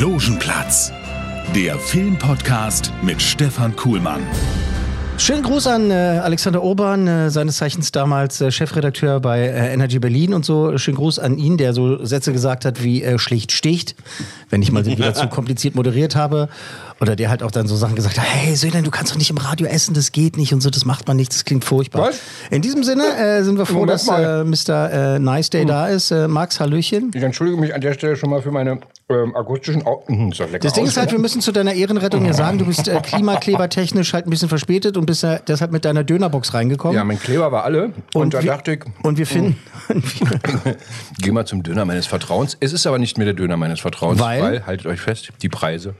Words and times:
Logenplatz, 0.00 0.92
der 1.56 1.76
Filmpodcast 1.76 2.92
mit 3.02 3.20
Stefan 3.20 3.74
Kuhlmann. 3.74 4.20
Schönen 5.16 5.42
Gruß 5.42 5.66
an 5.66 5.90
äh, 5.90 6.20
Alexander 6.22 6.62
Urban, 6.62 7.08
äh, 7.08 7.30
seines 7.30 7.56
Zeichens 7.56 7.90
damals 7.90 8.40
äh, 8.40 8.52
Chefredakteur 8.52 9.18
bei 9.18 9.40
äh, 9.40 9.72
Energy 9.72 9.98
Berlin 9.98 10.34
und 10.34 10.44
so. 10.44 10.78
Schönen 10.78 10.96
Gruß 10.96 11.18
an 11.18 11.36
ihn, 11.36 11.56
der 11.56 11.72
so 11.72 12.04
Sätze 12.04 12.32
gesagt 12.32 12.64
hat 12.64 12.84
wie 12.84 13.02
äh, 13.02 13.18
schlicht 13.18 13.50
sticht, 13.50 13.96
wenn 14.50 14.62
ich 14.62 14.70
mal 14.70 14.86
wieder 14.86 15.14
zu 15.14 15.26
kompliziert 15.28 15.74
moderiert 15.74 16.14
habe. 16.14 16.48
Oder 17.00 17.14
der 17.14 17.30
halt 17.30 17.42
auch 17.42 17.50
dann 17.50 17.66
so 17.68 17.76
Sachen 17.76 17.94
gesagt 17.94 18.18
hat, 18.18 18.24
hey 18.26 18.56
Sören, 18.56 18.82
du 18.82 18.90
kannst 18.90 19.12
doch 19.12 19.18
nicht 19.18 19.30
im 19.30 19.38
Radio 19.38 19.66
essen, 19.66 19.94
das 19.94 20.10
geht 20.10 20.36
nicht 20.36 20.52
und 20.52 20.60
so, 20.60 20.70
das 20.70 20.84
macht 20.84 21.06
man 21.06 21.16
nicht, 21.16 21.32
das 21.32 21.44
klingt 21.44 21.64
furchtbar. 21.64 22.08
Was? 22.08 22.20
In 22.50 22.60
diesem 22.60 22.82
Sinne 22.82 23.04
äh, 23.16 23.42
sind 23.44 23.56
wir 23.56 23.66
froh, 23.66 23.86
dass 23.86 24.08
äh, 24.08 24.42
Mr. 24.42 25.14
Äh, 25.14 25.18
nice 25.20 25.50
Day 25.50 25.64
da 25.64 25.86
ist. 25.86 26.10
Äh, 26.10 26.26
Max, 26.26 26.58
Hallöchen. 26.58 27.12
Ich 27.14 27.22
entschuldige 27.22 27.60
mich 27.60 27.74
an 27.74 27.80
der 27.80 27.92
Stelle 27.92 28.16
schon 28.16 28.30
mal 28.30 28.42
für 28.42 28.50
meine 28.50 28.80
ähm, 29.08 29.34
akustischen 29.36 29.86
Au 29.86 30.04
doch 30.08 30.38
lecker 30.50 30.58
Das 30.58 30.72
Ding 30.72 30.86
ist 30.86 30.96
halt, 30.96 31.12
wir 31.12 31.18
müssen 31.18 31.40
zu 31.40 31.52
deiner 31.52 31.72
Ehrenrettung 31.72 32.24
ja 32.24 32.32
sagen, 32.32 32.58
du 32.58 32.66
bist 32.66 32.88
äh, 32.88 33.00
klimaklebertechnisch 33.00 34.12
halt 34.12 34.26
ein 34.26 34.30
bisschen 34.30 34.48
verspätet 34.48 34.96
und 34.96 35.06
bist 35.06 35.22
ja 35.22 35.38
deshalb 35.38 35.70
mit 35.70 35.84
deiner 35.84 36.02
Dönerbox 36.04 36.52
reingekommen. 36.52 36.96
Ja, 36.96 37.04
mein 37.04 37.20
Kleber 37.20 37.52
war 37.52 37.64
alle. 37.64 37.92
Und, 38.14 38.34
da 38.34 38.42
wir, 38.42 38.50
dachte 38.50 38.72
ich, 38.72 38.84
und 39.02 39.18
wir 39.18 39.26
finden, 39.26 39.56
geh 41.18 41.30
mal 41.30 41.46
zum 41.46 41.62
Döner 41.62 41.84
meines 41.84 42.06
Vertrauens. 42.06 42.56
Es 42.60 42.72
ist 42.72 42.86
aber 42.86 42.98
nicht 42.98 43.18
mehr 43.18 43.26
der 43.26 43.34
Döner 43.34 43.56
meines 43.56 43.80
Vertrauens, 43.80 44.20
Weil? 44.20 44.66
haltet 44.66 44.86
euch 44.86 45.00
fest, 45.00 45.30
die 45.42 45.48
Preise. 45.48 45.94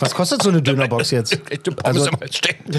Was 0.00 0.14
kostet 0.14 0.42
so 0.42 0.48
eine 0.48 0.62
Dönerbox 0.62 1.10
jetzt? 1.10 1.38
Also- 1.82 2.10
am 2.10 2.16
Stecken. 2.30 2.72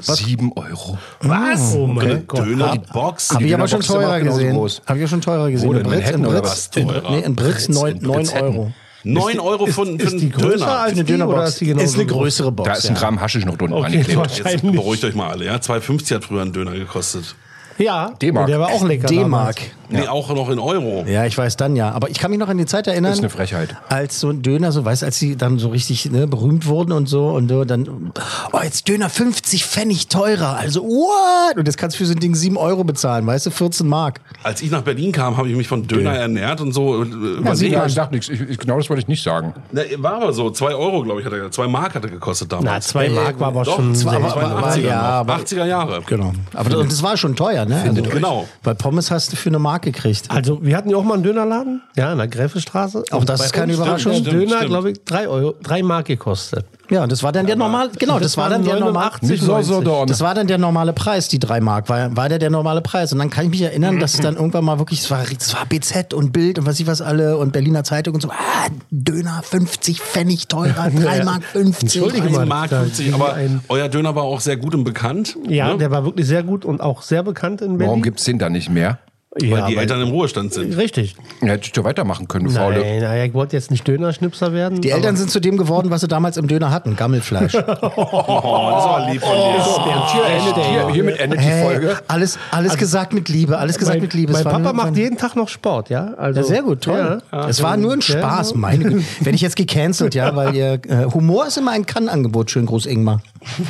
Sieben 0.00 0.52
Euro. 0.54 0.98
Was? 1.20 1.74
Oh 1.74 1.86
mein 1.86 2.26
Gott. 2.26 2.46
Döner, 2.46 2.72
die 2.72 2.92
Box. 2.92 3.30
Habe 3.32 3.44
ich 3.44 3.54
aber 3.54 3.68
schon 3.68 3.80
Dönerbox 3.80 3.88
ist 3.88 3.92
teurer 3.92 4.20
gesehen. 4.20 4.56
Habe 4.86 4.98
ich 4.98 5.02
ja 5.02 5.08
schon 5.08 5.20
teurer 5.20 5.50
gesehen. 5.50 5.74
In? 5.74 5.82
Britz, 5.82 6.10
in 6.10 6.22
Britz, 6.22 6.42
was? 6.42 6.70
in, 6.74 6.88
Teurer? 6.88 7.10
nee, 7.10 7.20
in 7.20 7.36
Britz 7.36 7.66
Britz, 7.66 7.68
9, 7.68 7.96
in 7.96 8.02
9 8.02 8.12
Britzetten. 8.16 8.44
Euro. 8.44 8.72
9 9.02 9.40
Euro 9.40 9.66
für, 9.66 9.82
ist 9.82 10.12
die 10.12 10.18
einen 10.20 10.32
größer 10.32 10.58
Döner. 10.58 10.78
als 10.78 10.92
Eine 10.92 11.04
Dönerbox 11.04 11.48
ist 11.48 11.62
ist 11.62 11.94
eine 11.94 12.06
größere 12.06 12.52
Box. 12.52 12.68
Da 12.68 12.74
ist 12.74 12.86
ein 12.86 12.94
ja. 12.94 13.00
Gramm 13.00 13.20
Haschisch 13.20 13.44
noch 13.46 13.56
drunter 13.56 13.76
Okay, 13.76 13.86
angeklebt. 13.98 14.44
Jetzt 14.44 14.62
beruhigt 14.62 15.04
euch 15.04 15.14
mal 15.14 15.30
alle. 15.30 15.46
Ja? 15.46 15.56
2,50 15.56 16.14
hat 16.14 16.24
früher 16.24 16.42
ein 16.42 16.52
Döner 16.52 16.72
gekostet. 16.72 17.34
Ja, 17.78 18.10
D-Mark. 18.20 18.46
der 18.46 18.60
war 18.60 18.68
auch 18.68 18.84
lecker. 18.84 19.06
D-Mark. 19.06 19.60
Nee, 19.90 20.06
auch 20.08 20.28
noch 20.34 20.48
in 20.50 20.58
Euro. 20.58 21.04
Ja, 21.06 21.24
ich 21.26 21.36
weiß 21.36 21.56
dann 21.56 21.76
ja. 21.76 21.90
Aber 21.92 22.08
ich 22.10 22.18
kann 22.18 22.30
mich 22.30 22.38
noch 22.40 22.48
an 22.48 22.58
die 22.58 22.66
Zeit 22.66 22.86
erinnern. 22.86 23.10
Das 23.12 23.18
ist 23.18 23.24
eine 23.24 23.30
Frechheit. 23.30 23.76
Als 23.88 24.20
so 24.20 24.28
ein 24.30 24.42
Döner, 24.42 24.72
so 24.72 24.84
weißt 24.84 25.04
als 25.04 25.18
sie 25.18 25.36
dann 25.36 25.58
so 25.58 25.68
richtig 25.68 26.10
ne, 26.10 26.26
berühmt 26.26 26.66
wurden 26.66 26.92
und 26.92 27.08
so 27.08 27.28
und 27.28 27.48
so, 27.48 27.64
dann, 27.64 28.12
oh, 28.52 28.58
jetzt 28.62 28.88
Döner 28.88 29.08
50 29.10 29.64
Pfennig 29.64 30.08
teurer. 30.08 30.56
Also, 30.56 30.82
what? 30.82 31.56
Und 31.56 31.66
das 31.68 31.76
kannst 31.76 31.96
du 31.96 31.98
für 31.98 32.06
so 32.06 32.12
ein 32.14 32.20
Ding 32.20 32.34
7 32.34 32.56
Euro 32.56 32.84
bezahlen, 32.84 33.26
weißt 33.26 33.46
du, 33.46 33.50
14 33.50 33.86
Mark. 33.86 34.20
Als 34.42 34.62
ich 34.62 34.70
nach 34.70 34.82
Berlin 34.82 35.12
kam, 35.12 35.36
habe 35.36 35.48
ich 35.48 35.56
mich 35.56 35.68
von 35.68 35.86
Döner 35.86 36.12
ernährt 36.14 36.60
und 36.60 36.72
so. 36.72 37.02
äh, 37.02 37.06
Sie 37.54 37.68
überlegt. 37.68 37.90
sagt 37.90 38.12
nichts. 38.12 38.28
Ich, 38.28 38.40
ich, 38.40 38.58
genau 38.58 38.76
das 38.78 38.88
wollte 38.88 39.02
ich 39.02 39.08
nicht 39.08 39.22
sagen. 39.22 39.54
Na, 39.72 39.82
war 39.98 40.14
aber 40.14 40.32
so. 40.32 40.50
2 40.50 40.74
Euro, 40.74 41.02
glaube 41.02 41.20
ich, 41.20 41.26
hat 41.26 41.32
er. 41.32 41.50
2 41.50 41.66
Mark 41.68 41.94
hat 41.94 42.04
er 42.04 42.10
gekostet 42.10 42.52
damals. 42.52 42.66
Na, 42.66 42.80
zwei 42.80 43.08
Mark 43.08 43.38
war 43.40 43.48
aber 43.48 43.64
Doch, 43.64 43.76
schon 43.76 43.94
zwei, 43.94 44.16
aber, 44.16 44.36
aber- 44.36 44.68
80er, 44.68 44.80
ja, 44.86 45.00
aber- 45.00 45.34
80er 45.36 45.64
Jahre. 45.66 46.00
Genau. 46.06 46.32
Aber 46.54 46.78
und 46.78 46.90
das 46.90 47.02
war 47.02 47.16
schon 47.16 47.34
teuer, 47.36 47.64
ne? 47.64 47.82
Also, 47.86 48.02
Genau. 48.02 48.46
Weil 48.62 48.74
Pommes 48.74 49.10
hast 49.10 49.32
du 49.32 49.36
für 49.36 49.48
eine 49.50 49.58
Mark 49.58 49.79
gekriegt. 49.82 50.30
Also, 50.30 50.62
wir 50.62 50.76
hatten 50.76 50.90
ja 50.90 50.96
auch 50.96 51.04
mal 51.04 51.14
einen 51.14 51.22
Dönerladen, 51.22 51.82
ja, 51.96 52.12
in 52.12 52.18
der 52.18 52.28
Gräfestraße. 52.28 53.04
Auch 53.10 53.24
das 53.24 53.44
ist 53.46 53.52
keine 53.52 53.72
Überraschung. 53.72 54.12
Der 54.12 54.20
Stimmt, 54.20 54.34
Döner, 54.34 54.56
stimmt. 54.56 54.70
glaube 54.70 54.90
ich, 54.92 55.04
drei 55.04 55.28
Euro, 55.28 55.54
drei 55.62 55.82
Mark 55.82 56.06
gekostet. 56.06 56.64
Ja, 56.90 57.04
und 57.04 57.12
das 57.12 57.22
war 57.22 57.30
dann 57.30 57.46
der 57.46 57.54
normal, 57.54 57.90
genau, 57.96 58.14
das, 58.14 58.32
das 58.32 58.36
war 58.36 58.50
dann 58.50 58.64
der 58.64 58.80
normal, 58.80 59.10
89, 59.20 59.30
Nicht 59.30 59.40
so, 59.42 59.62
so 59.62 59.80
90. 59.80 59.84
da. 59.84 60.06
das 60.06 60.20
war 60.20 60.34
dann 60.34 60.48
der 60.48 60.58
normale 60.58 60.92
Preis, 60.92 61.28
die 61.28 61.38
drei 61.38 61.60
Mark, 61.60 61.88
war, 61.88 62.16
war 62.16 62.28
der 62.28 62.40
der 62.40 62.50
normale 62.50 62.80
Preis. 62.80 63.12
Und 63.12 63.20
dann 63.20 63.30
kann 63.30 63.44
ich 63.44 63.50
mich 63.50 63.62
erinnern, 63.62 64.00
dass 64.00 64.14
es 64.14 64.20
dann 64.20 64.34
irgendwann 64.34 64.64
mal 64.64 64.80
wirklich, 64.80 65.00
es 65.00 65.10
war, 65.10 65.22
es 65.22 65.54
war 65.54 65.66
BZ 65.66 66.12
und 66.14 66.32
Bild 66.32 66.58
und 66.58 66.66
was 66.66 66.80
ich 66.80 66.88
was 66.88 67.00
alle 67.00 67.38
und 67.38 67.52
Berliner 67.52 67.84
Zeitung 67.84 68.14
und 68.14 68.20
so, 68.20 68.30
ah, 68.30 68.66
Döner 68.90 69.40
50 69.44 70.00
Pfennig 70.00 70.48
teurer, 70.48 70.90
3 70.94 71.24
Mark 71.24 71.44
50. 71.44 71.82
Entschuldige 71.82 72.28
mal. 72.30 72.46
Mark 72.46 72.70
da 72.70 72.80
50, 72.80 73.04
ging 73.04 73.14
aber 73.14 73.36
euer 73.68 73.88
Döner 73.88 74.16
war 74.16 74.24
auch 74.24 74.40
sehr 74.40 74.56
gut 74.56 74.74
und 74.74 74.82
bekannt. 74.82 75.36
Ja, 75.48 75.68
ne? 75.72 75.78
der 75.78 75.92
war 75.92 76.04
wirklich 76.04 76.26
sehr 76.26 76.42
gut 76.42 76.64
und 76.64 76.80
auch 76.80 77.02
sehr 77.02 77.22
bekannt 77.22 77.60
in 77.60 77.78
Berlin. 77.78 77.86
Warum 77.86 78.02
gibt 78.02 78.18
es 78.18 78.24
den 78.24 78.40
da 78.40 78.48
nicht 78.48 78.68
mehr? 78.68 78.98
Ja, 79.40 79.50
weil 79.50 79.66
die 79.68 79.76
weil- 79.76 79.82
Eltern 79.82 80.00
im 80.02 80.08
Ruhestand 80.08 80.52
sind. 80.52 80.76
Richtig. 80.76 81.14
Ja, 81.40 81.48
hättest 81.48 81.76
du 81.76 81.84
weitermachen 81.84 82.26
können, 82.26 82.46
du 82.46 82.50
Faule. 82.50 82.80
Nein, 82.80 83.00
naja, 83.00 83.24
ich 83.24 83.32
wollte 83.32 83.56
jetzt 83.56 83.70
nicht 83.70 83.86
Dönerschnipser 83.86 84.52
werden. 84.52 84.80
Die 84.80 84.90
Eltern 84.90 85.16
sind 85.16 85.30
zu 85.30 85.38
dem 85.38 85.56
geworden, 85.56 85.90
was 85.90 86.00
sie 86.00 86.08
damals 86.08 86.36
im 86.36 86.48
Döner 86.48 86.70
hatten, 86.72 86.96
Gammelfleisch. 86.96 87.54
Oh, 88.02 88.70
das 88.72 88.84
ist 88.84 88.90
aber 88.90 89.10
lieb 89.12 89.20
von 89.22 89.34
dir. 89.36 90.12
Hier, 90.12 90.24
endet, 90.24 90.56
hier, 90.64 90.88
hiermit 90.92 91.18
endet 91.20 91.40
die 91.40 91.44
Hey, 91.44 91.62
Folge. 91.64 91.96
alles, 92.08 92.38
alles 92.50 92.76
gesagt 92.76 93.12
mit 93.12 93.28
Liebe, 93.28 93.58
alles 93.58 93.78
gesagt 93.78 93.96
mein, 93.96 94.02
mit 94.02 94.14
Liebe. 94.14 94.32
Mein 94.32 94.44
war 94.44 94.52
Papa 94.60 94.72
macht 94.72 94.96
jeden 94.96 95.16
Tag 95.16 95.36
noch 95.36 95.48
Sport, 95.48 95.90
ja? 95.90 96.14
Also, 96.14 96.40
Ja, 96.40 96.46
sehr 96.46 96.62
gut, 96.62 96.80
toll. 96.82 97.22
Ja. 97.32 97.48
es 97.48 97.62
war 97.62 97.76
nur 97.76 97.92
ein 97.92 98.02
Spaß, 98.02 98.50
Ja. 98.52 98.56
meine 98.56 98.84
Güte. 98.84 99.04
Werde 99.20 99.34
ich 99.36 99.42
jetzt 99.42 99.56
gecancelt, 99.56 100.14
ja, 100.14 100.34
weil 100.34 100.54
ihr, 100.56 100.72
äh, 100.88 101.04
Humor 101.12 101.46
ist 101.46 101.56
immer 101.58 101.70
ein 101.72 101.86
Kann-Angebot, 101.86 102.50
schön 102.50 102.66
groß 102.66 102.86
Ingmar. 102.86 103.22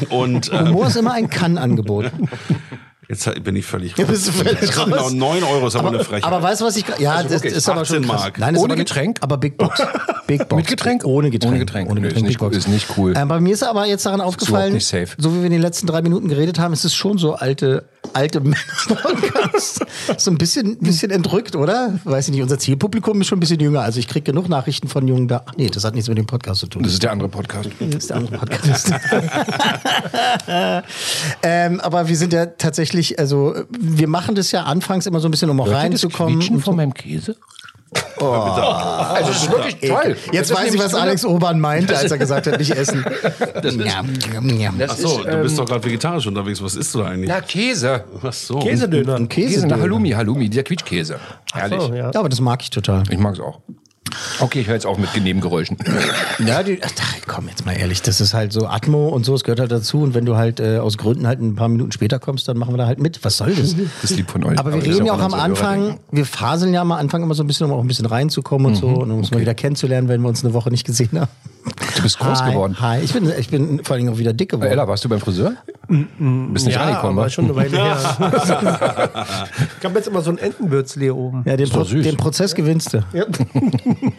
Und 0.09 0.53
äh, 0.53 0.59
Humor 0.67 0.87
ist 0.87 0.97
immer 0.97 1.13
ein 1.13 1.29
Kann-Angebot. 1.29 2.07
jetzt 3.11 3.45
bin 3.45 3.57
ich 3.57 3.67
völlig 3.67 3.97
Ja, 3.99 4.05
bist 4.07 4.29
du 4.29 4.33
völlig 4.33 4.77
raus. 4.79 4.85
Genau, 4.87 5.11
9 5.11 5.43
Euro 5.45 5.67
ist 5.67 5.77
aber, 5.77 5.89
eine 5.89 6.05
Frechheit. 6.05 6.25
Aber 6.25 6.43
weißt 6.43 6.61
du, 6.61 6.65
was 6.65 6.77
ich. 6.77 6.85
Ja, 6.99 7.23
das 7.23 7.31
wirklich, 7.33 7.55
ist 7.55 7.69
aber 7.69 7.85
schon 7.85 7.99
18 7.99 8.09
krass. 8.09 8.21
Mark. 8.23 8.39
Nein, 8.39 8.57
Ohne 8.57 8.65
aber 8.73 8.77
Getränk? 8.77 9.19
Aber 9.21 9.37
Big 9.37 9.59
Box. 9.59 9.83
Big 10.27 10.49
Box. 10.49 10.57
Mit 10.63 10.67
Getränk? 10.69 11.05
Ohne 11.05 11.31
Getränk. 11.31 11.51
Ohne 11.53 11.59
Getränk. 11.59 11.91
Ohne 11.91 12.01
Getränk. 12.01 12.29
ist 12.31 12.41
nicht- 12.41 12.57
ist 12.57 12.69
nicht 12.69 12.87
cool. 12.97 13.15
Äh, 13.17 13.25
bei 13.27 13.41
mir 13.41 13.53
ist 13.53 13.63
aber 13.63 13.87
jetzt 13.87 14.07
daran 14.07 14.21
aufgefallen, 14.21 14.79
so 14.81 15.35
wie 15.35 15.39
wir 15.39 15.45
in 15.47 15.53
den 15.53 15.61
letzten 15.63 15.87
drei 15.87 16.03
Minuten 16.03 16.29
geredet 16.29 16.59
haben, 16.59 16.73
ist 16.73 16.85
es 16.85 16.95
schon 16.95 17.19
so 17.19 17.35
alte, 17.35 17.85
alte 18.13 18.41
Männer-Podcast. 18.41 19.87
so 20.19 20.31
ein 20.31 20.39
bisschen, 20.39 20.79
bisschen 20.79 21.11
entrückt, 21.11 21.55
oder? 21.57 21.99
Weiß 22.05 22.29
ich 22.29 22.33
nicht, 22.33 22.43
unser 22.43 22.59
Zielpublikum 22.59 23.21
ist 23.21 23.29
schon 23.29 23.39
ein 23.39 23.41
bisschen 23.41 23.61
jünger. 23.61 23.83
Also 23.83 24.01
ich 24.01 24.09
kriege 24.09 24.25
genug 24.25 24.49
Nachrichten 24.49 24.89
von 24.89 25.07
Jungen 25.07 25.29
da. 25.29 25.43
Ach 25.47 25.53
nee, 25.57 25.69
das 25.69 25.85
hat 25.85 25.95
nichts 25.95 26.09
mit 26.09 26.19
dem 26.19 26.27
Podcast 26.27 26.61
zu 26.61 26.67
tun. 26.67 26.83
Das 26.83 26.93
ist 26.93 27.03
der 27.03 27.13
andere 27.13 27.29
Podcast. 27.29 27.71
Das 27.79 27.95
ist 27.95 28.11
der 28.11 28.17
andere 28.17 28.39
Podcast. 28.39 28.93
ähm, 31.43 31.81
aber 31.81 32.09
wir 32.09 32.17
sind 32.17 32.33
ja 32.33 32.47
tatsächlich, 32.47 33.19
also 33.19 33.55
wir 33.71 34.09
machen 34.09 34.35
das 34.35 34.53
ja 34.53 34.65
anfangs 34.65 35.07
immer 35.07 35.21
so 35.21 35.29
ein 35.29 35.31
bisschen, 35.31 35.51
um 35.51 35.61
auch 35.61 35.71
reinzukommen. 35.71 36.49
und 36.49 36.65
so. 36.65 36.73
meinem 36.73 36.95
Käse? 36.95 37.37
Also 38.21 39.33
das 39.33 39.43
ist 39.43 39.51
wirklich 39.51 39.91
toll. 39.91 40.17
Jetzt 40.33 40.55
weiß 40.55 40.75
ich, 40.75 40.81
was 40.81 40.95
Alex 40.95 41.25
Urban 41.25 41.59
meinte, 41.59 41.97
als 41.97 42.11
er 42.11 42.19
gesagt 42.19 42.47
hat, 42.47 42.59
nicht 42.59 42.71
essen. 42.71 43.05
Das 43.61 43.75
ist, 43.75 45.05
Achso, 45.05 45.23
du 45.25 45.43
bist 45.43 45.53
ähm, 45.53 45.65
doch 45.65 45.67
gerade 45.67 45.85
vegetarisch 45.85 46.27
unterwegs. 46.27 46.63
Was 46.63 46.77
isst 46.77 46.95
du 46.95 47.01
da 47.01 47.07
eigentlich? 47.07 47.29
Na, 47.29 47.41
Käse. 47.41 48.05
Ach 48.23 48.33
so. 48.33 48.59
Käsedöner. 48.59 49.17
Ein 49.17 49.29
Käse, 49.29 49.69
Halloumi, 49.69 50.11
Halloumi, 50.11 50.49
dieser 50.49 50.63
Quietschkäse. 50.63 51.19
Herrlich. 51.53 51.81
So, 51.81 51.95
ja. 51.95 52.11
Ja, 52.11 52.21
aber 52.21 52.29
das 52.29 52.41
mag 52.41 52.63
ich 52.63 52.71
total. 52.71 53.03
Ich 53.11 53.19
mag 53.19 53.35
es 53.35 53.41
auch. 53.41 53.61
Okay, 54.41 54.61
ich 54.61 54.67
höre 54.67 54.75
jetzt 54.75 54.87
auf 54.87 54.99
mit 54.99 55.09
Nebengeräuschen. 55.21 55.77
Ja, 56.45 56.63
die, 56.63 56.81
ach, 56.83 56.91
komm 57.27 57.49
jetzt 57.49 57.65
mal 57.65 57.73
ehrlich, 57.77 58.03
das 58.03 58.21
ist 58.21 58.35
halt 58.35 58.53
so 58.53 58.67
Atmo 58.67 59.09
und 59.09 59.25
so, 59.25 59.35
es 59.35 59.45
gehört 59.45 59.61
halt 59.61 59.71
dazu. 59.71 60.03
Und 60.03 60.15
wenn 60.15 60.25
du 60.25 60.37
halt 60.37 60.61
äh, 60.61 60.79
aus 60.79 60.99
Gründen 60.99 61.27
halt 61.27 61.41
ein 61.41 61.55
paar 61.55 61.69
Minuten 61.69 61.93
später 61.93 62.19
kommst, 62.19 62.49
dann 62.49 62.59
machen 62.59 62.75
wir 62.75 62.79
da 62.79 62.87
halt 62.87 63.01
mit. 63.01 63.25
Was 63.25 63.37
soll 63.37 63.55
das? 63.55 63.75
Das 64.03 64.11
lieb 64.11 64.31
von 64.31 64.45
euch. 64.45 64.59
Aber 64.59 64.73
wir 64.73 64.83
reden 64.83 65.07
ja 65.07 65.13
auch 65.13 65.21
am 65.21 65.35
Anfang, 65.35 66.01
wir 66.11 66.27
faseln 66.27 66.75
ja 66.75 66.81
am 66.81 66.93
Anfang 66.93 67.23
immer 67.23 67.35
so 67.35 67.43
ein 67.43 67.47
bisschen, 67.47 67.67
um 67.67 67.73
auch 67.73 67.81
ein 67.81 67.89
bisschen 67.89 68.07
reinzukommen 68.07 68.69
und 68.69 68.75
so 68.77 68.89
und 68.89 69.11
um 69.11 69.19
uns 69.19 69.31
mal 69.31 69.41
wieder 69.41 69.55
kennenzulernen, 69.55 70.09
wenn 70.09 70.21
wir 70.23 70.29
uns 70.29 70.45
eine 70.45 70.55
Woche 70.55 70.71
nicht 70.71 70.85
gesehen 70.85 71.21
haben. 71.21 71.31
Du 71.97 72.03
bist 72.03 72.19
groß 72.19 72.43
Hi, 72.43 72.53
geworden. 72.53 72.77
Hi, 72.81 73.01
ich 73.01 73.13
bin, 73.13 73.31
ich 73.39 73.49
bin 73.51 73.85
vor 73.85 73.95
allen 73.95 74.05
Dingen 74.05 74.15
auch 74.15 74.19
wieder 74.19 74.33
dick 74.33 74.51
geworden. 74.51 74.71
Ella, 74.71 74.89
warst 74.89 75.05
du 75.05 75.09
beim 75.09 75.21
Friseur? 75.21 75.53
Bist 75.89 76.67
nicht 76.67 76.75
Ja, 76.77 76.85
reingekommen, 76.85 77.19
aber 77.19 77.27
wa? 77.27 77.31
schon 77.31 77.45
eine 77.47 77.57
Weile 77.57 77.77
her. 77.77 77.97
ich 79.79 79.85
habe 79.85 79.95
jetzt 79.97 80.09
immer 80.09 80.23
so 80.23 80.31
ein 80.31 80.39
Entenbürzli 80.39 81.03
hier 81.05 81.17
oben. 81.17 81.43
Ja, 81.45 81.57
den, 81.57 81.69
Pro 81.69 81.85
süß. 81.85 82.05
den 82.05 82.17
Prozess 82.17 82.55
gewinnst 82.55 82.95
du. 82.95 83.03
Ja. 83.13 83.25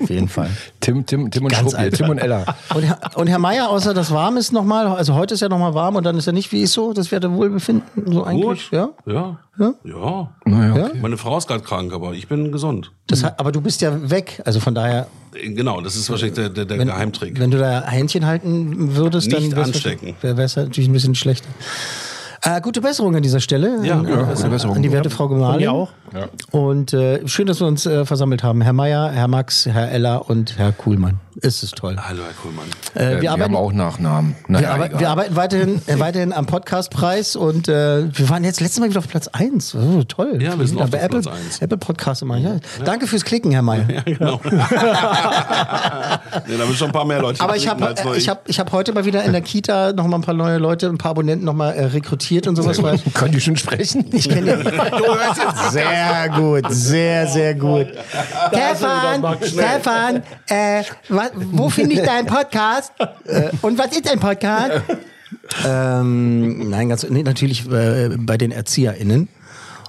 Auf 0.01 0.09
jeden 0.09 0.27
Fall. 0.27 0.49
Tim, 0.79 1.05
Tim, 1.05 1.31
Tim 1.31 1.45
und 1.45 1.75
alt. 1.75 1.95
Tim 1.95 2.09
und 2.09 2.17
Ella. 2.19 2.45
Und 2.75 2.83
Herr, 2.83 2.99
und 3.15 3.27
Herr 3.27 3.39
Meier, 3.39 3.69
außer 3.69 3.93
das 3.93 4.11
warm 4.11 4.37
ist 4.37 4.51
nochmal, 4.51 4.87
also 4.87 5.15
heute 5.15 5.33
ist 5.33 5.39
ja 5.39 5.49
nochmal 5.49 5.73
warm 5.73 5.95
und 5.95 6.03
dann 6.05 6.17
ist 6.17 6.25
ja 6.25 6.33
nicht, 6.33 6.51
wie 6.51 6.61
ist 6.61 6.73
so, 6.73 6.93
das 6.93 7.11
wäre 7.11 7.31
Wohlbefinden, 7.31 8.11
so 8.11 8.23
eigentlich, 8.23 8.69
Gut. 8.69 8.77
ja? 8.77 8.89
Ja. 9.05 9.39
Ja? 9.59 9.73
Ja. 9.83 10.33
Naja, 10.45 10.85
okay. 10.85 10.97
Meine 11.01 11.17
Frau 11.17 11.37
ist 11.37 11.47
gerade 11.47 11.63
krank, 11.63 11.93
aber 11.93 12.13
ich 12.13 12.27
bin 12.27 12.51
gesund. 12.51 12.91
Das, 13.07 13.23
aber 13.23 13.51
du 13.51 13.59
bist 13.61 13.81
ja 13.81 14.09
weg, 14.09 14.41
also 14.45 14.59
von 14.59 14.73
daher, 14.73 15.07
Äh, 15.35 15.49
Genau, 15.49 15.81
das 15.81 15.95
ist 15.95 16.09
wahrscheinlich 16.09 16.35
der, 16.35 16.49
der, 16.49 16.65
der 16.65 16.79
wenn, 16.79 16.87
Geheimtrick. 16.87 17.39
wenn 17.39 17.51
du 17.51 17.57
da 17.57 17.83
Händchen 17.85 18.25
halten 18.25 18.95
würdest, 18.95 19.27
Nicht 19.31 19.51
dann 19.53 19.63
anstecken. 19.65 20.15
Wäre 20.21 20.41
es 20.41 20.55
natürlich 20.55 20.89
ein 20.89 20.93
bisschen 20.93 21.15
schlechter. 21.15 21.47
Äh, 22.43 22.59
gute 22.61 22.81
Besserung 22.81 23.15
an 23.15 23.21
dieser 23.21 23.39
Stelle. 23.39 23.85
Ja, 23.85 23.99
an, 23.99 24.07
ja, 24.07 24.21
äh, 24.31 24.33
gute 24.35 24.49
Besserung. 24.49 24.75
An 24.77 24.81
die 24.81 24.91
werte 24.91 25.09
Frau 25.11 25.27
Gemahlin. 25.27 25.61
mir 25.61 25.71
auch. 25.71 25.89
Und 26.49 26.91
äh, 26.93 27.27
schön, 27.27 27.45
dass 27.45 27.59
wir 27.59 27.67
uns 27.67 27.85
äh, 27.85 28.03
versammelt 28.05 28.41
haben. 28.43 28.61
Herr 28.61 28.73
Meier, 28.73 29.11
Herr 29.11 29.27
Max, 29.27 29.67
Herr 29.67 29.91
Eller 29.91 30.27
und 30.27 30.57
Herr 30.57 30.71
Kuhlmann. 30.71 31.19
Ist 31.35 31.63
es 31.63 31.71
toll. 31.71 31.95
Hallo, 31.97 32.23
Herr 32.23 32.33
Kuhlmann. 32.33 32.65
Äh, 32.93 33.17
Äh, 33.17 33.21
wir, 33.21 33.31
arbeiten, 33.31 33.53
haben 33.55 33.55
auch 33.55 33.71
Nachnamen. 33.71 34.35
wir, 34.47 34.53
Naja, 34.53 34.71
arbe 34.71 34.85
egal. 34.87 34.99
wir 34.99 35.09
arbeiten 35.09 35.35
weiterhin, 35.37 35.81
äh, 35.87 35.97
weiterhin 35.99 36.33
am 36.33 36.45
Podcastpreis 36.45 37.37
und 37.37 37.69
äh, 37.69 38.03
wir 38.13 38.29
waren 38.29 38.43
jetzt 38.43 38.59
letztes 38.59 38.79
Mal 38.81 38.89
wieder 38.89 38.99
auf 38.99 39.07
Platz 39.07 39.29
1. 39.29 39.75
Oh, 39.75 40.03
toll. 40.03 40.39
Ja, 40.41 40.59
wir 40.59 40.67
sind 40.67 40.81
auf 40.81 40.91
Apple, 40.93 41.21
Platz 41.21 41.27
eins. 41.27 41.59
Apple 41.61 41.77
Podcast 41.77 42.21
immer. 42.21 42.35
Ja. 42.37 42.57
Danke 42.83 43.07
fürs 43.07 43.23
Klicken, 43.23 43.51
Herr 43.51 43.61
Meier. 43.61 43.85
Genau. 44.05 44.41
nee, 44.45 44.51
da 46.57 46.65
sind 46.65 46.77
schon 46.77 46.87
ein 46.87 46.93
paar 46.93 47.05
mehr 47.05 47.21
Leute. 47.21 47.41
Aber 47.41 47.55
ich 47.55 47.67
habe 47.67 47.95
ich 48.17 48.27
hab, 48.27 48.49
ich 48.49 48.59
hab 48.59 48.71
heute 48.73 48.91
mal 48.93 49.05
wieder 49.05 49.23
in 49.23 49.31
der 49.31 49.41
Kita 49.41 49.93
noch 49.93 50.07
mal 50.07 50.17
ein 50.17 50.21
paar 50.21 50.33
neue 50.33 50.57
Leute, 50.57 50.87
ein 50.87 50.97
paar 50.97 51.11
Abonnenten 51.11 51.45
noch 51.45 51.53
mal 51.53 51.71
äh, 51.71 51.85
rekrutiert 51.85 52.47
und 52.47 52.55
sowas. 52.57 52.81
Weil 52.83 52.99
Können 53.13 53.31
die 53.33 53.39
schon 53.41 53.55
sprechen? 53.55 54.05
ich 54.11 54.27
kenne 54.27 54.57
die. 54.57 54.71
Sehr 55.71 56.29
gut, 56.35 56.65
sehr, 56.71 57.27
sehr 57.27 57.55
gut. 57.55 57.87
Stefan, 58.49 59.37
Stefan, 59.43 60.23
äh, 60.49 60.83
wa- 61.25 61.31
wo 61.51 61.69
finde 61.69 61.95
ich 61.95 62.01
deinen 62.01 62.27
Podcast? 62.27 62.91
Äh, 63.25 63.49
und 63.61 63.77
was 63.77 63.91
ist 63.95 64.09
ein 64.09 64.19
Podcast? 64.19 64.81
ähm, 65.65 66.69
nein, 66.69 66.89
ganz, 66.89 67.07
nee, 67.09 67.23
natürlich 67.23 67.69
äh, 67.71 68.09
bei 68.17 68.37
den 68.37 68.51
ErzieherInnen. 68.51 69.27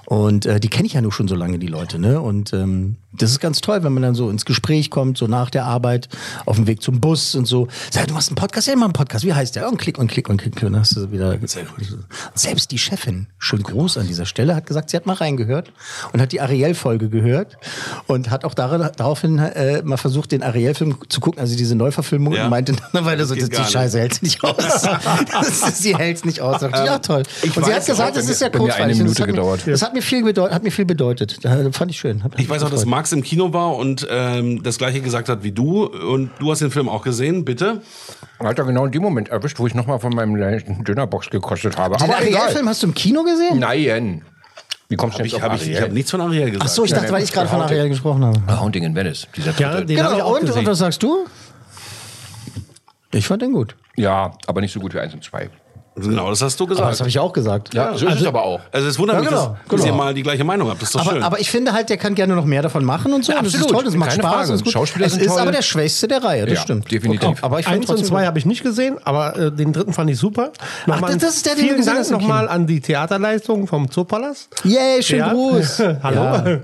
Und 0.05 0.45
äh, 0.45 0.59
die 0.59 0.69
kenne 0.69 0.85
ich 0.85 0.93
ja 0.93 1.01
nur 1.01 1.11
schon 1.11 1.27
so 1.27 1.35
lange, 1.35 1.59
die 1.59 1.67
Leute, 1.67 1.97
ne? 1.99 2.19
Und 2.21 2.53
ähm, 2.53 2.97
das 3.15 3.31
ist 3.31 3.39
ganz 3.39 3.61
toll, 3.61 3.83
wenn 3.83 3.93
man 3.93 4.03
dann 4.03 4.15
so 4.15 4.29
ins 4.29 4.45
Gespräch 4.45 4.89
kommt, 4.89 5.17
so 5.17 5.27
nach 5.27 5.49
der 5.49 5.65
Arbeit, 5.65 6.09
auf 6.45 6.55
dem 6.55 6.67
Weg 6.67 6.81
zum 6.81 6.99
Bus 6.99 7.35
und 7.35 7.45
so. 7.45 7.67
Sag, 7.91 8.07
du 8.07 8.13
machst 8.13 8.29
einen 8.29 8.35
Podcast, 8.35 8.67
ja, 8.67 8.73
immer 8.73 8.85
einen 8.85 8.93
Podcast. 8.93 9.23
Wie 9.25 9.33
heißt 9.33 9.55
der? 9.55 9.67
Und 9.69 9.77
klick 9.77 9.97
und 9.97 10.07
klick 10.09 10.29
und 10.29 10.37
klick. 10.37 10.55
Und 10.55 10.63
dann 10.73 10.79
hast 10.79 10.95
du 10.95 11.11
wieder. 11.11 11.37
Selbst 12.33 12.71
die 12.71 12.77
Chefin, 12.77 13.27
schön 13.37 13.61
groß 13.63 13.97
an 13.97 14.07
dieser 14.07 14.25
Stelle, 14.25 14.55
hat 14.55 14.65
gesagt, 14.65 14.89
sie 14.89 14.97
hat 14.97 15.05
mal 15.05 15.13
reingehört 15.13 15.71
und 16.11 16.21
hat 16.21 16.31
die 16.31 16.41
Ariel-Folge 16.41 17.09
gehört 17.09 17.57
und 18.07 18.29
hat 18.31 18.45
auch 18.45 18.53
dar 18.53 18.77
daraufhin 18.91 19.37
äh, 19.39 19.81
mal 19.83 19.97
versucht, 19.97 20.31
den 20.31 20.43
Ariel-Film 20.43 20.97
zu 21.09 21.19
gucken, 21.19 21.39
also 21.39 21.55
diese 21.55 21.75
Neuverfilmung, 21.75 22.33
Ja. 22.33 22.45
und 22.45 22.49
meinte 22.49 22.73
dann, 22.91 23.05
weil 23.05 23.17
das, 23.17 23.29
Das 23.29 23.37
das, 23.37 23.49
geht 23.49 23.59
die 23.59 23.71
Scheiße 23.71 23.99
hält 23.99 24.13
sie 24.15 24.25
nicht 24.25 24.43
aus. 24.43 24.55
sie 25.73 25.95
hält 25.95 26.17
es 26.17 26.25
nicht 26.25 26.41
aus. 26.41 26.61
Ich, 26.61 26.71
ja, 26.71 26.99
toll. 26.99 27.23
ich 27.41 27.55
Und 27.55 27.65
sie 27.65 27.73
hat 27.73 27.85
gesagt, 27.85 28.17
es 28.17 28.29
ist 28.29 28.41
ja 28.41 28.47
mir 28.49 28.53
eine 28.55 28.63
kurzweilig. 28.65 28.97
Das 28.97 29.03
Minute 29.03 29.21
hat 29.21 29.27
mir- 29.27 29.33
gedauert. 29.33 29.61
Das 29.67 29.81
hat 29.81 29.93
mir 29.93 30.01
viel 30.01 30.23
bedeutet. 30.23 30.53
Hat 30.55 30.63
mir 30.63 30.71
viel 30.71 30.85
bedeutet. 30.85 31.43
Da 31.45 31.71
fand 31.71 31.91
ich 31.91 31.99
schön. 31.99 32.23
Hat 32.23 32.39
Ich 32.39 32.49
weiß 32.49 32.63
auch, 32.63 32.69
dass 32.69 32.81
gefreut. 32.81 32.91
Max 33.03 33.11
im 33.11 33.21
Kino 33.21 33.51
war 33.51 33.75
und 33.75 34.07
ähm, 34.09 34.63
das 34.63 34.77
gleiche 34.77 35.01
gesagt 35.01 35.27
hat 35.27 35.43
wie 35.43 35.51
du. 35.51 35.83
Und 35.87 36.29
du 36.39 36.49
hast 36.51 36.59
den 36.61 36.71
Film 36.71 36.87
auch 36.87 37.01
gesehen, 37.03 37.43
bitte? 37.43 37.81
Hat 38.39 38.57
er 38.57 38.63
genau 38.63 38.85
in 38.85 38.93
dem 38.93 39.01
Moment 39.01 39.27
erwischt, 39.27 39.59
wo 39.59 39.67
ich 39.67 39.75
nochmal 39.75 39.99
von 39.99 40.15
meinem 40.15 40.37
Dönerbox 40.85 41.29
gekostet 41.29 41.75
habe. 41.77 41.97
Den. 41.97 42.09
Ariel-Film 42.09 42.69
hast 42.69 42.81
du 42.81 42.87
im 42.87 42.93
Kino 42.93 43.23
gesehen? 43.23 43.59
Nein. 43.59 44.21
Wie 44.87 44.95
kommst 44.95 45.19
du 45.19 45.23
Ich 45.23 45.33
jetzt 45.33 45.41
habe 45.41 45.55
auf 45.55 45.61
ich, 45.61 45.67
ich 45.67 45.75
Ariel? 45.75 45.87
hab 45.89 45.93
nichts 45.93 46.11
von 46.11 46.21
Ariel 46.21 46.45
gesagt. 46.51 46.63
Ach 46.65 46.69
so, 46.73 46.85
ich 46.85 46.93
dachte, 46.93 47.11
weil 47.11 47.23
ich 47.23 47.33
gerade 47.33 47.49
von 47.49 47.59
Ariel 47.61 47.89
gesprochen 47.89 48.23
habe. 48.23 48.41
Ah, 48.47 48.61
Haunting 48.61 48.83
in 48.85 48.95
Venice, 48.95 49.27
dieser. 49.35 49.51
Ja, 49.59 49.81
den 49.81 50.01
habe 50.01 50.13
ich 50.13 50.17
Genau, 50.21 50.21
auch 50.25 50.39
und, 50.39 50.49
und 50.49 50.65
was 50.65 50.77
sagst 50.77 51.03
du? 51.03 51.25
Ich 53.11 53.27
fand 53.27 53.41
den 53.41 53.51
gut. 53.51 53.75
Ja, 53.97 54.31
aber 54.47 54.61
nicht 54.61 54.71
so 54.71 54.79
gut 54.79 54.93
wie 54.93 54.99
1 54.99 55.13
und 55.13 55.23
2. 55.25 55.49
Genau, 55.95 56.29
das 56.31 56.41
hast 56.41 56.59
du 56.59 56.63
Aber 56.63 56.73
gesagt. 56.73 56.91
das 56.91 56.99
habe 57.01 57.09
ich 57.09 57.19
auch 57.19 57.31
gesagt. 57.33 57.73
Ja, 57.75 57.95
so 57.95 58.07
ist 58.07 58.19
es 58.21 58.25
aber 58.25 58.43
auch. 58.43 58.59
also 58.71 58.87
es 58.87 58.97
wundert 58.97 59.17
Ja, 59.17 59.21
mich, 59.21 59.29
genau, 59.29 59.41
dass, 59.41 59.57
dass 59.69 59.81
genau. 59.81 59.85
ihr 59.85 59.93
mal 59.97 60.13
die 60.15 60.23
gleiche 60.23 60.43
Meinung 60.43 60.67
habt. 60.69 60.81
Das 60.81 60.89
ist 60.89 60.95
doch 60.95 61.01
Aber, 61.01 61.11
schön. 61.11 61.23
aber 61.23 61.39
ich 61.39 61.51
finde 61.51 61.71
halt, 61.73 61.89
der 61.89 61.97
kann 61.97 62.15
gerne 62.15 62.33
noch 62.35 62.45
mehr 62.45 62.63
davon 62.63 62.83
machen 62.83 63.13
und 63.13 63.23
so. 63.23 63.31
Ja, 63.31 63.37
und 63.37 63.45
das 63.45 63.53
ist 63.53 63.59
absolut. 63.61 63.75
toll, 63.83 63.85
das 63.85 63.95
macht 63.95 64.09
Keine 64.09 64.23
Spaß. 64.23 64.49
Ist 64.49 64.63
gut. 64.63 64.73
Schauspieler 64.73 65.05
es 65.05 65.13
sind 65.13 65.21
ist 65.21 65.27
toll. 65.27 65.39
aber 65.41 65.51
der 65.51 65.61
Schwächste 65.61 66.07
der 66.07 66.23
Reihe, 66.23 66.45
das 66.47 66.55
Ja, 66.55 66.61
stimmt. 66.61 66.91
definitiv. 66.91 67.29
Okay. 67.29 67.39
Aber 67.43 67.59
ich 67.59 67.65
fand 67.65 67.77
Eins 67.77 67.89
und 67.91 68.03
zwei 68.05 68.25
habe 68.25 68.39
ich 68.39 68.45
nicht 68.47 68.63
gesehen, 68.63 68.97
aber 69.03 69.37
äh, 69.37 69.51
den 69.51 69.71
dritten 69.71 69.93
fand 69.93 70.09
ich 70.09 70.17
super. 70.17 70.51
Nochmal 70.87 71.13
das- 71.13 71.21
das 71.21 71.35
ist 71.35 71.45
der, 71.45 71.55
den 71.55 71.65
vielen 71.65 71.77
gesehen 71.77 71.93
Dank 71.95 72.09
nochmal 72.09 72.49
an 72.49 72.65
die 72.65 72.81
Theaterleistung 72.81 73.67
vom 73.67 73.91
Zoopalast. 73.91 74.49
Yay, 74.63 75.03
schönen 75.03 75.19
Ja. 75.27 75.33
Gruß. 75.33 75.79
Hallo. 76.01 76.59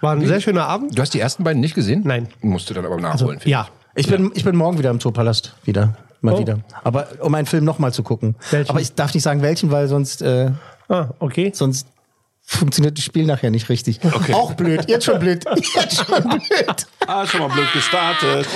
War 0.00 0.12
ein 0.12 0.24
sehr 0.26 0.40
schöner 0.40 0.66
Abend. 0.68 0.96
Du 0.96 1.02
hast 1.02 1.12
die 1.14 1.20
ersten 1.20 1.42
beiden 1.42 1.60
nicht 1.60 1.74
gesehen? 1.74 2.02
Nein. 2.04 2.28
Musst 2.42 2.70
du 2.70 2.74
dann 2.74 2.86
aber 2.86 2.96
nachholen. 3.00 3.40
finde 3.40 3.50
Ja. 3.50 3.66
Ich 3.96 4.06
bin, 4.06 4.30
ich 4.34 4.44
bin 4.44 4.54
morgen 4.56 4.78
wieder 4.78 4.90
im 4.90 5.00
Zoopalast. 5.00 5.52
Wieder. 5.64 5.94
Mal 6.22 6.34
Oh. 6.34 6.38
wieder. 6.38 6.58
Aber 6.84 7.08
um 7.20 7.34
einen 7.34 7.46
Film 7.46 7.64
nochmal 7.64 7.92
zu 7.92 8.02
gucken. 8.02 8.36
Welchen? 8.50 8.70
Aber 8.70 8.80
ich 8.80 8.94
darf 8.94 9.12
nicht 9.12 9.22
sagen 9.22 9.42
welchen, 9.42 9.70
weil 9.70 9.88
sonst, 9.88 10.22
äh, 10.22 10.50
Ah, 10.88 11.08
okay. 11.20 11.50
sonst 11.54 11.86
funktioniert 12.56 12.96
das 12.98 13.04
Spiel 13.04 13.24
nachher 13.26 13.50
nicht 13.50 13.68
richtig. 13.68 14.00
Auch 14.32 14.52
blöd. 14.54 14.88
Jetzt 14.88 15.04
schon 15.04 15.18
blöd. 15.18 15.44
Jetzt 15.74 15.96
schon 16.06 16.22
blöd. 16.28 16.86
ah, 17.06 17.26
schon 17.26 17.40
mal 17.40 17.48
blöd 17.48 17.72
gestartet. 17.72 18.46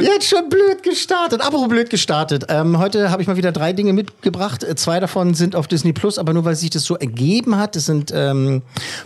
Jetzt 0.00 0.28
schon 0.28 0.48
blöd 0.48 0.82
gestartet. 0.82 1.40
Apropos 1.40 1.68
blöd 1.68 1.90
gestartet. 1.90 2.46
Ähm, 2.48 2.78
heute 2.78 3.10
habe 3.10 3.22
ich 3.22 3.28
mal 3.28 3.36
wieder 3.36 3.52
drei 3.52 3.72
Dinge 3.72 3.92
mitgebracht. 3.92 4.64
Äh, 4.64 4.74
Zwei 4.76 5.00
davon 5.00 5.34
sind 5.34 5.56
auf 5.56 5.66
Disney 5.66 5.92
Plus, 5.92 6.18
aber 6.18 6.32
nur 6.32 6.44
weil 6.44 6.54
sich 6.56 6.70
das 6.70 6.84
so 6.84 6.96
ergeben 6.96 7.56
hat. 7.56 7.76
Das 7.76 7.86
sind 7.86 8.12
ähm, 8.14 8.62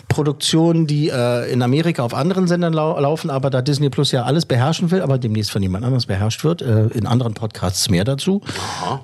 Produktionen, 0.09 0.87
die 0.87 1.09
äh, 1.09 1.51
in 1.53 1.63
Amerika 1.63 2.03
auf 2.03 2.15
anderen 2.15 2.47
Sendern 2.49 2.73
lau 2.73 2.99
laufen, 2.99 3.31
aber 3.31 3.51
da 3.51 3.63
Disney 3.63 3.91
Plus 3.91 4.13
ja 4.13 4.25
alles 4.25 4.47
beherrschen 4.47 4.91
will, 4.91 5.03
aber 5.03 5.19
demnächst 5.19 5.51
von 5.51 5.63
jemand 5.63 5.85
anderes 5.85 6.07
beherrscht 6.07 6.45
wird. 6.45 6.63
Äh, 6.63 6.87
in 6.89 7.07
anderen 7.07 7.35
Podcasts 7.35 7.89
mehr 7.91 8.05
dazu. 8.05 8.43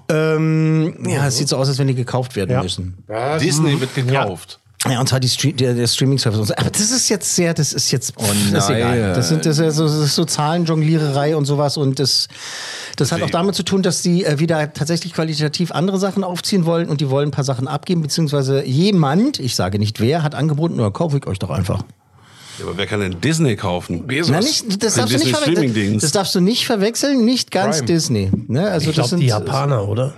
Ähm, 0.08 0.94
ja, 1.08 1.26
es 1.26 1.36
sieht 1.38 1.48
so 1.48 1.56
aus, 1.56 1.68
als 1.68 1.78
wenn 1.78 1.86
die 1.86 1.94
gekauft 1.94 2.36
werden 2.36 2.50
Ja. 2.50 2.62
müssen. 2.62 2.98
Disney 3.40 3.80
wird 3.80 3.94
gekauft. 3.94 4.60
Ja, 4.62 4.67
und 4.86 5.08
zwar 5.08 5.18
die 5.18 5.28
Stre 5.28 5.52
der, 5.52 5.74
der 5.74 5.86
Streaming-Service. 5.86 6.38
und 6.38 6.46
so. 6.46 6.54
Aber 6.56 6.70
das 6.70 6.90
ist 6.90 7.08
jetzt 7.08 7.34
sehr, 7.34 7.52
das 7.52 7.72
ist 7.72 7.90
jetzt, 7.90 8.12
pff, 8.12 8.30
Oh 8.30 8.52
das 8.52 8.64
ist 8.64 8.70
egal. 8.70 9.12
Das 9.12 9.28
sind 9.28 9.44
das 9.44 9.58
ist 9.58 9.76
so, 9.76 9.84
das 9.84 9.96
ist 9.96 10.14
so 10.14 10.24
Zahlenjongliererei 10.24 11.36
und 11.36 11.46
sowas 11.46 11.76
und 11.76 11.98
das, 11.98 12.28
das 12.96 13.10
hat 13.10 13.22
auch 13.22 13.30
damit 13.30 13.56
zu 13.56 13.64
tun, 13.64 13.82
dass 13.82 14.02
die 14.02 14.24
äh, 14.24 14.38
wieder 14.38 14.72
tatsächlich 14.72 15.12
qualitativ 15.14 15.72
andere 15.72 15.98
Sachen 15.98 16.22
aufziehen 16.22 16.64
wollen 16.64 16.88
und 16.88 17.00
die 17.00 17.10
wollen 17.10 17.28
ein 17.28 17.32
paar 17.32 17.44
Sachen 17.44 17.66
abgeben, 17.66 18.02
beziehungsweise 18.02 18.64
jemand, 18.64 19.40
ich 19.40 19.56
sage 19.56 19.78
nicht 19.80 19.98
wer, 20.00 20.22
hat 20.22 20.34
angeboten, 20.36 20.78
oder 20.78 20.92
kaufe 20.92 21.18
ich 21.18 21.26
euch 21.26 21.38
doch 21.40 21.50
einfach. 21.50 21.82
Ja, 22.58 22.64
aber 22.66 22.76
wer 22.76 22.86
kann 22.86 23.00
denn 23.00 23.20
Disney 23.20 23.56
kaufen? 23.56 24.04
Na, 24.06 24.40
nicht, 24.40 24.82
das, 24.82 24.94
darfst 24.94 25.14
du 25.14 25.18
nicht 25.18 25.26
Disney 25.26 25.32
verwechseln. 25.32 25.54
Streamingdienst. 25.54 26.04
das 26.04 26.12
darfst 26.12 26.34
du 26.34 26.40
nicht 26.40 26.66
verwechseln, 26.66 27.24
nicht 27.24 27.50
ganz 27.50 27.76
Prime. 27.78 27.86
Disney. 27.86 28.30
Ne? 28.48 28.68
Also 28.68 28.90
Ich 28.90 28.96
das 28.96 29.08
glaube, 29.08 29.08
sind 29.10 29.20
die 29.20 29.26
Japaner, 29.26 29.88
oder? 29.88 30.14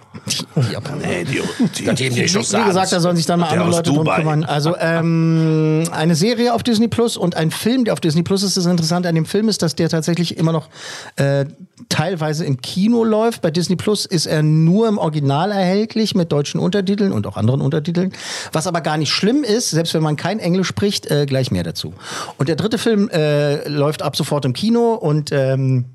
Die 0.57 0.73
Japaner. 0.73 1.07
Nee, 1.07 1.25
die, 1.25 1.41
die, 1.77 1.85
geben 1.85 2.15
die 2.15 2.23
nicht 2.23 2.35
Wie, 2.35 2.59
wie 2.59 2.65
gesagt, 2.65 2.93
da 2.93 3.01
sollen 3.01 3.17
sich 3.17 3.27
dann 3.27 3.41
mal 3.41 3.51
Der 3.51 3.61
andere 3.61 3.77
Leute 3.77 3.91
drum 3.93 4.07
kümmern. 4.09 4.45
Also 4.45 4.77
ähm, 4.79 5.85
eine 5.93 6.15
Serie 6.15 6.55
auf 6.55 6.63
Disney 6.63 6.89
Plus 6.89 7.17
und 7.17 7.37
ein 7.37 7.51
Film, 7.51 7.85
der 7.85 7.93
auf 7.95 8.01
Disney 8.01 8.23
Plus 8.23 8.43
ist. 8.43 8.57
Das 8.57 8.67
Interessante 8.67 9.09
an 9.09 9.15
dem 9.15 9.27
Film 9.27 9.49
ist, 9.49 9.63
dass 9.63 9.75
der 9.75 9.89
tatsächlich 9.89 10.37
immer 10.39 10.53
noch 10.53 10.69
äh, 11.17 11.45
teilweise 11.89 12.45
im 12.45 12.61
Kino 12.61 13.05
läuft. 13.05 13.43
Bei 13.43 13.51
Disney 13.51 13.77
Plus 13.77 14.07
ist 14.07 14.27
er 14.27 14.43
nur 14.43 14.89
im 14.89 14.99
Original 14.99 15.51
erhältlich 15.51 16.15
mit 16.15 16.33
deutschen 16.33 16.61
Untertiteln 16.61 17.13
und 17.13 17.27
auch 17.27 17.37
anderen 17.37 17.61
Untertiteln. 17.61 18.13
Was 18.53 18.67
aber 18.67 18.81
gar 18.81 18.97
nicht 18.97 19.11
schlimm 19.11 19.45
ist, 19.45 19.71
selbst 19.71 19.95
wenn 19.95 20.03
man 20.03 20.17
kein 20.17 20.39
Englisch 20.39 20.69
spricht, 20.69 21.11
äh, 21.11 21.27
gleich 21.27 21.51
mehr 21.51 21.63
dazu. 21.63 21.95
Und 22.39 22.49
der 22.49 22.57
dritte 22.57 22.79
Film 22.79 23.09
äh, 23.11 23.69
läuft 23.69 24.03
ab 24.03 24.17
sofort 24.17 24.45
im 24.45 24.53
Kino 24.53 24.95
und 24.95 25.33
ähm, 25.33 25.87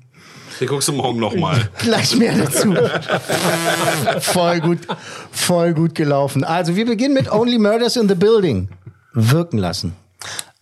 Den 0.60 0.68
guckst 0.68 0.88
du 0.88 0.92
morgen 0.92 1.20
nochmal. 1.20 1.68
Gleich 1.78 2.16
mehr 2.16 2.36
dazu. 2.36 2.74
voll 4.20 4.60
gut, 4.60 4.78
voll 5.30 5.74
gut 5.74 5.94
gelaufen. 5.94 6.44
Also 6.44 6.76
wir 6.76 6.86
beginnen 6.86 7.14
mit 7.14 7.30
Only 7.30 7.58
Murders 7.58 7.96
in 7.96 8.08
the 8.08 8.14
Building. 8.14 8.68
Wirken 9.12 9.58
lassen. 9.58 9.94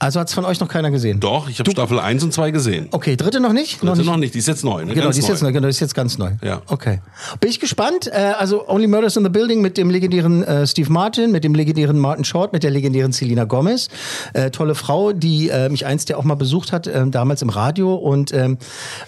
Also 0.00 0.18
hat 0.18 0.28
es 0.28 0.34
von 0.34 0.44
euch 0.44 0.58
noch 0.58 0.68
keiner 0.68 0.90
gesehen? 0.90 1.20
Doch, 1.20 1.48
ich 1.48 1.60
habe 1.60 1.70
Staffel 1.70 2.00
1 2.00 2.24
und 2.24 2.32
2 2.32 2.50
gesehen. 2.50 2.88
Okay, 2.90 3.16
dritte 3.16 3.38
noch 3.38 3.52
nicht? 3.52 3.80
Dritte 3.80 4.02
noch 4.02 4.16
nicht, 4.16 4.34
die 4.34 4.40
ist 4.40 4.48
jetzt 4.48 4.64
neu. 4.64 4.84
Ne? 4.84 4.92
Genau, 4.92 5.04
Ganz 5.04 5.14
die 5.14 5.22
ist 5.22 5.28
jetzt 5.28 5.42
neu. 5.42 5.48
neu, 5.48 5.52
genau, 5.52 5.66
die 5.66 5.70
ist 5.70 5.80
jetzt 5.80 5.94
ganz 5.94 6.18
neu. 6.18 6.32
Ja. 6.42 6.62
Okay. 6.66 7.00
Bin 7.38 7.48
ich 7.48 7.60
gespannt. 7.60 8.08
Äh, 8.08 8.32
also 8.36 8.68
Only 8.68 8.88
Murders 8.88 9.16
in 9.16 9.22
the 9.22 9.30
Building 9.30 9.60
mit 9.60 9.78
dem 9.78 9.90
legendären 9.90 10.42
äh, 10.42 10.66
Steve 10.66 10.92
Martin, 10.92 11.30
mit 11.30 11.44
dem 11.44 11.54
legendären 11.54 11.98
Martin 11.98 12.24
Short, 12.24 12.52
mit 12.52 12.64
der 12.64 12.72
legendären 12.72 13.12
Selena 13.12 13.44
Gomez. 13.44 13.88
Äh, 14.32 14.50
tolle 14.50 14.74
Frau, 14.74 15.12
die 15.12 15.50
mich 15.70 15.86
einst 15.86 16.08
ja 16.08 16.16
auch 16.16 16.24
mal 16.24 16.34
besucht 16.34 16.72
hat, 16.72 16.86
äh, 16.86 17.06
damals 17.06 17.40
im 17.42 17.48
Radio 17.48 17.94
und 17.94 18.32
ähm, 18.32 18.58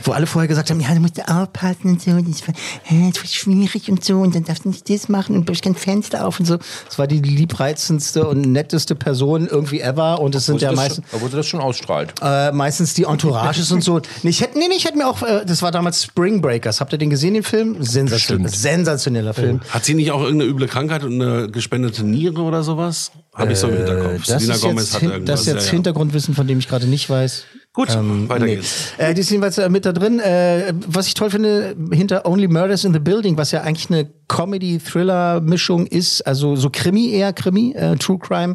wo 0.02 0.12
alle 0.12 0.26
vorher 0.26 0.46
gesagt 0.46 0.70
haben, 0.70 0.80
ja, 0.80 0.94
du 0.94 1.00
musst 1.00 1.20
aufpassen 1.28 1.90
und 1.90 2.02
so, 2.02 2.12
das 2.12 2.46
war, 2.46 2.54
das 2.88 3.22
war 3.22 3.26
schwierig 3.26 3.90
und 3.90 4.04
so 4.04 4.20
und 4.20 4.34
dann 4.34 4.44
darfst 4.44 4.64
du 4.64 4.68
nicht 4.68 4.88
das 4.88 5.08
machen 5.08 5.34
und 5.36 5.48
durch 5.48 5.62
kein 5.62 5.74
Fenster 5.74 6.26
auf 6.26 6.38
und 6.38 6.46
so. 6.46 6.58
Das 6.86 6.98
war 6.98 7.06
die 7.06 7.18
liebreizendste 7.18 8.26
und 8.26 8.42
netteste 8.42 8.94
Person 8.94 9.48
irgendwie 9.48 9.80
ever 9.80 10.20
und 10.20 10.34
es 10.34 10.46
sind 10.46 10.60
ja 10.62 10.75
meistens 10.76 11.04
schon- 11.08 11.16
Obwohl 11.16 11.30
sie 11.30 11.36
das 11.36 11.46
schon 11.46 11.60
ausstrahlt. 11.60 12.14
äh, 12.22 12.52
meistens 12.52 12.94
die 12.94 13.04
Entourages 13.04 13.70
und 13.72 13.82
so. 13.82 14.00
Nee, 14.22 14.30
ich 14.30 14.40
hätte, 14.40 14.58
nee, 14.58 14.66
nee, 14.68 14.74
ich 14.76 14.84
hätte 14.84 14.96
mir 14.98 15.06
auch, 15.08 15.22
äh, 15.22 15.44
das 15.46 15.62
war 15.62 15.70
damals 15.70 16.02
Spring 16.04 16.40
Breakers. 16.40 16.80
Habt 16.80 16.92
ihr 16.92 16.98
den 16.98 17.10
gesehen, 17.10 17.34
den 17.34 17.42
Film? 17.42 17.76
Sensation, 17.82 18.46
sensationeller 18.48 19.34
Film. 19.34 19.60
Hat 19.70 19.84
sie 19.84 19.94
nicht 19.94 20.10
auch 20.12 20.22
irgendeine 20.22 20.50
üble 20.50 20.66
Krankheit 20.68 21.04
und 21.04 21.20
eine 21.20 21.48
gespendete 21.50 22.04
Niere 22.04 22.40
oder 22.42 22.62
sowas? 22.62 23.10
Habe 23.34 23.52
ich 23.52 23.58
so 23.58 23.68
im 23.68 23.76
Hinterkopf. 23.76 24.28
Äh, 24.28 24.32
Das 24.32 24.42
ist, 24.42 24.60
Gomez 24.62 24.84
jetzt, 24.84 24.94
hat 24.94 25.00
hin, 25.00 25.10
irgendwas. 25.10 25.34
das 25.34 25.40
ist 25.40 25.46
jetzt 25.46 25.62
ja, 25.64 25.66
ja. 25.66 25.72
Hintergrundwissen, 25.72 26.34
von 26.34 26.46
dem 26.46 26.58
ich 26.58 26.68
gerade 26.68 26.86
nicht 26.86 27.08
weiß. 27.10 27.44
Gut, 27.76 27.90
weiter 27.90 28.46
Nee. 28.46 28.56
geht's. 28.56 28.94
Äh, 28.96 29.12
die 29.12 29.20
ist 29.20 29.28
jedenfalls 29.30 29.58
äh, 29.58 29.68
mit 29.68 29.84
da 29.84 29.92
drin. 29.92 30.18
Äh, 30.18 30.72
was 30.86 31.08
ich 31.08 31.12
toll 31.14 31.28
finde, 31.28 31.76
hinter 31.92 32.24
Only 32.24 32.48
Murders 32.48 32.84
in 32.84 32.94
the 32.94 32.98
Building, 32.98 33.36
was 33.36 33.50
ja 33.50 33.60
eigentlich 33.60 33.90
eine 33.90 34.08
Comedy-Thriller-Mischung 34.28 35.86
ist, 35.86 36.26
also 36.26 36.56
so 36.56 36.70
Krimi 36.70 37.10
eher, 37.10 37.34
Krimi, 37.34 37.72
äh, 37.72 37.96
True 37.96 38.18
Crime, 38.18 38.54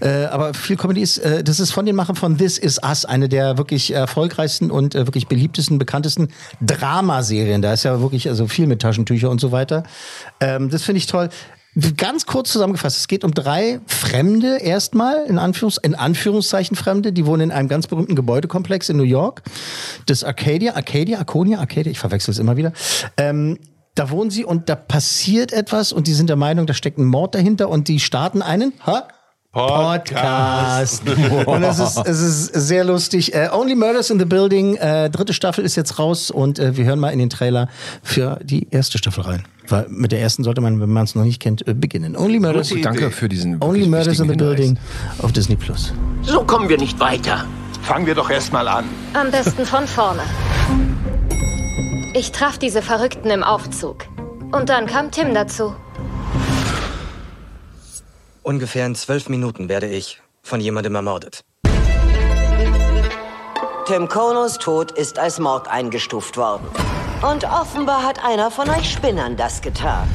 äh, 0.00 0.24
aber 0.24 0.52
viel 0.52 0.76
Comedy 0.76 1.00
ist, 1.00 1.18
äh, 1.18 1.44
das 1.44 1.60
ist 1.60 1.70
von 1.70 1.86
den 1.86 1.94
Machern 1.94 2.16
von 2.16 2.38
This 2.38 2.58
Is 2.58 2.80
Us, 2.82 3.04
eine 3.04 3.28
der 3.28 3.56
wirklich 3.56 3.92
erfolgreichsten 3.92 4.72
und 4.72 4.96
äh, 4.96 5.06
wirklich 5.06 5.28
beliebtesten, 5.28 5.78
bekanntesten 5.78 6.30
Dramaserien. 6.60 7.62
Da 7.62 7.72
ist 7.72 7.84
ja 7.84 8.00
wirklich 8.00 8.28
also 8.28 8.48
viel 8.48 8.66
mit 8.66 8.82
Taschentücher 8.82 9.30
und 9.30 9.40
so 9.40 9.52
weiter. 9.52 9.84
Ähm, 10.40 10.70
das 10.70 10.82
finde 10.82 10.98
ich 10.98 11.06
toll. 11.06 11.28
Ganz 11.96 12.24
kurz 12.24 12.52
zusammengefasst, 12.52 12.96
es 12.96 13.06
geht 13.06 13.22
um 13.22 13.32
drei 13.32 13.80
Fremde 13.86 14.56
erstmal, 14.56 15.26
in, 15.26 15.38
Anführungs 15.38 15.76
in 15.76 15.94
Anführungszeichen 15.94 16.74
Fremde, 16.74 17.12
die 17.12 17.26
wohnen 17.26 17.42
in 17.42 17.50
einem 17.50 17.68
ganz 17.68 17.86
berühmten 17.86 18.16
Gebäudekomplex 18.16 18.88
in 18.88 18.96
New 18.96 19.02
York, 19.02 19.42
das 20.06 20.24
Arcadia, 20.24 20.74
Arcadia, 20.74 21.18
Arconia, 21.18 21.58
Arcadia, 21.58 21.92
ich 21.92 21.98
verwechsel 21.98 22.30
es 22.30 22.38
immer 22.38 22.56
wieder. 22.56 22.72
Ähm, 23.18 23.58
da 23.94 24.10
wohnen 24.10 24.30
sie 24.30 24.44
und 24.44 24.70
da 24.70 24.74
passiert 24.74 25.52
etwas 25.52 25.92
und 25.92 26.06
die 26.06 26.14
sind 26.14 26.28
der 26.30 26.36
Meinung, 26.36 26.66
da 26.66 26.72
steckt 26.72 26.98
ein 26.98 27.04
Mord 27.04 27.34
dahinter 27.34 27.68
und 27.68 27.88
die 27.88 28.00
starten 28.00 28.40
einen, 28.40 28.72
ha? 28.86 29.08
Podcast. 29.56 31.02
und 31.46 31.62
es 31.62 31.78
ist, 31.78 31.96
es 32.06 32.20
ist 32.20 32.46
sehr 32.68 32.84
lustig. 32.84 33.34
Äh, 33.34 33.48
Only 33.50 33.74
Murders 33.74 34.10
in 34.10 34.18
the 34.18 34.26
Building, 34.26 34.76
äh, 34.76 35.08
dritte 35.08 35.32
Staffel 35.32 35.64
ist 35.64 35.76
jetzt 35.76 35.98
raus 35.98 36.30
und 36.30 36.58
äh, 36.58 36.76
wir 36.76 36.84
hören 36.84 36.98
mal 36.98 37.08
in 37.08 37.18
den 37.18 37.30
Trailer 37.30 37.68
für 38.02 38.38
die 38.42 38.68
erste 38.70 38.98
Staffel 38.98 39.22
rein. 39.24 39.44
Weil 39.66 39.86
mit 39.88 40.12
der 40.12 40.20
ersten 40.20 40.44
sollte 40.44 40.60
man, 40.60 40.78
wenn 40.78 40.90
man 40.90 41.04
es 41.04 41.14
noch 41.14 41.24
nicht 41.24 41.40
kennt, 41.40 41.66
äh, 41.66 41.72
beginnen. 41.72 42.16
Only 42.16 42.38
Murders, 42.38 42.70
danke 42.82 43.10
für 43.10 43.30
diesen 43.30 43.62
Only 43.62 43.86
Murders 43.86 44.18
in 44.18 44.26
the 44.26 44.32
Hinweis. 44.32 44.36
Building 44.36 44.78
auf 45.22 45.32
Disney 45.32 45.56
Plus. 45.56 45.94
So 46.22 46.44
kommen 46.44 46.68
wir 46.68 46.76
nicht 46.76 47.00
weiter. 47.00 47.46
Fangen 47.82 48.04
wir 48.04 48.14
doch 48.14 48.28
erstmal 48.28 48.68
an. 48.68 48.84
Am 49.14 49.30
besten 49.30 49.64
von 49.64 49.86
vorne. 49.86 50.20
Ich 52.14 52.30
traf 52.30 52.58
diese 52.58 52.82
Verrückten 52.82 53.30
im 53.30 53.42
Aufzug. 53.42 54.04
Und 54.52 54.68
dann 54.68 54.86
kam 54.86 55.10
Tim 55.10 55.32
dazu. 55.34 55.74
Ungefähr 58.46 58.86
in 58.86 58.94
zwölf 58.94 59.28
Minuten 59.28 59.68
werde 59.68 59.88
ich 59.88 60.22
von 60.40 60.60
jemandem 60.60 60.94
ermordet. 60.94 61.40
Tim 63.86 64.06
Konos 64.06 64.58
Tod 64.58 64.92
ist 64.92 65.18
als 65.18 65.40
Mord 65.40 65.66
eingestuft 65.66 66.36
worden. 66.36 66.64
Und 67.28 67.42
offenbar 67.42 68.04
hat 68.04 68.24
einer 68.24 68.52
von 68.52 68.70
euch 68.70 68.92
Spinnern 68.92 69.36
das 69.36 69.60
getan. 69.62 70.08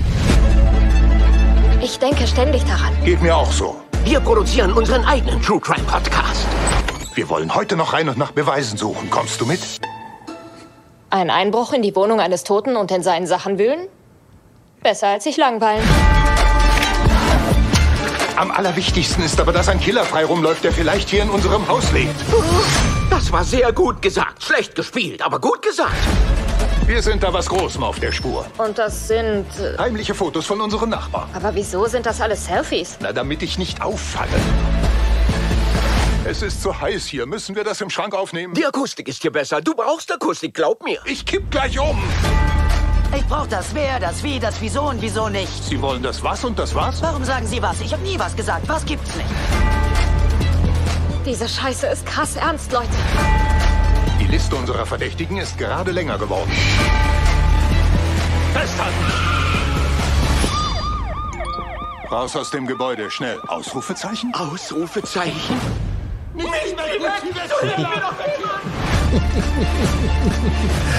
Ich 1.81 2.00
denke 2.00 2.25
ständig 2.25 2.63
daran. 2.63 2.93
Geht 3.03 3.21
mir 3.21 3.35
auch 3.35 3.51
so. 3.51 3.75
Wir 4.05 4.21
produzieren 4.21 4.71
unseren 4.71 5.03
eigenen 5.03 5.41
True 5.41 5.59
Crime 5.59 5.85
Podcast. 5.85 6.47
Wir 7.15 7.27
wollen 7.27 7.53
heute 7.53 7.75
noch 7.75 7.91
rein 7.91 8.07
und 8.07 8.17
nach 8.17 8.31
Beweisen 8.31 8.77
suchen. 8.77 9.09
Kommst 9.09 9.41
du 9.41 9.45
mit? 9.45 9.59
Ein 11.09 11.29
Einbruch 11.29 11.73
in 11.73 11.81
die 11.81 11.93
Wohnung 11.97 12.21
eines 12.21 12.45
Toten 12.45 12.77
und 12.77 12.91
in 12.91 13.03
seinen 13.03 13.27
Sachen 13.27 13.59
wühlen? 13.59 13.89
Besser 14.81 15.07
als 15.07 15.25
sich 15.25 15.35
langweilen. 15.35 15.83
Am 18.41 18.50
allerwichtigsten 18.50 19.24
ist 19.24 19.39
aber, 19.39 19.51
dass 19.53 19.69
ein 19.69 19.79
Killer 19.79 20.03
frei 20.03 20.25
rumläuft, 20.25 20.63
der 20.63 20.71
vielleicht 20.71 21.10
hier 21.10 21.21
in 21.21 21.29
unserem 21.29 21.67
Haus 21.67 21.91
lebt. 21.91 22.15
Das 23.12 23.31
war 23.31 23.43
sehr 23.43 23.71
gut 23.71 24.01
gesagt. 24.01 24.41
Schlecht 24.41 24.74
gespielt, 24.74 25.21
aber 25.21 25.39
gut 25.39 25.62
gesagt. 25.62 25.93
Wir 26.88 27.03
sind 27.03 27.21
da 27.21 27.31
was 27.31 27.48
Großem 27.48 27.83
auf 27.83 28.00
der 28.00 28.12
Spur. 28.12 28.48
Und 28.57 28.79
das 28.79 29.10
sind. 29.10 29.45
äh, 29.60 29.77
Heimliche 29.77 30.15
Fotos 30.15 30.48
von 30.48 30.60
unseren 30.60 30.89
Nachbarn. 30.89 31.29
Aber 31.36 31.53
wieso 31.53 31.86
sind 31.86 32.07
das 32.07 32.19
alles 32.19 32.43
Selfies? 32.48 32.98
Na, 33.00 33.13
damit 33.13 33.43
ich 33.43 33.60
nicht 33.60 33.79
auffalle. 33.83 34.31
Es 36.25 36.41
ist 36.41 36.63
zu 36.63 36.81
heiß 36.81 37.05
hier. 37.05 37.27
Müssen 37.27 37.55
wir 37.55 37.63
das 37.63 37.79
im 37.79 37.91
Schrank 37.91 38.15
aufnehmen? 38.15 38.55
Die 38.55 38.65
Akustik 38.65 39.07
ist 39.07 39.21
hier 39.21 39.31
besser. 39.31 39.62
Du 39.62 39.75
brauchst 39.75 40.12
Akustik, 40.12 40.55
glaub 40.55 40.83
mir. 40.83 40.98
Ich 41.05 41.27
kipp 41.27 41.51
gleich 41.51 41.77
um. 41.77 42.01
Ich 43.13 43.27
brauche 43.27 43.48
das 43.48 43.75
Wer, 43.75 44.00
das 44.00 44.24
Wie, 44.24 44.39
das 44.39 44.62
Wieso 44.62 44.84
und 44.84 45.01
Wieso 45.01 45.27
nicht. 45.27 45.63
Sie 45.65 45.82
wollen 45.82 46.01
das 46.01 46.24
was 46.24 46.44
und 46.46 46.58
das 46.58 46.74
was? 46.74 47.01
Warum 47.01 47.25
sagen 47.25 47.46
Sie 47.46 47.62
was? 47.62 47.82
Ich 47.82 47.91
habe 47.91 48.03
nie 48.03 48.18
was 48.18 48.36
gesagt. 48.36 48.68
Was 48.70 48.86
gibt's 48.86 49.15
nicht? 49.15 49.30
Diese 51.25 51.48
Scheiße 51.48 51.88
ist 51.88 52.06
krass 52.06 52.36
ernst, 52.38 52.72
Leute. 52.72 52.88
Die 54.20 54.27
Liste 54.27 54.56
unserer 54.56 54.86
Verdächtigen 54.86 55.38
ist 55.38 55.58
gerade 55.58 55.91
länger 55.91 56.18
geworden. 56.18 56.51
Festhalten! 58.53 58.96
Raus 62.10 62.36
aus 62.36 62.50
dem 62.50 62.65
Gebäude, 62.68 63.10
schnell. 63.12 63.39
Ausrufezeichen? 63.48 64.34
Ausrufezeichen. 64.34 65.60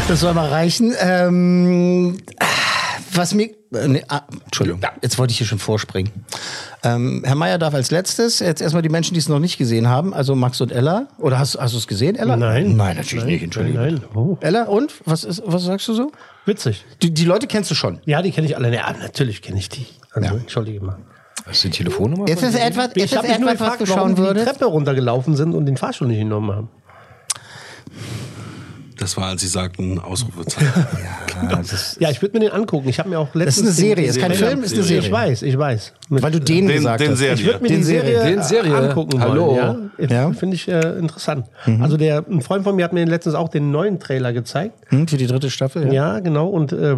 Das 0.08 0.20
soll 0.20 0.34
mal 0.34 0.48
reichen. 0.48 0.92
Ähm, 1.00 2.18
was 3.14 3.34
mir. 3.34 3.50
Äh, 3.74 3.88
nee, 3.88 4.04
ah, 4.08 4.22
Entschuldigung, 4.44 4.82
jetzt 5.00 5.18
wollte 5.18 5.32
ich 5.32 5.38
hier 5.38 5.46
schon 5.46 5.58
vorspringen. 5.58 6.12
Ähm, 6.82 7.22
Herr 7.24 7.34
Meier 7.34 7.58
darf 7.58 7.72
als 7.74 7.90
letztes 7.90 8.40
jetzt 8.40 8.60
erstmal 8.60 8.82
die 8.82 8.88
Menschen, 8.88 9.14
die 9.14 9.20
es 9.20 9.28
noch 9.28 9.38
nicht 9.38 9.56
gesehen 9.56 9.88
haben, 9.88 10.12
also 10.12 10.34
Max 10.34 10.60
und 10.60 10.72
Ella. 10.72 11.08
Oder 11.18 11.38
hast, 11.38 11.58
hast 11.58 11.72
du 11.72 11.78
es 11.78 11.86
gesehen, 11.86 12.16
Ella? 12.16 12.36
Nein. 12.36 12.76
Nein, 12.76 12.96
natürlich 12.96 13.24
nicht, 13.24 13.42
Entschuldigung. 13.42 13.80
Nein, 13.80 13.94
nein. 13.94 14.16
Oh. 14.16 14.36
Ella, 14.40 14.64
und? 14.64 14.92
Was, 15.06 15.24
ist, 15.24 15.42
was 15.46 15.62
sagst 15.64 15.88
du 15.88 15.94
so? 15.94 16.12
Witzig. 16.44 16.84
Die, 17.00 17.14
die 17.14 17.24
Leute 17.24 17.46
kennst 17.46 17.70
du 17.70 17.74
schon. 17.74 18.00
Ja, 18.04 18.20
die 18.20 18.32
kenne 18.32 18.46
ich 18.46 18.56
alle. 18.56 18.74
Ja, 18.74 18.92
natürlich 18.92 19.40
kenne 19.40 19.58
ich 19.58 19.68
die. 19.68 19.86
Also, 20.12 20.36
entschuldige 20.36 20.80
mal. 20.80 20.98
Was 21.46 21.56
ist 21.56 21.64
die 21.64 21.70
Telefonnummer? 21.70 22.28
Jetzt 22.28 22.42
ist 22.42 22.54
etwas, 22.54 22.90
jetzt 22.94 23.12
Ich 23.12 23.16
habe 23.16 23.28
mich 23.28 23.38
nur 23.38 23.48
was 23.48 23.58
gefragt, 23.58 23.80
du 23.80 23.88
warum 23.88 24.16
schauen 24.16 24.34
die. 24.36 24.44
Treppe 24.44 24.66
runtergelaufen 24.66 25.34
sind 25.34 25.54
und 25.54 25.66
den 25.66 25.76
Fahrstuhl 25.76 26.08
nicht 26.08 26.18
genommen 26.18 26.54
haben. 26.54 26.68
Das 29.02 29.16
war, 29.16 29.26
als 29.26 29.40
sie 29.40 29.48
sagten, 29.48 29.98
Ausrufezeichen. 29.98 30.68
Ja, 31.98 32.10
ich 32.10 32.22
würde 32.22 32.38
mir 32.38 32.44
den 32.48 32.52
angucken. 32.52 32.88
Ich 32.88 32.98
habe 33.00 33.08
mir 33.08 33.18
auch 33.18 33.26
Das 33.32 33.34
letztens... 33.34 33.56
ist 33.70 33.78
eine 33.78 33.88
Serie, 33.88 34.06
ist 34.08 34.20
kein 34.20 34.32
Film, 34.32 34.62
ist 34.62 34.74
eine 34.74 34.82
Serie. 34.84 35.02
Ich 35.06 35.10
weiß, 35.12 35.42
ich 35.42 35.58
weiß. 35.58 35.92
Mit- 36.08 36.22
Weil 36.22 36.30
du 36.30 36.38
den, 36.40 36.68
Den- 36.68 36.76
gesagt 36.76 37.00
den 37.00 37.10
hast. 37.10 37.18
Serie. 37.18 37.34
Ich 37.34 37.44
würde 37.44 37.60
mir 37.62 37.68
Den 37.68 37.78
die 37.78 37.82
Serie, 37.82 38.16
Serie. 38.18 38.30
Den 38.36 38.42
Serie. 38.44 38.76
angucken 38.76 39.20
Hallo. 39.20 39.46
wollen. 39.56 39.90
Ja? 39.98 40.06
Ja. 40.06 40.28
Mhm. 40.28 40.34
Finde 40.34 40.54
ich 40.54 40.68
äh, 40.68 40.98
interessant. 40.98 41.46
Also 41.80 41.96
der, 41.96 42.24
ein 42.30 42.42
Freund 42.42 42.62
von 42.64 42.76
mir 42.76 42.84
hat 42.84 42.92
mir 42.92 43.04
letztens 43.06 43.34
auch 43.34 43.48
den 43.48 43.70
neuen 43.72 43.98
Trailer 43.98 44.32
gezeigt. 44.32 44.74
Hm, 44.88 45.08
für 45.08 45.16
die 45.16 45.26
dritte 45.26 45.50
Staffel, 45.50 45.86
ja. 45.86 45.92
Ja, 46.14 46.20
genau. 46.20 46.46
Und 46.48 46.72
äh, 46.72 46.96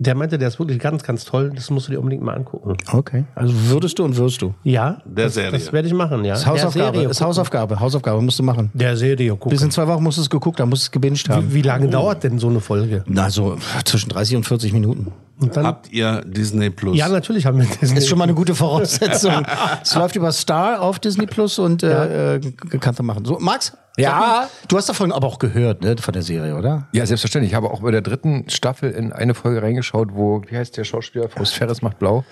der 0.00 0.14
meinte, 0.14 0.38
der 0.38 0.46
ist 0.48 0.60
wirklich 0.60 0.78
ganz, 0.78 1.02
ganz 1.02 1.24
toll. 1.24 1.50
Das 1.54 1.70
musst 1.70 1.88
du 1.88 1.92
dir 1.92 1.98
unbedingt 1.98 2.22
mal 2.22 2.34
angucken. 2.34 2.76
Okay. 2.92 3.24
Also 3.34 3.52
würdest 3.68 3.98
du 3.98 4.04
und 4.04 4.16
wirst 4.16 4.40
du. 4.40 4.54
Ja, 4.62 5.02
Der 5.04 5.24
das, 5.24 5.34
Serie. 5.34 5.50
das 5.50 5.72
werde 5.72 5.88
ich 5.88 5.94
machen, 5.94 6.24
ja. 6.24 6.34
Das 6.34 6.42
ist 6.42 6.46
Hausaufgabe. 6.46 6.92
Der 6.92 6.92
Serie 7.00 7.10
ist. 7.10 7.20
Hausaufgabe. 7.20 7.80
Hausaufgabe 7.80 8.22
musst 8.22 8.38
du 8.38 8.44
machen. 8.44 8.70
Der 8.74 8.96
Serie 8.96 9.30
gucken. 9.32 9.50
Bis 9.50 9.60
in 9.60 9.72
zwei 9.72 9.88
Wochen 9.88 10.02
musst 10.04 10.18
du 10.18 10.22
es 10.22 10.30
geguckt 10.30 10.60
haben, 10.60 10.68
musst 10.68 10.82
du 10.82 10.86
es 10.86 10.90
gebinged 10.92 11.28
haben. 11.28 11.50
Wie, 11.50 11.54
wie 11.54 11.62
lange 11.62 11.88
dauert 11.88 12.22
denn 12.22 12.38
so 12.38 12.48
eine 12.48 12.60
Folge? 12.60 13.02
Na, 13.06 13.28
so 13.28 13.56
zwischen 13.84 14.10
30 14.10 14.36
und 14.36 14.44
40 14.44 14.72
Minuten. 14.72 15.12
Und 15.40 15.56
dann, 15.56 15.66
Habt 15.66 15.92
ihr 15.92 16.22
Disney 16.24 16.70
Plus? 16.70 16.96
ja, 16.96 17.08
natürlich 17.08 17.46
haben 17.46 17.58
wir 17.58 17.66
das. 17.80 17.90
Ist 17.92 18.08
schon 18.08 18.18
mal 18.18 18.24
eine 18.24 18.34
gute 18.34 18.54
Voraussetzung. 18.54 19.44
es 19.82 19.94
läuft 19.96 20.14
über 20.14 20.30
Star 20.30 20.80
auf 20.80 21.00
Disney 21.00 21.26
Plus 21.26 21.58
und 21.58 21.82
äh, 21.82 22.36
äh, 22.36 22.40
kannst 22.80 23.00
du 23.00 23.04
machen. 23.04 23.24
So, 23.24 23.38
Max? 23.40 23.72
Ja? 23.98 24.48
Du 24.68 24.76
hast 24.76 24.88
davon 24.88 25.12
aber 25.12 25.26
auch 25.26 25.38
gehört, 25.38 25.82
ne, 25.82 25.96
von 25.98 26.12
der 26.12 26.22
Serie, 26.22 26.56
oder? 26.56 26.88
Ja, 26.92 27.04
selbstverständlich. 27.04 27.52
Ich 27.52 27.56
habe 27.56 27.70
auch 27.70 27.80
bei 27.80 27.90
der 27.90 28.00
dritten 28.00 28.48
Staffel 28.48 28.90
in 28.90 29.12
eine 29.12 29.34
Folge 29.34 29.62
reingeschaut, 29.62 30.08
wo, 30.12 30.42
wie 30.46 30.56
heißt 30.56 30.76
der 30.76 30.84
Schauspieler? 30.84 31.28
Faust 31.28 31.54
Ferris 31.54 31.82
macht 31.82 31.98
blau. 31.98 32.24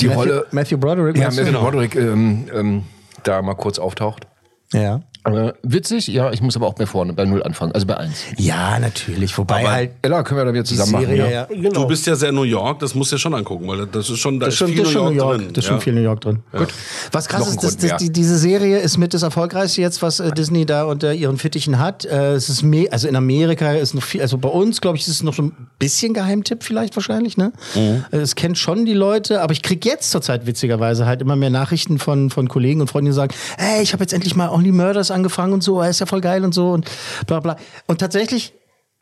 Die 0.00 0.06
Matthew, 0.08 0.18
Rolle. 0.20 0.46
Matthew 0.50 0.78
Broderick. 0.78 1.16
Ja? 1.16 1.30
Matthew 1.30 1.52
Broderick 1.52 1.94
ähm, 1.94 2.46
ähm, 2.52 2.84
da 3.22 3.40
mal 3.42 3.54
kurz 3.54 3.78
auftaucht. 3.78 4.26
ja. 4.72 5.00
Äh, 5.34 5.52
witzig, 5.62 6.08
ja, 6.08 6.30
ich 6.32 6.40
muss 6.42 6.56
aber 6.56 6.66
auch 6.66 6.74
bei 6.74 6.86
vorne, 6.86 7.12
bei 7.12 7.24
Null 7.24 7.42
anfangen, 7.42 7.72
also 7.72 7.86
bei 7.86 7.96
eins. 7.96 8.22
Ja, 8.36 8.78
natürlich. 8.78 9.36
Wobei 9.38 9.60
Aber 9.60 9.70
halt 9.72 9.90
Ella, 10.02 10.22
können 10.22 10.40
wir 10.40 10.44
da 10.44 10.52
wieder 10.52 10.64
zusammen 10.64 10.92
machen. 10.92 11.06
Serie, 11.06 11.30
Ja. 11.32 11.46
ja. 11.52 11.70
Du 11.70 11.86
bist 11.86 12.06
ja 12.06 12.14
sehr 12.16 12.32
New 12.32 12.42
York, 12.42 12.78
das 12.80 12.94
musst 12.94 13.12
du 13.12 13.16
ja 13.16 13.18
schon 13.20 13.34
angucken, 13.34 13.66
weil 13.68 13.86
das 13.86 14.08
ist 14.10 14.18
schon, 14.18 14.38
da 14.40 14.46
Das 14.46 14.54
ist 14.54 14.60
ist 14.60 14.66
schon, 14.68 14.74
viel 14.74 14.84
das 14.84 14.94
New 14.94 15.10
York, 15.10 15.38
drin. 15.38 15.48
das 15.52 15.64
ist 15.64 15.68
schon 15.68 15.80
viel 15.80 15.92
New 15.94 16.00
York 16.02 16.20
drin. 16.20 16.38
Gut. 16.52 16.68
Was 17.12 17.28
krass 17.28 17.48
ist, 17.48 17.56
dass, 17.56 17.72
Grund 17.78 17.82
dass 17.82 17.90
mehr. 17.90 17.96
die, 17.98 18.12
diese 18.12 18.38
Serie 18.38 18.78
ist 18.78 18.98
mit 18.98 19.14
das 19.14 19.22
erfolgreichste 19.22 19.80
jetzt, 19.80 20.02
was 20.02 20.20
äh, 20.20 20.30
Disney 20.32 20.66
da 20.66 20.84
unter 20.84 21.12
ihren 21.14 21.38
Fittichen 21.38 21.78
hat. 21.78 22.04
Äh, 22.04 22.32
es 22.34 22.48
ist 22.48 22.62
me 22.62 22.86
also 22.90 23.08
in 23.08 23.16
Amerika 23.16 23.72
ist 23.72 23.94
noch 23.94 24.02
viel, 24.02 24.20
also 24.22 24.38
bei 24.38 24.48
uns 24.48 24.80
glaube 24.80 24.96
ich, 24.98 25.02
ist 25.02 25.14
es 25.14 25.22
noch 25.22 25.34
so 25.34 25.42
ein 25.42 25.52
bisschen 25.78 26.14
Geheimtipp 26.14 26.62
vielleicht 26.62 26.96
wahrscheinlich, 26.96 27.36
ne? 27.36 27.52
Mhm. 27.74 28.04
Es 28.10 28.34
kennt 28.34 28.58
schon 28.58 28.84
die 28.86 28.94
Leute, 28.94 29.40
aber 29.42 29.52
ich 29.52 29.62
krieg 29.62 29.84
jetzt 29.84 30.10
zurzeit 30.10 30.46
witzigerweise 30.46 31.06
halt 31.06 31.20
immer 31.22 31.36
mehr 31.36 31.50
Nachrichten 31.50 31.98
von 31.98 32.30
von 32.30 32.48
Kollegen 32.48 32.80
und 32.80 32.88
Freunden, 32.90 33.10
die 33.10 33.14
sagen, 33.14 33.34
ey, 33.58 33.82
ich 33.82 33.92
habe 33.92 34.02
jetzt 34.02 34.12
endlich 34.12 34.34
mal 34.36 34.48
Only 34.48 34.72
Murders 34.72 35.10
angefangen 35.18 35.52
und 35.52 35.62
so, 35.62 35.82
ist 35.82 36.00
ja 36.00 36.06
voll 36.06 36.20
geil 36.20 36.44
und 36.44 36.54
so 36.54 36.70
und 36.70 36.90
bla 37.26 37.40
bla. 37.40 37.56
Und 37.86 37.98
tatsächlich 37.98 38.54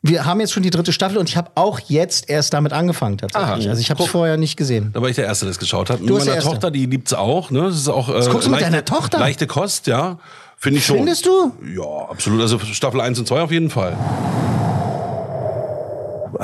wir 0.03 0.25
haben 0.25 0.39
jetzt 0.39 0.53
schon 0.53 0.63
die 0.63 0.69
dritte 0.69 0.93
Staffel 0.93 1.17
und 1.17 1.27
ich 1.27 1.37
habe 1.37 1.51
auch 1.55 1.79
jetzt 1.87 2.29
erst 2.29 2.53
damit 2.53 2.71
angefangen 2.71 3.17
tatsächlich. 3.17 3.65
Aha. 3.65 3.69
also 3.69 3.81
ich 3.81 3.89
habe 3.89 4.03
es 4.03 4.09
vorher 4.09 4.37
nicht 4.37 4.55
gesehen. 4.55 4.91
Da 4.93 5.01
war 5.01 5.09
ich 5.09 5.15
der 5.15 5.25
Erste, 5.25 5.45
der 5.45 5.51
es 5.51 5.59
geschaut 5.59 5.89
hat. 5.89 5.99
Mit 5.99 6.09
Du 6.09 6.17
meiner 6.17 6.35
Erste. 6.35 6.49
Tochter, 6.49 6.71
die 6.71 6.85
liebt's 6.85 7.13
auch. 7.13 7.49
Ne? 7.51 7.63
Das 7.63 7.75
ist 7.75 7.87
auch 7.89 8.09
äh, 8.09 8.27
guckst 8.29 8.47
du 8.47 8.51
mit 8.51 8.61
deiner 8.61 8.85
Tochter? 8.85 9.19
Leichte 9.19 9.47
Kost, 9.47 9.87
ja. 9.87 10.19
Finde 10.57 10.79
ich 10.79 10.85
schon. 10.85 10.97
Findest 10.97 11.25
du? 11.25 11.51
Ja, 11.75 12.09
absolut. 12.09 12.41
Also 12.41 12.59
Staffel 12.59 13.01
1 13.01 13.19
und 13.19 13.27
2 13.27 13.41
auf 13.41 13.51
jeden 13.51 13.69
Fall. 13.69 13.97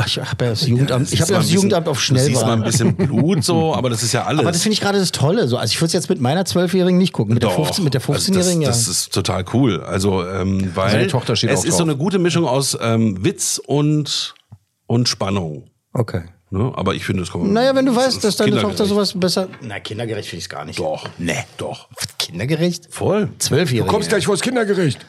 Ich 0.06 0.18
habe 0.20 0.46
ja 0.46 0.50
das 0.52 0.68
Jugendamt, 0.68 1.12
ich 1.12 1.22
habe 1.22 1.32
ja 1.32 1.38
das 1.38 1.46
bisschen- 1.46 1.56
Jugendamt 1.56 1.88
auf 1.88 1.98
Du 2.06 2.16
siehst 2.18 2.34
mal 2.34 2.54
ein 2.54 2.60
Schnellwahl. 2.60 2.62
bisschen 2.72 2.96
Blut 2.96 3.44
so, 3.44 3.74
aber 3.76 3.90
das 3.90 4.04
ist 4.04 4.12
ja 4.14 4.24
alles. 4.26 4.42
Aber 4.42 4.52
das 4.52 4.62
finde 4.62 4.74
ich 4.74 4.82
gerade 4.82 5.00
das 5.00 5.12
Tolle. 5.12 5.48
So. 5.48 5.58
Also 5.58 5.72
ich 5.72 5.80
würde 5.80 5.88
es 5.88 5.94
jetzt 5.94 6.10
mit 6.10 6.20
meiner 6.22 6.46
Zwölfjährigen 6.46 6.98
nicht 6.98 7.14
gucken. 7.14 7.34
Mit 7.34 7.44
der, 7.44 7.50
Doch. 7.50 7.56
15, 7.66 7.84
mit 7.84 7.94
der 7.94 8.02
Also 8.02 8.14
15-Jährigen, 8.32 8.62
das, 8.62 8.62
ja. 8.62 8.68
das 8.70 8.88
ist 8.88 9.14
total 9.14 9.46
cool. 9.54 9.82
Also, 9.84 10.26
ähm, 10.28 10.72
weil 10.76 10.92
Seine 10.92 11.08
Tochter 11.08 11.36
steht 11.36 11.50
es 11.52 11.62
auch 11.62 11.66
ist 11.66 11.78
so 11.78 11.84
eine 11.84 11.96
gute 11.96 12.20
Mischung 12.20 12.46
aus 12.46 12.78
ähm, 12.82 13.24
Witz 13.24 13.62
und, 13.66 14.34
und 14.88 15.08
Spannung. 15.10 15.70
okay. 15.94 16.24
Ne? 16.50 16.72
Aber 16.76 16.94
ich 16.94 17.04
finde, 17.04 17.24
das 17.24 17.32
kann 17.32 17.42
man. 17.42 17.52
Naja, 17.52 17.74
wenn 17.74 17.88
du 17.88 17.96
weißt, 17.96 18.24
dass 18.24 18.36
deine 18.36 18.62
Tochter 18.62 18.86
sowas 18.86 19.14
besser. 19.20 19.48
Na, 19.64 19.80
kindergerecht 19.80 20.30
finde 20.30 20.38
ich 20.38 20.44
es 20.44 20.50
gar 20.50 20.66
nicht. 20.66 20.78
Doch. 20.78 21.10
Nee. 21.18 21.34
Doch. 21.58 21.88
Kindergerecht? 22.20 22.90
Voll. 22.92 23.30
Zwölfjährige. 23.40 23.88
Du 23.88 23.92
kommst 23.92 24.10
gleich 24.10 24.28
vors 24.28 24.40
Kindergericht. 24.42 25.04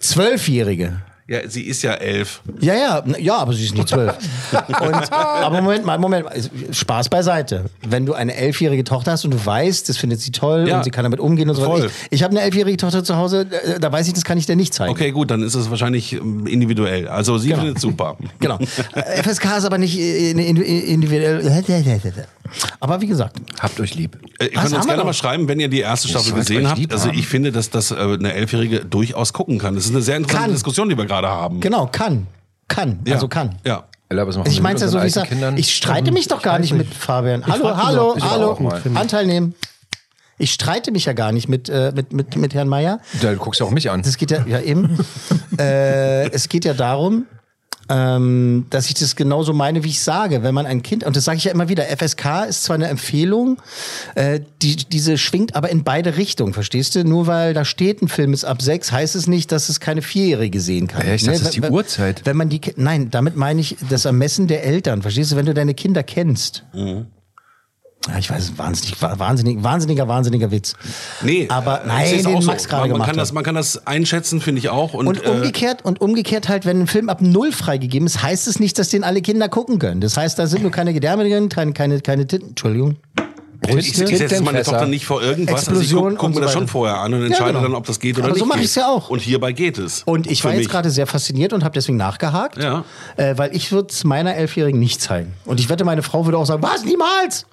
Zwölfjährige. 0.00 1.00
Ja, 1.30 1.40
sie 1.46 1.62
ist 1.64 1.82
ja 1.82 1.92
elf. 1.92 2.40
Ja, 2.60 2.74
ja, 2.74 3.04
ja, 3.18 3.36
aber 3.36 3.52
sie 3.52 3.64
ist 3.66 3.74
nicht 3.74 3.86
zwölf. 3.88 4.14
Und, 4.52 5.12
aber 5.12 5.60
Moment 5.60 5.84
mal, 5.84 5.98
Moment 5.98 6.24
mal. 6.24 6.34
Spaß 6.72 7.10
beiseite. 7.10 7.66
Wenn 7.86 8.06
du 8.06 8.14
eine 8.14 8.34
elfjährige 8.34 8.82
Tochter 8.82 9.12
hast 9.12 9.26
und 9.26 9.32
du 9.34 9.44
weißt, 9.46 9.88
das 9.90 9.98
findet 9.98 10.20
sie 10.20 10.30
toll 10.32 10.64
Ja. 10.66 10.78
und 10.78 10.84
sie 10.84 10.90
kann 10.90 11.02
damit 11.04 11.20
umgehen 11.20 11.50
und 11.50 11.56
so 11.56 11.68
weiter. 11.68 11.84
Ich, 11.86 11.92
ich 12.10 12.22
habe 12.22 12.30
eine 12.30 12.40
elfjährige 12.40 12.78
Tochter 12.78 13.04
zu 13.04 13.16
Hause, 13.16 13.46
äh, 13.50 13.78
da 13.78 13.92
weiß 13.92 14.06
ich, 14.08 14.14
das 14.14 14.24
kann 14.24 14.38
ich 14.38 14.46
dir 14.46 14.56
nicht 14.56 14.72
zeigen. 14.72 14.90
Okay, 14.90 15.10
gut, 15.10 15.30
dann 15.30 15.42
ist 15.42 15.54
es 15.54 15.68
wahrscheinlich 15.68 16.14
ähm, 16.14 16.46
individuell. 16.46 17.08
Also 17.08 17.36
sie 17.36 17.52
findet 17.52 17.76
es 17.76 17.82
super. 17.82 18.16
Genau. 18.40 18.58
Äh, 18.94 19.22
FSK 19.22 19.58
ist 19.58 19.64
aber 19.64 19.76
nicht 19.78 19.98
äh, 19.98 20.32
indi- 20.32 20.62
individuell. 20.62 21.42
Aber 22.80 23.00
wie 23.00 23.06
gesagt. 23.06 23.36
Habt 23.60 23.78
euch 23.80 23.94
lieb. 23.94 24.16
Äh, 24.38 24.44
Ihr 24.46 24.50
könnt 24.52 24.74
uns 24.74 24.86
gerne 24.86 25.04
mal 25.04 25.12
schreiben, 25.12 25.48
wenn 25.48 25.60
ihr 25.60 25.68
die 25.68 25.80
erste 25.80 26.08
Staffel 26.08 26.32
gesehen 26.32 26.68
habt. 26.68 26.92
Also 26.92 27.10
ich 27.10 27.26
finde, 27.28 27.52
dass 27.52 27.68
das 27.70 27.90
äh, 27.90 27.96
eine 27.96 28.32
Elfjährige 28.32 28.84
durchaus 28.86 29.32
gucken 29.32 29.58
kann. 29.58 29.74
Das 29.74 29.84
ist 29.84 29.90
eine 29.90 30.00
sehr 30.02 30.16
interessante 30.16 30.44
Kann. 30.46 30.52
Diskussion, 30.54 30.88
die 30.88 30.96
wir 30.96 31.04
gerade 31.04 31.17
haben. 31.26 31.60
Genau, 31.60 31.86
kann. 31.86 32.26
Kann. 32.68 33.00
Ja. 33.06 33.14
Also 33.14 33.28
kann. 33.28 33.56
Ja. 33.64 33.84
Ich 34.10 34.16
wir 34.16 34.62
meine 34.62 34.74
mit 34.74 34.80
ja 34.80 34.88
so, 34.88 35.02
wie 35.02 35.06
ich 35.06 35.12
sage, 35.12 35.54
ich 35.56 35.76
streite 35.76 36.12
mich 36.12 36.28
doch 36.28 36.40
gar 36.40 36.58
nicht 36.58 36.72
mit 36.72 36.92
Fabian. 36.94 37.46
Hallo, 37.46 37.76
hallo, 37.76 38.16
hallo. 38.18 38.72
Anteil 38.94 39.26
nehmen. 39.26 39.54
Ich 40.38 40.52
streite 40.52 40.92
mich 40.92 41.04
ja 41.04 41.12
gar 41.12 41.32
nicht 41.32 41.48
mit, 41.48 41.68
äh, 41.68 41.92
mit, 41.94 42.12
mit, 42.12 42.36
mit 42.36 42.54
Herrn 42.54 42.68
Meier. 42.68 43.00
Da, 43.20 43.32
du 43.32 43.36
guckst 43.38 43.60
ja 43.60 43.66
auch 43.66 43.70
mich 43.70 43.90
an. 43.90 44.02
Das 44.02 44.16
geht 44.16 44.30
ja, 44.30 44.46
ja 44.46 44.60
eben. 44.60 44.98
äh, 45.58 46.30
es 46.30 46.48
geht 46.48 46.64
ja 46.64 46.74
darum, 46.74 47.26
ähm, 47.88 48.66
dass 48.70 48.88
ich 48.88 48.94
das 48.94 49.16
genauso 49.16 49.52
meine, 49.52 49.84
wie 49.84 49.88
ich 49.88 50.00
sage. 50.00 50.42
Wenn 50.42 50.54
man 50.54 50.66
ein 50.66 50.82
Kind, 50.82 51.04
und 51.04 51.16
das 51.16 51.24
sage 51.24 51.38
ich 51.38 51.44
ja 51.44 51.52
immer 51.52 51.68
wieder, 51.68 51.84
FSK 51.84 52.46
ist 52.48 52.64
zwar 52.64 52.74
eine 52.74 52.88
Empfehlung, 52.88 53.60
äh, 54.14 54.40
die, 54.62 54.76
diese 54.76 55.18
schwingt 55.18 55.56
aber 55.56 55.70
in 55.70 55.84
beide 55.84 56.16
Richtungen, 56.16 56.52
verstehst 56.52 56.94
du? 56.94 57.04
Nur 57.04 57.26
weil 57.26 57.54
da 57.54 57.64
steht, 57.64 58.02
ein 58.02 58.08
Film 58.08 58.32
ist 58.32 58.44
ab 58.44 58.62
sechs, 58.62 58.92
heißt 58.92 59.16
es 59.16 59.26
nicht, 59.26 59.52
dass 59.52 59.68
es 59.68 59.80
keine 59.80 60.02
Vierjährige 60.02 60.60
sehen 60.60 60.86
kann. 60.86 61.06
Ja, 61.06 61.14
ich 61.14 61.22
dachte, 61.24 61.38
das 61.38 61.48
ist 61.48 61.56
die 61.56 61.62
Uhrzeit. 61.62 62.22
Wenn 62.24 62.36
man 62.36 62.48
die, 62.48 62.60
nein, 62.76 63.10
damit 63.10 63.36
meine 63.36 63.60
ich 63.60 63.76
das 63.88 64.04
Ermessen 64.04 64.46
der 64.46 64.64
Eltern, 64.64 65.02
verstehst 65.02 65.32
du? 65.32 65.36
Wenn 65.36 65.46
du 65.46 65.54
deine 65.54 65.74
Kinder 65.74 66.02
kennst. 66.02 66.64
Ja, 68.06 68.16
ich 68.18 68.30
weiß, 68.30 68.52
wahnsinnig, 68.56 68.94
wahnsinnig, 69.02 69.62
wahnsinniger, 69.62 70.08
wahnsinniger 70.08 70.50
Witz. 70.50 70.74
Nee, 71.22 71.46
aber 71.50 71.82
äh, 71.82 71.86
nein, 71.88 72.04
es 72.16 72.22
den 72.22 72.34
auch 72.34 72.40
so. 72.40 72.46
Max 72.46 72.66
gerade 72.68 72.82
man, 72.82 72.90
man 72.90 72.94
gemacht 72.96 73.08
kann 73.10 73.18
das. 73.18 73.32
Man 73.32 73.44
kann 73.44 73.54
das 73.54 73.86
einschätzen, 73.86 74.40
finde 74.40 74.60
ich 74.60 74.68
auch. 74.70 74.94
Und, 74.94 75.08
Und 75.08 75.24
äh, 75.24 75.28
umgekehrt, 75.28 75.84
und 75.84 76.00
umgekehrt 76.00 76.48
halt, 76.48 76.64
wenn 76.64 76.80
ein 76.80 76.86
Film 76.86 77.08
ab 77.10 77.20
null 77.20 77.52
freigegeben 77.52 78.06
ist, 78.06 78.22
heißt 78.22 78.46
es 78.48 78.60
nicht, 78.60 78.78
dass 78.78 78.88
den 78.88 79.04
alle 79.04 79.20
Kinder 79.20 79.48
gucken 79.48 79.78
können. 79.78 80.00
Das 80.00 80.16
heißt, 80.16 80.38
da 80.38 80.46
sind 80.46 80.62
nur 80.62 80.70
keine 80.70 80.94
Gedärme 80.94 81.28
drin, 81.28 81.48
keine, 81.50 81.72
keine, 81.72 82.00
keine 82.00 82.26
Titten, 82.26 82.50
Entschuldigung. 82.50 82.96
ich, 83.66 83.88
ich 84.00 84.16
setze 84.16 84.42
meine. 84.42 84.62
Tochter 84.62 84.86
nicht 84.86 85.04
vor 85.04 85.20
irgendwas. 85.20 85.68
Also 85.68 85.72
ich 85.80 85.88
Explosion 85.88 86.16
gucke 86.16 86.16
guck 86.20 86.28
mir 86.30 86.34
so 86.36 86.40
das 86.42 86.52
schon 86.52 86.68
vorher 86.68 86.98
an 87.00 87.12
und 87.12 87.20
Ja, 87.20 87.26
entscheide 87.26 87.50
genau. 87.54 87.62
dann, 87.64 87.74
ob 87.74 87.84
das 87.84 87.98
geht 88.00 88.16
oder 88.16 88.28
Aber 88.28 88.34
so 88.36 88.44
nicht. 88.44 88.48
mache 88.48 88.58
geht. 88.60 88.66
ich's 88.66 88.76
ja 88.76 88.88
auch. 88.88 89.10
Und 89.10 89.20
hierbei 89.20 89.52
geht 89.52 89.76
es. 89.76 90.04
Und 90.04 90.30
ich 90.30 90.42
war 90.44 90.52
jetzt 90.52 90.60
mich. 90.60 90.68
gerade 90.68 90.88
sehr 90.90 91.06
fasziniert 91.08 91.52
und 91.52 91.62
habe 91.64 91.74
deswegen 91.74 91.98
nachgehakt, 91.98 92.62
Ja. 92.62 92.84
äh, 93.16 93.36
weil 93.36 93.54
ich 93.54 93.70
würde 93.72 93.88
es 93.90 94.04
meiner 94.04 94.34
Elfjährigen 94.36 94.78
nicht 94.80 95.02
zeigen. 95.02 95.34
Und 95.44 95.60
ich 95.60 95.68
wette, 95.68 95.84
meine 95.84 96.02
Frau 96.02 96.24
würde 96.24 96.38
auch 96.38 96.46
sagen, 96.46 96.62
was, 96.62 96.84
niemals? 96.84 97.44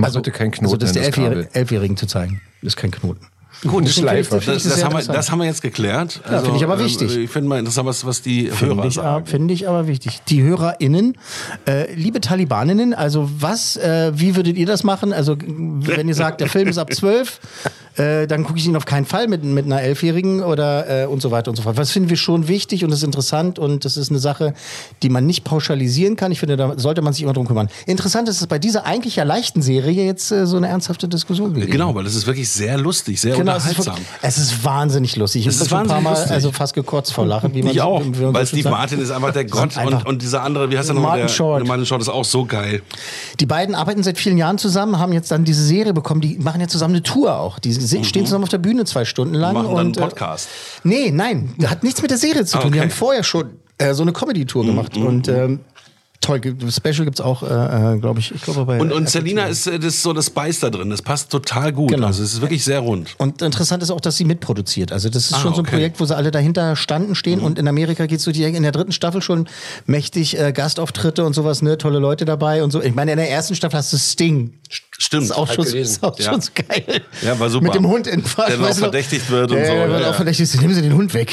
Mach 0.00 0.12
bitte 0.14 0.30
keinen 0.30 0.50
Knoten 0.50 0.66
Also 0.66 0.76
das 0.76 0.90
in 0.90 0.94
der 0.94 1.02
das. 1.10 1.18
Elfjährigen, 1.18 1.54
Elfjährigen 1.54 1.96
zu 1.96 2.06
zeigen, 2.06 2.40
ist 2.62 2.76
kein 2.76 2.90
Knoten. 2.90 3.26
Gut, 3.66 3.86
Schleife. 3.90 4.36
Das, 4.36 4.46
das, 4.46 4.62
sehr 4.62 4.84
haben 4.84 4.96
wir, 4.96 5.02
das 5.12 5.30
haben 5.30 5.38
wir 5.40 5.44
jetzt 5.44 5.60
geklärt. 5.60 6.20
Also, 6.24 6.34
Ja, 6.34 6.40
finde 6.42 6.56
ich 6.56 6.64
aber 6.64 6.78
wichtig. 6.78 7.14
Ich 7.14 7.30
finde 7.30 7.48
mal 7.48 7.58
interessant, 7.58 7.86
was, 7.86 8.06
was 8.06 8.22
die 8.22 8.46
Finde 8.46 8.76
Hörer 8.76 8.86
ich, 8.86 8.94
sagen. 8.94 9.26
finde 9.26 9.52
ich 9.52 9.68
aber 9.68 9.86
wichtig. 9.86 10.20
Die 10.28 10.42
HörerInnen, 10.42 11.18
äh, 11.66 11.92
liebe 11.92 12.22
Talibaninnen, 12.22 12.94
also 12.94 13.28
was, 13.38 13.76
äh, 13.76 14.12
wie 14.14 14.34
würdet 14.36 14.56
ihr 14.56 14.64
das 14.66 14.82
machen? 14.82 15.12
Also, 15.12 15.36
wenn 15.38 16.08
ihr 16.08 16.14
sagt, 16.14 16.40
der 16.40 16.48
Film 16.48 16.68
ist 16.68 16.78
ab 16.78 16.90
12, 16.92 17.38
äh, 18.00 18.26
dann 18.26 18.44
gucke 18.44 18.58
ich 18.58 18.66
ihn 18.66 18.76
auf 18.76 18.84
keinen 18.86 19.04
Fall 19.06 19.28
mit, 19.28 19.44
mit 19.44 19.66
einer 19.66 19.80
Elfjährigen 19.82 20.42
oder 20.42 21.02
äh, 21.04 21.06
und 21.06 21.20
so 21.20 21.30
weiter 21.30 21.50
und 21.50 21.56
so 21.56 21.62
fort. 21.62 21.76
Was 21.76 21.90
finden 21.90 22.08
wir 22.08 22.16
schon 22.16 22.48
wichtig 22.48 22.84
und 22.84 22.90
das 22.90 23.00
ist 23.00 23.04
interessant 23.04 23.58
und 23.58 23.84
das 23.84 23.96
ist 23.96 24.10
eine 24.10 24.18
Sache, 24.18 24.54
die 25.02 25.08
man 25.08 25.26
nicht 25.26 25.44
pauschalisieren 25.44 26.16
kann. 26.16 26.32
Ich 26.32 26.40
finde, 26.40 26.56
da 26.56 26.78
sollte 26.78 27.02
man 27.02 27.12
sich 27.12 27.22
immer 27.22 27.32
drum 27.32 27.46
kümmern. 27.46 27.68
Interessant 27.86 28.28
ist, 28.28 28.40
dass 28.40 28.46
bei 28.48 28.58
dieser 28.58 28.86
eigentlich 28.86 29.16
ja 29.16 29.24
leichten 29.24 29.62
Serie 29.62 30.04
jetzt 30.04 30.30
äh, 30.32 30.46
so 30.46 30.56
eine 30.56 30.68
ernsthafte 30.68 31.08
Diskussion 31.08 31.52
gegeben 31.54 31.72
Genau, 31.72 31.94
weil 31.94 32.04
das 32.04 32.14
ist 32.14 32.26
wirklich 32.26 32.48
sehr 32.48 32.78
lustig, 32.78 33.20
sehr 33.20 33.36
Genau, 33.36 33.56
es 33.56 33.66
ist, 33.66 33.78
unterhaltsam. 33.78 34.04
es 34.22 34.38
ist 34.38 34.64
wahnsinnig 34.64 35.16
lustig. 35.16 35.46
Es 35.46 35.56
Ich 35.56 35.60
ist 35.62 35.68
bin 35.68 35.78
schon 35.78 35.78
ein 35.80 35.88
paar 35.88 36.00
Mal 36.00 36.10
lustig. 36.10 36.32
also 36.32 36.52
fast 36.52 36.74
gekotzt 36.74 37.12
vor 37.12 37.26
Lachen. 37.26 37.54
Wie 37.54 37.62
man 37.62 37.72
ich 37.72 37.78
so- 37.78 37.84
auch, 37.84 38.02
so 38.02 38.32
weil 38.34 38.46
Steve 38.46 38.62
sagt. 38.62 38.74
Martin 38.76 39.00
ist 39.00 39.10
einfach 39.10 39.32
der 39.32 39.44
Gott 39.44 39.76
und, 39.84 40.06
und 40.06 40.22
dieser 40.22 40.42
andere, 40.42 40.70
wie 40.70 40.78
heißt 40.78 40.88
der 40.88 40.94
noch? 40.94 41.02
Martin 41.02 41.28
Short. 41.28 41.66
Martin 41.66 41.86
Short 41.86 42.00
ist 42.02 42.08
auch 42.08 42.24
so 42.24 42.44
geil. 42.44 42.82
Die 43.40 43.46
beiden 43.46 43.74
arbeiten 43.74 44.02
seit 44.02 44.18
vielen 44.18 44.38
Jahren 44.38 44.58
zusammen, 44.58 44.98
haben 44.98 45.12
jetzt 45.12 45.30
dann 45.30 45.44
diese 45.44 45.64
Serie 45.64 45.92
bekommen. 45.92 46.20
Die 46.20 46.38
machen 46.38 46.60
jetzt 46.60 46.72
zusammen 46.72 46.94
eine 46.94 47.02
Tour 47.02 47.36
auch. 47.38 47.58
Die 47.58 47.72
se- 47.90 48.04
stehen 48.04 48.24
zusammen 48.26 48.44
auf 48.44 48.50
der 48.50 48.58
Bühne 48.58 48.84
zwei 48.84 49.04
Stunden 49.04 49.34
lang. 49.34 49.52
Mhm. 49.52 49.62
Machen 49.62 49.68
dann 49.70 49.78
einen 49.78 49.88
und, 49.88 49.96
äh, 49.98 50.00
Podcast. 50.00 50.48
Nee, 50.84 51.10
nein, 51.10 51.54
hat 51.66 51.82
nichts 51.82 52.00
mit 52.02 52.10
der 52.10 52.18
Serie 52.18 52.44
zu 52.44 52.58
Ah, 52.58 52.62
tun. 52.62 52.72
Die 52.72 52.78
okay. 52.78 52.86
Mhm, 52.86 52.90
haben 52.90 52.96
vorher 52.96 53.22
schon 53.24 53.50
äh, 53.78 53.92
so 53.94 54.02
eine 54.02 54.12
Comedy-Tour 54.12 54.64
gemacht. 54.64 54.96
Und 54.96 55.26
ähm, 55.28 55.60
toll, 56.20 56.38
gibt- 56.40 56.70
Special 56.70 57.06
gibt's 57.06 57.20
auch, 57.22 57.42
äh, 57.42 57.96
glaube 57.98 58.20
ich. 58.20 58.30
ich 58.34 58.42
glaube 58.42 58.66
bei 58.66 58.78
Und, 58.78 58.92
und 58.92 59.08
Selina 59.08 59.46
ist 59.46 59.66
äh, 59.66 59.78
das 59.78 59.94
ist 59.94 60.02
so 60.02 60.12
das 60.12 60.26
Spice 60.26 60.60
da 60.60 60.68
drin. 60.68 60.90
Das 60.90 61.00
passt 61.00 61.30
total 61.30 61.72
gut. 61.72 61.90
Genau. 61.92 62.08
Also 62.08 62.22
es 62.22 62.34
ist 62.34 62.40
wirklich 62.42 62.62
sehr 62.62 62.80
rund. 62.80 63.14
Und 63.18 63.40
interessant 63.40 63.82
ist 63.82 63.90
auch, 63.90 64.02
dass 64.02 64.18
sie 64.18 64.24
mitproduziert. 64.26 64.92
Also 64.92 65.08
das 65.08 65.26
ist 65.30 65.34
Ah, 65.34 65.38
schon 65.40 65.54
so 65.54 65.60
ein 65.62 65.66
okay. 65.66 65.76
Projekt, 65.76 65.98
wo 65.98 66.04
sie 66.04 66.14
alle 66.14 66.30
dahinter 66.30 66.76
standen, 66.76 67.14
stehen. 67.14 67.40
Und 67.40 67.58
in 67.58 67.66
Amerika 67.68 68.04
geht's 68.04 68.24
so 68.24 68.32
direkt 68.32 68.54
in 68.54 68.62
der 68.64 68.72
dritten 68.72 68.92
Staffel 68.92 69.22
schon 69.22 69.48
mächtig 69.86 70.38
äh, 70.38 70.52
Gastauftritte 70.52 71.24
und 71.24 71.32
sowas, 71.32 71.62
ne? 71.62 71.78
Tolle 71.78 71.98
Leute 72.00 72.26
dabei 72.26 72.62
und 72.62 72.70
so. 72.70 72.82
Ich 72.82 72.94
meine, 72.94 73.12
in 73.12 73.16
der 73.16 73.30
ersten 73.30 73.54
Staffel 73.54 73.78
hast 73.78 73.90
du 73.92 73.96
Sting. 73.96 74.52
Stimmt. 75.02 75.22
Das 75.22 75.30
ist 75.30 75.36
auch, 75.36 75.50
schon, 75.50 75.64
ist 75.64 76.02
auch 76.04 76.18
Ja. 76.18 76.30
schon 76.32 76.40
so 76.42 76.50
geil. 76.54 77.00
Ja, 77.22 77.38
war 77.40 77.48
super. 77.48 77.64
Mit 77.64 77.74
dem 77.74 77.86
Hund 77.88 78.06
in 78.06 78.22
Der 78.22 78.30
dann 78.36 78.44
auch 78.46 78.56
du 78.58 78.62
noch? 78.66 78.74
verdächtigt 78.76 79.30
wird 79.30 79.50
und 79.50 79.56
ja, 79.56 79.64
so. 79.66 79.72
Wird 79.72 80.00
Ja, 80.02 80.10
auch 80.10 80.14
verdächtigt. 80.14 80.60
Nehmen 80.60 80.74
Sie 80.74 80.82
den 80.82 80.92
Hund 80.94 81.14
weg. 81.14 81.32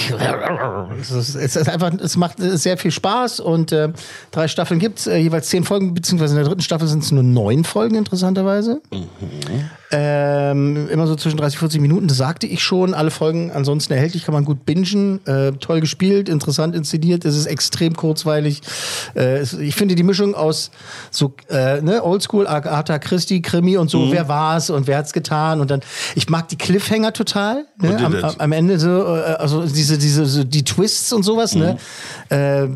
Es 1.01 1.11
ist, 1.11 1.35
es 1.35 1.55
ist 1.57 1.67
einfach, 1.69 1.91
es 2.01 2.15
macht 2.15 2.37
sehr 2.39 2.77
viel 2.77 2.91
Spaß 2.91 3.41
und 3.41 3.73
äh, 3.73 3.89
drei 4.31 4.47
Staffeln 4.47 4.79
gibt's, 4.79 5.05
äh, 5.07 5.17
jeweils 5.17 5.49
zehn 5.49 5.65
Folgen, 5.65 5.93
beziehungsweise 5.93 6.33
in 6.33 6.37
der 6.37 6.45
dritten 6.47 6.61
Staffel 6.61 6.87
sind 6.87 7.03
es 7.03 7.11
nur 7.11 7.23
neun 7.23 7.65
Folgen, 7.65 7.95
interessanterweise. 7.95 8.81
Ähm, 9.89 10.89
immer 10.89 11.07
so 11.07 11.15
zwischen 11.15 11.37
30 11.37 11.59
40 11.59 11.79
Minuten, 11.81 12.07
das 12.07 12.17
sagte 12.17 12.45
ich 12.45 12.61
schon. 12.61 12.93
Alle 12.93 13.09
Folgen 13.09 13.51
ansonsten 13.51 13.93
erhältlich, 13.93 14.25
kann 14.25 14.33
man 14.33 14.43
gut 14.43 14.65
bingen. 14.65 15.25
Äh, 15.25 15.53
toll 15.53 15.79
gespielt, 15.79 16.27
interessant 16.27 16.75
inszeniert. 16.75 17.23
Es 17.23 17.37
ist 17.37 17.45
extrem 17.45 17.95
kurzweilig. 17.95 18.61
Äh, 19.15 19.37
es, 19.37 19.53
ich 19.53 19.75
finde 19.75 19.95
die 19.95 20.03
Mischung 20.03 20.35
aus 20.35 20.71
so 21.09 21.33
äh, 21.49 21.81
ne, 21.81 22.03
Oldschool, 22.03 22.47
Agatha 22.47 22.99
Christie, 22.99 23.41
Krimi 23.67 23.77
und 23.77 23.89
so, 23.89 23.99
Mhm. 23.99 24.11
wer 24.11 24.27
war's 24.27 24.69
und 24.69 24.87
wer 24.87 24.97
hat's 24.97 25.13
getan 25.13 25.61
und 25.61 25.69
dann. 25.71 25.81
Ich 26.15 26.29
mag 26.29 26.47
die 26.47 26.57
Cliffhanger 26.57 27.13
total. 27.13 27.65
Ne? 27.81 27.97
Am, 27.97 28.15
am, 28.37 28.51
Ende 28.51 28.79
so, 28.79 28.89
äh, 28.89 29.35
also 29.39 29.65
diese, 29.65 29.97
diese, 29.97 30.25
so 30.25 30.43
die 30.43 30.63
Twists 30.63 31.11
und 31.13 31.23
sowas, 31.23 31.55
ne? 31.55 31.77
Mhm. 32.29 32.35
Äh, 32.35 32.67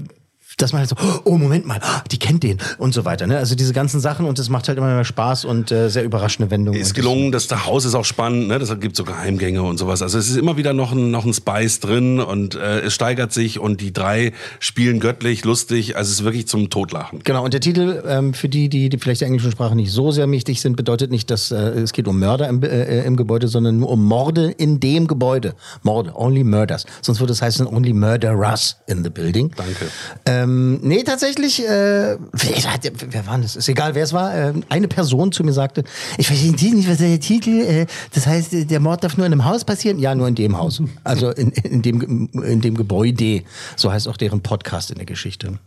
dass 0.62 0.74
man 0.74 0.80
halt 0.80 0.90
so, 0.90 0.96
oh, 1.24 1.38
Moment 1.38 1.66
mal, 1.66 1.80
ah, 1.82 2.04
die 2.12 2.20
kennt 2.20 2.44
den 2.44 2.58
und 2.78 2.94
so 2.94 3.06
weiter. 3.06 3.28
Ne? 3.28 3.38
Also 3.38 3.56
diese 3.56 3.74
ganzen 3.74 4.00
Sachen 4.00 4.26
und 4.26 4.40
das 4.40 4.50
macht 4.50 4.68
halt 4.68 4.78
immer 4.78 4.94
mehr 4.94 5.06
Spaß 5.06 5.46
und 5.46 5.72
äh, 5.72 5.90
sehr 5.90 6.04
überraschende 6.04 6.52
Wendungen. 6.52 6.80
Ist 6.80 6.94
gelungen, 6.94 7.32
das 7.32 7.50
Haus 7.66 7.86
ist 7.86 7.96
auch 7.96 8.06
spannend, 8.06 8.48
ne? 8.48 8.60
Deshalb 8.60 8.82
gibt 8.82 8.94
es 8.94 8.98
so 8.98 9.04
Geheimgänge 9.04 9.62
und 9.62 9.78
sowas. 9.78 10.02
Also 10.02 10.18
es 10.18 10.30
ist 10.30 10.38
immer 10.38 10.58
wieder 10.58 10.74
noch 10.74 10.92
ein, 10.92 11.12
noch 11.12 11.26
ein 11.26 11.34
Spice 11.34 11.80
drin 11.80 12.20
und 12.20 12.56
äh, 12.56 12.82
es 12.82 12.94
steigert 12.94 13.34
sich 13.34 13.60
und 13.60 13.82
die 13.82 13.94
drei 13.94 14.34
spielen 14.60 15.00
göttlich, 15.00 15.44
lustig. 15.44 15.98
Also 15.98 16.10
es 16.10 16.20
ist 16.20 16.24
wirklich 16.24 16.48
zum 16.48 16.70
Totlachen. 16.70 17.20
Genau, 17.24 17.44
und 17.44 17.54
der 17.54 17.62
Titel, 17.62 18.04
ähm, 18.08 18.34
für 18.34 18.50
die, 18.50 18.70
die, 18.70 18.90
die 18.90 18.98
vielleicht 18.98 19.22
der 19.22 19.28
englischen 19.28 19.52
Sprache 19.52 19.76
nicht 19.76 19.92
so 19.92 20.12
sehr 20.12 20.28
mächtig 20.28 20.62
sind, 20.62 20.76
bedeutet 20.76 21.12
nicht, 21.12 21.30
dass 21.30 21.52
äh, 21.52 21.56
es 21.56 21.94
geht 21.94 22.08
um 22.08 22.20
Mörder 22.20 22.48
im, 22.48 22.62
äh, 22.64 23.04
im 23.04 23.16
Gebäude, 23.16 23.48
sondern 23.48 23.80
nur 23.80 23.90
um 23.90 24.06
Morde 24.06 24.52
in 24.52 24.80
dem 24.80 25.08
Gebäude. 25.08 25.56
Morde, 25.84 26.14
only 26.16 26.44
murders. 26.44 26.86
Sonst 27.02 27.20
würde 27.20 27.34
es 27.34 27.42
heißen, 27.42 27.68
only 27.68 27.94
murderers 27.94 28.78
in 28.88 29.04
the 29.04 29.10
building. 29.10 29.52
Danke. 29.56 29.88
Ähm, 30.26 30.51
nee, 30.82 31.04
tatsächlich, 31.04 31.62
äh, 31.64 32.18
wer, 32.18 32.80
wer 33.10 33.28
war 33.28 33.38
das? 33.38 33.56
Ist 33.56 33.70
egal, 33.70 33.96
wer 33.96 34.04
es 34.04 34.14
war. 34.14 34.34
Ähm, 34.34 34.64
eine 34.70 34.88
Person 34.88 35.32
zu 35.32 35.44
mir 35.44 35.54
sagte, 35.54 35.84
ich 36.18 36.28
verstehe 36.28 36.76
nicht, 36.76 36.90
was 36.90 36.98
der 36.98 37.20
Titel, 37.20 37.62
äh, 37.62 37.86
das 38.14 38.28
heißt, 38.28 38.54
äh, 38.54 38.66
der 38.66 38.80
Mord 38.80 39.04
darf 39.04 39.18
nur 39.18 39.26
in 39.26 39.34
einem 39.34 39.46
Haus 39.46 39.66
passieren? 39.66 40.00
Ja, 40.00 40.16
nur 40.16 40.28
in 40.28 40.36
dem 40.36 40.58
Haus. 40.58 40.82
Also 41.04 41.32
in, 41.32 41.52
in, 41.52 41.82
dem, 41.82 42.30
in 42.34 42.62
dem 42.62 42.76
Gebäude. 42.76 43.44
So 43.76 43.92
heißt 43.92 44.08
auch 44.08 44.18
deren 44.18 44.42
Podcast 44.42 44.92
in 44.92 44.98
der 44.98 45.06
Geschichte. 45.06 45.60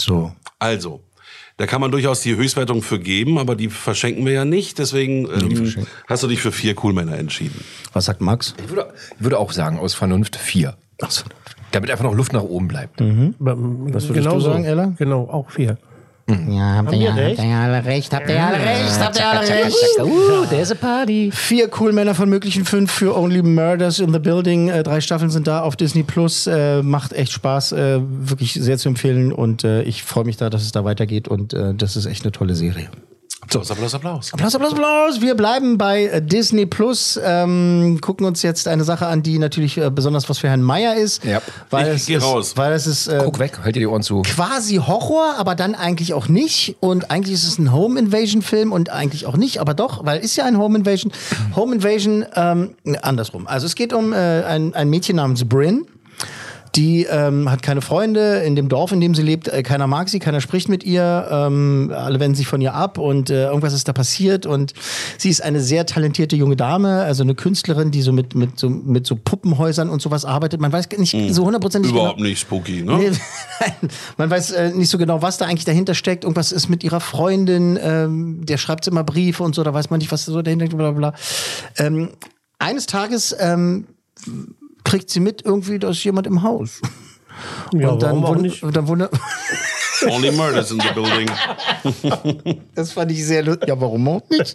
So. 0.00 0.32
Also, 0.58 1.00
da 1.56 1.66
kann 1.66 1.80
man 1.80 1.90
durchaus 1.90 2.20
die 2.20 2.34
Höchstwertung 2.36 2.82
für 2.82 2.98
geben, 2.98 3.38
aber 3.38 3.56
die 3.56 3.68
verschenken 3.68 4.24
wir 4.24 4.32
ja 4.32 4.44
nicht. 4.44 4.78
Deswegen 4.78 5.26
ähm, 5.26 5.86
hast 6.08 6.22
du 6.22 6.28
dich 6.28 6.40
für 6.40 6.52
vier 6.52 6.74
Coolmänner 6.74 7.18
entschieden. 7.18 7.62
Was 7.92 8.06
sagt 8.06 8.20
Max? 8.20 8.54
Ich 8.62 8.68
würde, 8.68 8.92
ich 9.16 9.22
würde 9.22 9.38
auch 9.38 9.52
sagen, 9.52 9.78
aus 9.78 9.94
Vernunft 9.94 10.36
vier. 10.36 10.76
Achso. 11.00 11.24
Damit 11.72 11.90
einfach 11.90 12.04
noch 12.04 12.14
Luft 12.14 12.32
nach 12.32 12.42
oben 12.42 12.68
bleibt. 12.68 13.00
Was 13.38 14.08
würdest 14.08 14.30
du 14.30 14.40
sagen, 14.40 14.64
Ella? 14.64 14.92
Genau, 14.98 15.28
auch 15.28 15.50
vier. 15.50 15.78
Ja, 16.28 16.76
habt 16.76 16.88
Haben 16.88 17.00
wir 17.00 17.16
recht? 17.16 17.42
ihr 17.42 17.56
alle 17.56 17.84
recht, 17.84 18.14
habt 18.14 18.30
ihr 18.30 18.42
alle 18.42 18.56
recht, 18.56 19.00
habt 19.00 19.18
ihr 19.18 19.26
alle 19.26 19.48
recht. 19.48 19.76
Uh, 20.00 20.46
there's 20.48 20.70
a 20.70 20.74
party. 20.76 21.30
Vier 21.32 21.68
cool 21.80 21.92
Männer 21.92 22.14
von 22.14 22.28
möglichen 22.28 22.64
fünf 22.64 22.92
für 22.92 23.16
Only 23.16 23.42
Murders 23.42 23.98
in 23.98 24.12
the 24.12 24.20
Building. 24.20 24.68
Äh, 24.68 24.84
drei 24.84 25.00
Staffeln 25.00 25.30
sind 25.30 25.48
da 25.48 25.62
auf 25.62 25.74
Disney 25.74 26.04
Plus. 26.04 26.46
Äh, 26.46 26.82
macht 26.82 27.12
echt 27.12 27.32
Spaß, 27.32 27.72
äh, 27.72 28.00
wirklich 28.00 28.54
sehr 28.54 28.78
zu 28.78 28.88
empfehlen. 28.88 29.32
Und 29.32 29.64
äh, 29.64 29.82
ich 29.82 30.04
freue 30.04 30.24
mich 30.24 30.36
da, 30.36 30.48
dass 30.48 30.62
es 30.62 30.70
da 30.70 30.84
weitergeht. 30.84 31.26
Und 31.26 31.54
äh, 31.54 31.74
das 31.74 31.96
ist 31.96 32.06
echt 32.06 32.22
eine 32.24 32.32
tolle 32.32 32.54
Serie. 32.54 32.88
Applaus, 33.42 33.70
Applaus, 33.72 33.94
Applaus. 33.94 34.32
Applaus, 34.32 34.54
Applaus, 34.54 34.72
Applaus. 34.72 35.20
Wir 35.20 35.34
bleiben 35.34 35.76
bei 35.76 36.04
äh, 36.04 36.22
Disney 36.22 36.64
Plus, 36.64 37.18
ähm, 37.22 37.98
gucken 38.00 38.24
uns 38.24 38.42
jetzt 38.42 38.68
eine 38.68 38.84
Sache 38.84 39.06
an, 39.06 39.24
die 39.24 39.38
natürlich 39.38 39.76
äh, 39.78 39.90
besonders 39.90 40.28
was 40.28 40.38
für 40.38 40.48
Herrn 40.48 40.62
Meier 40.62 40.94
ist. 40.94 41.24
Ja. 41.24 41.42
Weil 41.68 41.88
Ich 41.88 42.02
es 42.02 42.06
geh 42.06 42.14
ist, 42.14 42.22
raus. 42.22 42.52
Weil 42.56 42.72
es 42.72 42.86
ist 42.86 43.08
äh, 43.08 43.20
Guck 43.24 43.40
weg, 43.40 43.58
halt 43.64 43.74
dir 43.74 43.80
die 43.80 43.86
Ohren 43.88 44.02
zu. 44.02 44.22
quasi 44.22 44.76
Horror, 44.76 45.34
aber 45.38 45.56
dann 45.56 45.74
eigentlich 45.74 46.14
auch 46.14 46.28
nicht. 46.28 46.76
Und 46.78 47.10
eigentlich 47.10 47.34
ist 47.34 47.44
es 47.46 47.58
ein 47.58 47.72
Home 47.72 47.98
Invasion 47.98 48.42
Film 48.42 48.70
und 48.72 48.90
eigentlich 48.90 49.26
auch 49.26 49.36
nicht, 49.36 49.58
aber 49.60 49.74
doch, 49.74 50.06
weil 50.06 50.20
ist 50.20 50.36
ja 50.36 50.44
ein 50.44 50.56
Home 50.56 50.78
Invasion. 50.78 51.12
Home 51.56 51.74
Invasion, 51.74 52.24
ähm, 52.36 52.76
andersrum. 53.02 53.48
Also 53.48 53.66
es 53.66 53.74
geht 53.74 53.92
um 53.92 54.12
äh, 54.12 54.44
ein, 54.44 54.72
ein 54.74 54.88
Mädchen 54.88 55.16
namens 55.16 55.44
Bryn. 55.46 55.84
Die 56.74 57.04
ähm, 57.04 57.50
hat 57.50 57.62
keine 57.62 57.82
Freunde 57.82 58.38
in 58.38 58.56
dem 58.56 58.68
Dorf, 58.68 58.92
in 58.92 59.00
dem 59.00 59.14
sie 59.14 59.22
lebt. 59.22 59.48
Äh, 59.48 59.62
keiner 59.62 59.86
mag 59.86 60.08
sie, 60.08 60.18
keiner 60.18 60.40
spricht 60.40 60.68
mit 60.68 60.84
ihr. 60.84 61.28
Ähm, 61.30 61.92
alle 61.94 62.18
wenden 62.18 62.34
sich 62.34 62.46
von 62.46 62.60
ihr 62.60 62.74
ab 62.74 62.96
und 62.98 63.28
äh, 63.28 63.44
irgendwas 63.44 63.74
ist 63.74 63.88
da 63.88 63.92
passiert. 63.92 64.46
Und 64.46 64.72
sie 65.18 65.28
ist 65.28 65.42
eine 65.42 65.60
sehr 65.60 65.84
talentierte 65.84 66.34
junge 66.36 66.56
Dame, 66.56 67.02
also 67.02 67.22
eine 67.22 67.34
Künstlerin, 67.34 67.90
die 67.90 68.00
so 68.00 68.12
mit, 68.12 68.34
mit, 68.34 68.58
so, 68.58 68.70
mit 68.70 69.06
so 69.06 69.16
Puppenhäusern 69.16 69.90
und 69.90 70.00
sowas 70.00 70.24
arbeitet. 70.24 70.60
Man 70.60 70.72
weiß 70.72 70.88
nicht 70.96 71.14
so 71.34 71.44
hundertprozentig 71.44 71.90
Hm. 71.90 71.96
Überhaupt 71.96 72.16
genau. 72.16 72.28
nicht 72.28 72.40
spooky, 72.40 72.82
ne? 72.82 72.96
Nee, 72.96 73.10
man 74.16 74.30
weiß 74.30 74.52
äh, 74.52 74.70
nicht 74.70 74.88
so 74.88 74.98
genau, 74.98 75.22
was 75.22 75.38
da 75.38 75.46
eigentlich 75.46 75.64
dahinter 75.64 75.94
steckt. 75.94 76.24
Irgendwas 76.24 76.52
ist 76.52 76.68
mit 76.68 76.82
ihrer 76.84 77.00
Freundin, 77.00 77.78
ähm, 77.82 78.44
der 78.44 78.56
schreibt 78.56 78.86
immer 78.86 79.04
Briefe 79.04 79.42
und 79.42 79.54
so, 79.54 79.62
da 79.62 79.74
weiß 79.74 79.90
man 79.90 79.98
nicht, 79.98 80.12
was 80.12 80.24
so 80.24 80.42
dahinter 80.42 80.66
steckt, 80.66 80.78
bla 80.78 80.90
bla 80.92 81.10
bla. 81.10 81.18
Ähm, 81.76 82.10
eines 82.58 82.86
Tages 82.86 83.34
ähm, 83.38 83.86
kriegt 84.84 85.10
sie 85.10 85.20
mit, 85.20 85.42
irgendwie, 85.44 85.78
da 85.78 85.90
ist 85.90 86.02
jemand 86.04 86.26
im 86.26 86.42
Haus. 86.42 86.80
Ja, 87.72 87.88
und 87.90 88.02
dann 88.02 88.22
warum 88.22 88.24
auch 88.24 88.36
wund- 88.36 88.42
nicht? 88.42 88.62
Dann 88.62 88.86
wund- 88.86 89.08
Only 90.08 90.32
murders 90.32 90.70
in 90.72 90.80
the 90.80 90.88
building. 90.94 91.30
Das 92.74 92.92
fand 92.92 93.10
ich 93.12 93.24
sehr 93.24 93.42
lustig. 93.42 93.68
Ja, 93.68 93.80
warum 93.80 94.06
auch 94.08 94.22
nicht? 94.30 94.52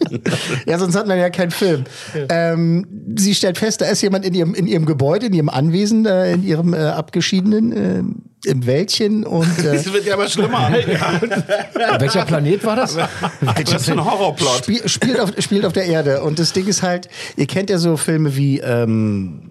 ja, 0.66 0.78
sonst 0.78 0.94
hat 0.94 1.06
man 1.06 1.18
ja 1.18 1.30
keinen 1.30 1.50
Film. 1.50 1.84
Ähm, 2.28 2.86
sie 3.16 3.34
stellt 3.34 3.56
fest, 3.58 3.80
da 3.80 3.86
ist 3.86 4.02
jemand 4.02 4.24
in 4.26 4.34
ihrem, 4.34 4.54
in 4.54 4.66
ihrem 4.66 4.84
Gebäude, 4.86 5.26
in 5.26 5.32
ihrem 5.32 5.48
Anwesen, 5.48 6.04
äh, 6.06 6.32
in 6.32 6.42
ihrem 6.44 6.74
äh, 6.74 6.78
abgeschiedenen, 6.78 7.72
äh, 7.72 8.48
im 8.48 8.66
Wäldchen 8.66 9.24
und 9.24 9.58
äh, 9.58 9.74
Das 9.74 9.92
wird 9.92 10.04
ja 10.06 10.14
immer 10.14 10.28
schlimmer. 10.28 10.70
Welcher 11.98 12.24
Planet 12.24 12.64
war 12.64 12.76
das? 12.76 12.96
Was 12.96 13.84
für 13.84 13.92
ein 13.92 14.04
Horrorplot. 14.04 14.58
Spiel, 14.64 14.88
spielt, 14.88 15.18
auf, 15.20 15.32
spielt 15.38 15.64
auf 15.64 15.72
der 15.72 15.86
Erde. 15.86 16.22
Und 16.22 16.38
das 16.38 16.52
Ding 16.52 16.66
ist 16.66 16.82
halt, 16.82 17.08
ihr 17.36 17.46
kennt 17.46 17.70
ja 17.70 17.78
so 17.78 17.96
Filme 17.96 18.36
wie 18.36 18.58
ähm, 18.60 19.42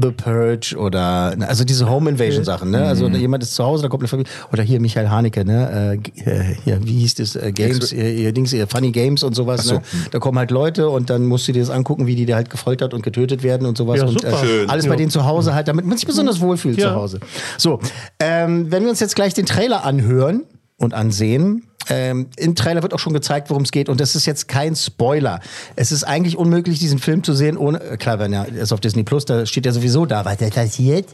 The 0.00 0.10
Purge 0.10 0.74
oder 0.76 1.36
also 1.46 1.62
diese 1.64 1.88
Home 1.88 2.10
Invasion 2.10 2.42
Sachen, 2.44 2.70
ne? 2.70 2.84
Also 2.86 3.08
jemand 3.08 3.42
ist 3.44 3.54
zu 3.54 3.64
Hause, 3.64 3.82
da 3.84 3.88
kommt 3.88 4.02
eine 4.02 4.08
Familie 4.08 4.30
oder 4.52 4.62
hier 4.62 4.80
Michael 4.80 5.08
Haneke, 5.08 5.44
ne? 5.44 6.00
Äh, 6.24 6.30
äh, 6.30 6.54
hier, 6.64 6.84
wie 6.84 6.98
hieß 6.98 7.14
das? 7.16 7.36
Äh, 7.36 7.52
Games, 7.52 7.92
ihr, 7.92 8.10
ihr 8.12 8.32
Dings, 8.32 8.52
ihr 8.52 8.66
Funny 8.66 8.90
Games 8.90 9.22
und 9.22 9.34
sowas. 9.34 9.70
Ne? 9.70 9.82
Da 10.10 10.18
kommen 10.18 10.38
halt 10.38 10.50
Leute 10.50 10.88
und 10.88 11.10
dann 11.10 11.26
musst 11.26 11.46
du 11.46 11.52
dir 11.52 11.60
das 11.60 11.70
angucken, 11.70 12.06
wie 12.06 12.16
die 12.16 12.26
da 12.26 12.34
halt 12.36 12.50
gefoltert 12.50 12.92
und 12.94 13.02
getötet 13.02 13.42
werden 13.42 13.66
und 13.66 13.78
sowas. 13.78 13.98
Ja, 14.00 14.06
und 14.06 14.20
super. 14.20 14.36
Schön. 14.38 14.68
alles 14.68 14.86
bei 14.86 14.92
Ja. 14.92 14.96
denen 14.96 15.10
zu 15.10 15.24
Hause 15.24 15.54
halt, 15.54 15.68
damit 15.68 15.84
man 15.86 15.96
sich 15.96 16.06
besonders 16.06 16.40
wohlfühlt 16.40 16.76
Ja. 16.78 16.88
zu 16.88 16.94
Hause. 16.96 17.20
So, 17.56 17.78
ähm, 18.18 18.70
wenn 18.72 18.82
wir 18.82 18.90
uns 18.90 19.00
jetzt 19.00 19.14
gleich 19.14 19.34
den 19.34 19.46
Trailer 19.46 19.84
anhören 19.84 20.42
und 20.76 20.92
ansehen. 20.94 21.62
Ähm, 21.88 22.28
Im 22.36 22.54
Trailer 22.54 22.82
wird 22.82 22.94
auch 22.94 22.98
schon 22.98 23.12
gezeigt, 23.12 23.50
worum 23.50 23.62
es 23.64 23.70
geht. 23.72 23.88
Und 23.88 24.00
das 24.00 24.16
ist 24.16 24.26
jetzt 24.26 24.48
kein 24.48 24.74
Spoiler. 24.76 25.40
Es 25.76 25.92
ist 25.92 26.04
eigentlich 26.04 26.36
unmöglich, 26.36 26.78
diesen 26.78 26.98
Film 26.98 27.22
zu 27.22 27.34
sehen, 27.34 27.56
ohne. 27.56 27.80
äh, 27.82 27.96
Klar, 27.96 28.18
wenn 28.18 28.32
er 28.32 28.48
ist 28.48 28.72
auf 28.72 28.80
Disney 28.80 29.02
Plus, 29.02 29.24
da 29.24 29.44
steht 29.46 29.66
ja 29.66 29.72
sowieso 29.72 30.06
da, 30.06 30.24
was 30.24 30.38
da 30.38 30.48
passiert. 30.48 31.06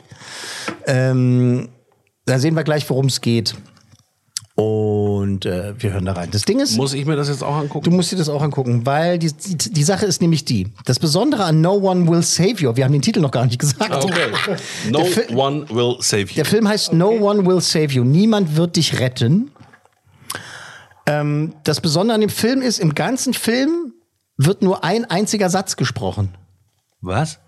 Ähm, 0.87 1.69
da 2.27 2.39
sehen 2.39 2.55
wir 2.55 2.63
gleich, 2.65 2.89
worum 2.89 3.07
es 3.07 3.21
geht. 3.21 3.55
Und 4.57 5.47
äh, 5.47 5.73
wir 5.79 5.93
hören 5.95 6.05
da 6.05 6.13
rein. 6.13 6.29
Das 6.33 6.43
Ding 6.43 6.61
ist. 6.61 6.77
Muss 6.77 6.93
ich 6.93 7.07
mir 7.07 7.17
das 7.17 7.29
jetzt 7.29 7.43
auch 7.43 7.57
angucken? 7.57 7.89
Du 7.89 7.97
musst 7.97 8.13
dir 8.13 8.17
das 8.17 8.29
auch 8.29 8.43
angucken, 8.43 8.85
weil 8.85 9.19
die, 9.19 9.33
die, 9.33 9.57
die 9.73 9.83
Sache 9.83 10.05
ist 10.05 10.21
nämlich 10.21 10.45
die. 10.45 10.69
Das 10.85 10.99
Besondere 10.99 11.45
an 11.45 11.63
No 11.63 11.73
One 11.77 12.07
Will 12.11 12.23
Save 12.23 12.57
You, 12.59 12.77
wir 12.77 12.85
haben 12.85 12.93
den 12.93 13.01
Titel 13.01 13.21
noch 13.21 13.31
gar 13.31 13.47
nicht 13.47 13.59
gesagt. 13.59 14.05
Okay. 14.05 14.29
No 14.91 15.07
one 15.35 15.67
will 15.71 15.97
save 16.01 16.23
you. 16.25 16.35
Der 16.37 16.45
Film 16.45 16.69
heißt 16.69 16.93
No 16.93 17.09
One 17.09 17.47
Will 17.47 17.61
Save 17.63 17.87
You. 17.87 18.05
Niemand 18.05 18.55
wird 18.57 18.77
dich 18.77 19.01
retten. 19.01 19.51
Ähm, 21.11 21.55
das 21.65 21.81
Besondere 21.81 22.15
an 22.15 22.21
dem 22.21 22.31
Film 22.31 22.63
ist, 22.63 22.79
im 22.79 22.95
ganzen 22.95 23.35
Film 23.35 23.95
wird 24.37 24.63
nur 24.63 24.85
ein 24.85 25.05
einziger 25.05 25.51
Satz 25.51 25.77
gesprochen. 25.77 26.35
Was? 27.01 27.41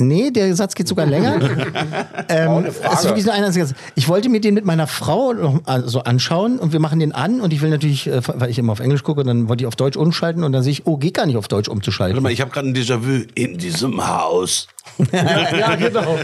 Nee, 0.00 0.30
der 0.30 0.54
Satz 0.54 0.74
geht 0.74 0.86
sogar 0.86 1.06
länger. 1.06 1.40
ähm, 2.28 2.66
es 2.66 2.76
ist 2.76 3.04
wirklich 3.04 3.24
nur 3.26 3.34
ein 3.34 3.44
einziger 3.44 3.66
Satz. 3.66 3.76
Ich 3.96 4.08
wollte 4.08 4.28
mir 4.28 4.40
den 4.40 4.54
mit 4.54 4.64
meiner 4.64 4.86
Frau 4.86 5.32
noch 5.34 5.60
so 5.86 6.04
anschauen 6.04 6.58
und 6.58 6.72
wir 6.72 6.80
machen 6.80 7.00
den 7.00 7.12
an 7.12 7.40
und 7.40 7.52
ich 7.52 7.60
will 7.60 7.70
natürlich, 7.70 8.06
äh, 8.06 8.22
weil 8.26 8.48
ich 8.48 8.58
immer 8.58 8.72
auf 8.72 8.80
Englisch 8.80 9.02
gucke, 9.02 9.24
dann 9.24 9.48
wollte 9.48 9.64
ich 9.64 9.66
auf 9.66 9.76
Deutsch 9.76 9.96
umschalten 9.96 10.44
und 10.44 10.52
dann 10.52 10.62
sehe 10.62 10.72
ich, 10.72 10.86
oh, 10.86 10.96
geht 10.96 11.14
gar 11.14 11.26
nicht 11.26 11.36
auf 11.36 11.48
Deutsch 11.48 11.68
umzuschalten. 11.68 12.14
Warte 12.14 12.22
mal, 12.22 12.32
ich 12.32 12.40
habe 12.40 12.52
gerade 12.52 12.68
ein 12.68 12.74
Déjà-vu. 12.74 13.26
In 13.34 13.58
diesem 13.58 14.06
Haus. 14.06 14.68
Ja, 15.12 15.76
genau. 15.76 16.16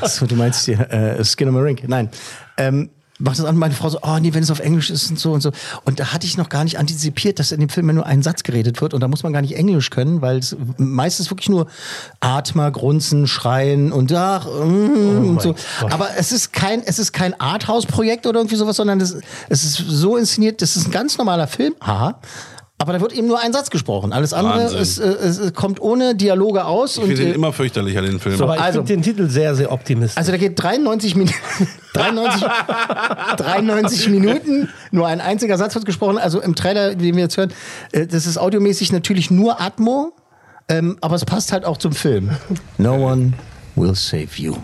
Achso, 0.00 0.26
du 0.26 0.36
meinst 0.36 0.64
hier 0.64 0.80
äh, 0.90 1.24
Skinnamarink. 1.24 1.88
Nein. 1.88 2.08
Ähm, 2.56 2.90
macht 3.18 3.38
das 3.38 3.44
an, 3.44 3.56
meine 3.56 3.74
Frau 3.74 3.88
so, 3.88 3.98
oh 4.02 4.18
nee, 4.18 4.34
wenn 4.34 4.42
es 4.42 4.50
auf 4.50 4.60
Englisch 4.60 4.90
ist 4.90 5.10
und 5.10 5.18
so 5.18 5.32
und 5.32 5.40
so. 5.40 5.52
Und 5.84 6.00
da 6.00 6.12
hatte 6.12 6.26
ich 6.26 6.36
noch 6.36 6.48
gar 6.48 6.64
nicht 6.64 6.78
antizipiert, 6.78 7.38
dass 7.38 7.52
in 7.52 7.60
dem 7.60 7.68
Film 7.68 7.94
nur 7.94 8.06
ein 8.06 8.22
Satz 8.22 8.42
geredet 8.42 8.80
wird 8.80 8.94
und 8.94 9.00
da 9.00 9.08
muss 9.08 9.22
man 9.22 9.32
gar 9.32 9.42
nicht 9.42 9.56
Englisch 9.56 9.90
können, 9.90 10.22
weil 10.22 10.38
es 10.38 10.56
meistens 10.76 11.30
wirklich 11.30 11.48
nur 11.48 11.66
Atmer, 12.20 12.70
Grunzen, 12.70 13.26
Schreien 13.26 13.92
und 13.92 14.12
ach, 14.12 14.46
mm, 14.46 15.28
und 15.28 15.42
so. 15.42 15.54
Aber 15.90 16.10
es 16.16 16.32
ist 16.32 16.52
kein, 16.52 16.82
es 16.84 16.98
ist 16.98 17.12
kein 17.12 17.38
Arthouse-Projekt 17.38 18.26
oder 18.26 18.40
irgendwie 18.40 18.56
sowas, 18.56 18.76
sondern 18.76 19.00
es, 19.00 19.16
es 19.48 19.64
ist 19.64 19.76
so 19.76 20.16
inszeniert, 20.16 20.62
das 20.62 20.76
ist 20.76 20.86
ein 20.86 20.90
ganz 20.90 21.18
normaler 21.18 21.46
Film. 21.46 21.74
Haha. 21.80 22.18
Aber 22.82 22.94
da 22.94 23.00
wird 23.00 23.12
eben 23.12 23.28
nur 23.28 23.38
ein 23.38 23.52
Satz 23.52 23.70
gesprochen. 23.70 24.12
Alles 24.12 24.32
andere 24.32 24.64
ist, 24.64 24.98
äh, 24.98 25.04
es, 25.04 25.54
kommt 25.54 25.80
ohne 25.80 26.16
Dialoge 26.16 26.64
aus. 26.64 26.96
Ich 26.96 27.04
finde 27.04 27.14
den 27.22 27.28
äh, 27.28 27.34
immer 27.34 27.52
fürchterlicher, 27.52 28.02
den 28.02 28.18
Film. 28.18 28.42
Aber 28.42 28.56
ich 28.56 28.60
Also- 28.60 28.80
finde 28.80 28.94
den 28.94 29.02
Titel 29.02 29.28
sehr, 29.28 29.54
sehr 29.54 29.70
optimistisch. 29.70 30.16
also 30.18 30.32
da 30.32 30.36
geht 30.36 30.60
93 30.60 31.14
Minuten. 31.14 31.36
93, 31.92 32.44
93 33.36 34.08
Minuten, 34.08 34.68
nur 34.90 35.06
ein 35.06 35.20
einziger 35.20 35.56
Satz 35.58 35.76
wird 35.76 35.84
gesprochen. 35.84 36.18
Also 36.18 36.40
im 36.40 36.56
Trailer, 36.56 36.96
den 36.96 37.14
wir 37.14 37.22
jetzt 37.22 37.36
hören, 37.36 37.52
äh, 37.92 38.04
das 38.08 38.26
ist 38.26 38.36
audiomäßig 38.36 38.90
natürlich 38.90 39.30
nur 39.30 39.60
Atmo, 39.60 40.12
ähm, 40.68 40.98
aber 41.02 41.14
es 41.14 41.24
passt 41.24 41.52
halt 41.52 41.64
auch 41.64 41.76
zum 41.76 41.92
Film. 41.92 42.30
No 42.78 42.94
one 42.94 43.34
will 43.76 43.94
save 43.94 44.26
you. 44.34 44.56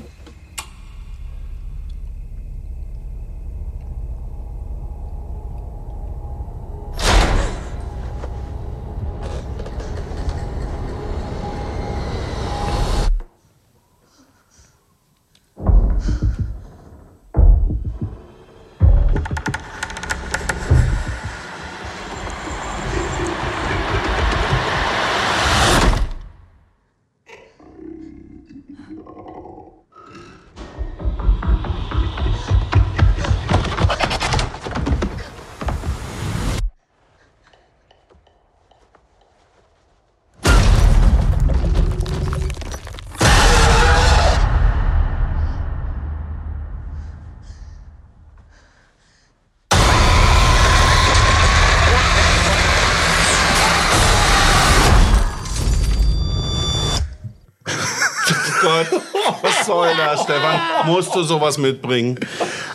Das, 59.69 60.23
Stefan? 60.23 60.61
Musst 60.87 61.15
du 61.15 61.23
sowas 61.23 61.59
mitbringen? 61.59 62.19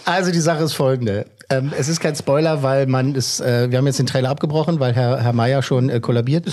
Also 0.06 0.32
die 0.32 0.39
Sache 0.39 0.63
ist 0.63 0.73
folgende. 0.73 1.25
Ähm, 1.49 1.71
es 1.77 1.88
ist 1.88 1.99
kein 1.99 2.15
Spoiler, 2.15 2.63
weil 2.63 2.88
man 2.88 3.15
ist, 3.15 3.39
äh, 3.41 3.69
wir 3.69 3.77
haben 3.77 3.86
jetzt 3.88 3.99
den 3.99 4.06
Trailer 4.06 4.29
abgebrochen, 4.29 4.79
weil 4.79 4.93
Herr, 4.93 5.21
Herr 5.21 5.34
Meier 5.34 5.62
schon 5.62 5.89
äh, 5.89 5.99
kollabiert. 5.99 6.45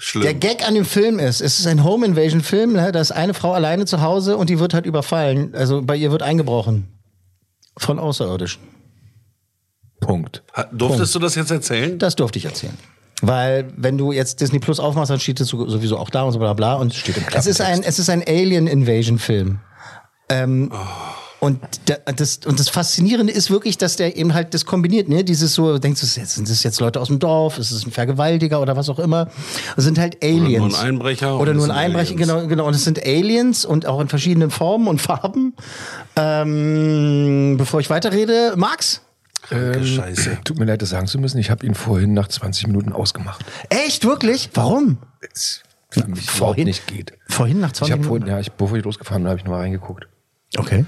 Schlimm. 0.00 0.22
Der 0.22 0.34
Gag 0.34 0.66
an 0.66 0.74
dem 0.74 0.84
Film 0.84 1.18
ist, 1.18 1.40
es 1.40 1.58
ist 1.58 1.66
ein 1.66 1.82
Home 1.82 2.06
Invasion 2.06 2.40
Film, 2.40 2.74
ne? 2.74 2.92
da 2.92 3.00
ist 3.00 3.10
eine 3.10 3.34
Frau 3.34 3.52
alleine 3.52 3.84
zu 3.86 4.00
Hause 4.00 4.36
und 4.36 4.48
die 4.50 4.60
wird 4.60 4.72
halt 4.74 4.86
überfallen. 4.86 5.54
Also 5.54 5.82
bei 5.82 5.96
ihr 5.96 6.12
wird 6.12 6.22
eingebrochen. 6.22 6.86
Von 7.76 7.98
Außerirdischen. 7.98 8.62
Punkt. 10.00 10.42
Ha- 10.54 10.68
Durftest 10.72 11.14
du 11.14 11.18
das 11.18 11.34
jetzt 11.34 11.50
erzählen? 11.50 11.98
Das 11.98 12.14
durfte 12.14 12.38
ich 12.38 12.44
erzählen. 12.44 12.76
Weil, 13.20 13.72
wenn 13.76 13.98
du 13.98 14.12
jetzt 14.12 14.40
Disney 14.40 14.58
Plus 14.60 14.78
aufmachst, 14.78 15.10
dann 15.10 15.18
steht 15.20 15.40
es 15.40 15.48
so- 15.48 15.68
sowieso 15.68 15.98
auch 15.98 16.10
da 16.10 16.22
und 16.22 16.32
so 16.32 16.38
bla 16.38 16.52
bla. 16.52 16.74
Und 16.74 16.94
Steht 16.94 17.16
im 17.16 17.24
es 17.34 17.46
ist 17.46 17.60
ein, 17.60 17.82
es 17.82 17.98
ist 17.98 18.08
ein 18.10 18.22
Alien 18.26 18.66
Invasion 18.68 19.18
Film. 19.18 19.58
Ähm, 20.28 20.70
Und 21.40 21.60
da- 21.86 22.12
das, 22.12 22.40
und 22.46 22.58
das 22.58 22.68
Faszinierende 22.68 23.32
ist 23.32 23.48
wirklich, 23.48 23.78
dass 23.78 23.94
der 23.94 24.16
eben 24.16 24.34
halt 24.34 24.54
das 24.54 24.64
kombiniert, 24.66 25.08
ne? 25.08 25.22
Dieses 25.22 25.54
so, 25.54 25.78
denkst 25.78 26.00
du, 26.00 26.20
jetzt- 26.20 26.34
sind 26.34 26.50
das 26.50 26.64
jetzt 26.64 26.80
Leute 26.80 27.00
aus 27.00 27.06
dem 27.06 27.20
Dorf, 27.20 27.58
ist 27.58 27.70
es 27.70 27.86
ein 27.86 27.92
Vergewaltiger 27.92 28.60
oder 28.60 28.76
was 28.76 28.88
auch 28.88 28.98
immer? 28.98 29.28
Das 29.76 29.84
sind 29.84 29.98
halt 30.00 30.16
Aliens. 30.20 30.72
nur 30.72 30.80
ein 30.80 30.86
Einbrecher 30.88 31.34
und 31.36 31.40
Oder 31.40 31.54
nur 31.54 31.66
ein 31.66 31.70
Einbrecher, 31.70 32.14
Aliens. 32.14 32.28
genau, 32.32 32.46
genau. 32.48 32.66
Und 32.66 32.74
es 32.74 32.82
sind 32.82 33.00
Aliens 33.06 33.64
und 33.64 33.86
auch 33.86 34.00
in 34.00 34.08
verschiedenen 34.08 34.50
Formen 34.50 34.88
und 34.88 35.00
Farben. 35.00 35.54
Ähm, 36.16 37.54
bevor 37.56 37.78
ich 37.80 37.88
weiterrede, 37.90 38.54
Max? 38.56 39.02
Ähm, 39.50 39.84
Scheiße. 39.84 40.38
Tut 40.44 40.58
mir 40.58 40.64
leid, 40.66 40.82
das 40.82 40.90
sagen 40.90 41.06
zu 41.06 41.18
müssen. 41.18 41.38
Ich 41.38 41.50
habe 41.50 41.64
ihn 41.66 41.74
vorhin 41.74 42.12
nach 42.14 42.28
20 42.28 42.66
Minuten 42.66 42.92
ausgemacht. 42.92 43.44
Echt, 43.70 44.04
wirklich? 44.04 44.50
Warum? 44.54 44.98
Es 45.32 45.62
für 45.90 46.06
mich 46.06 46.28
überhaupt 46.36 46.58
nicht 46.58 46.86
geht. 46.86 47.12
Vorhin 47.28 47.60
nach 47.60 47.72
20 47.72 47.82
Ich 47.86 47.92
habe 47.92 48.02
Minuten? 48.02 48.20
vorhin, 48.22 48.34
ja, 48.36 48.40
ich, 48.40 48.52
bevor 48.52 48.76
ich 48.76 48.84
losgefahren 48.84 49.22
bin, 49.22 49.30
habe 49.30 49.38
ich 49.38 49.44
nochmal 49.44 49.60
reingeguckt. 49.62 50.06
Okay. 50.56 50.84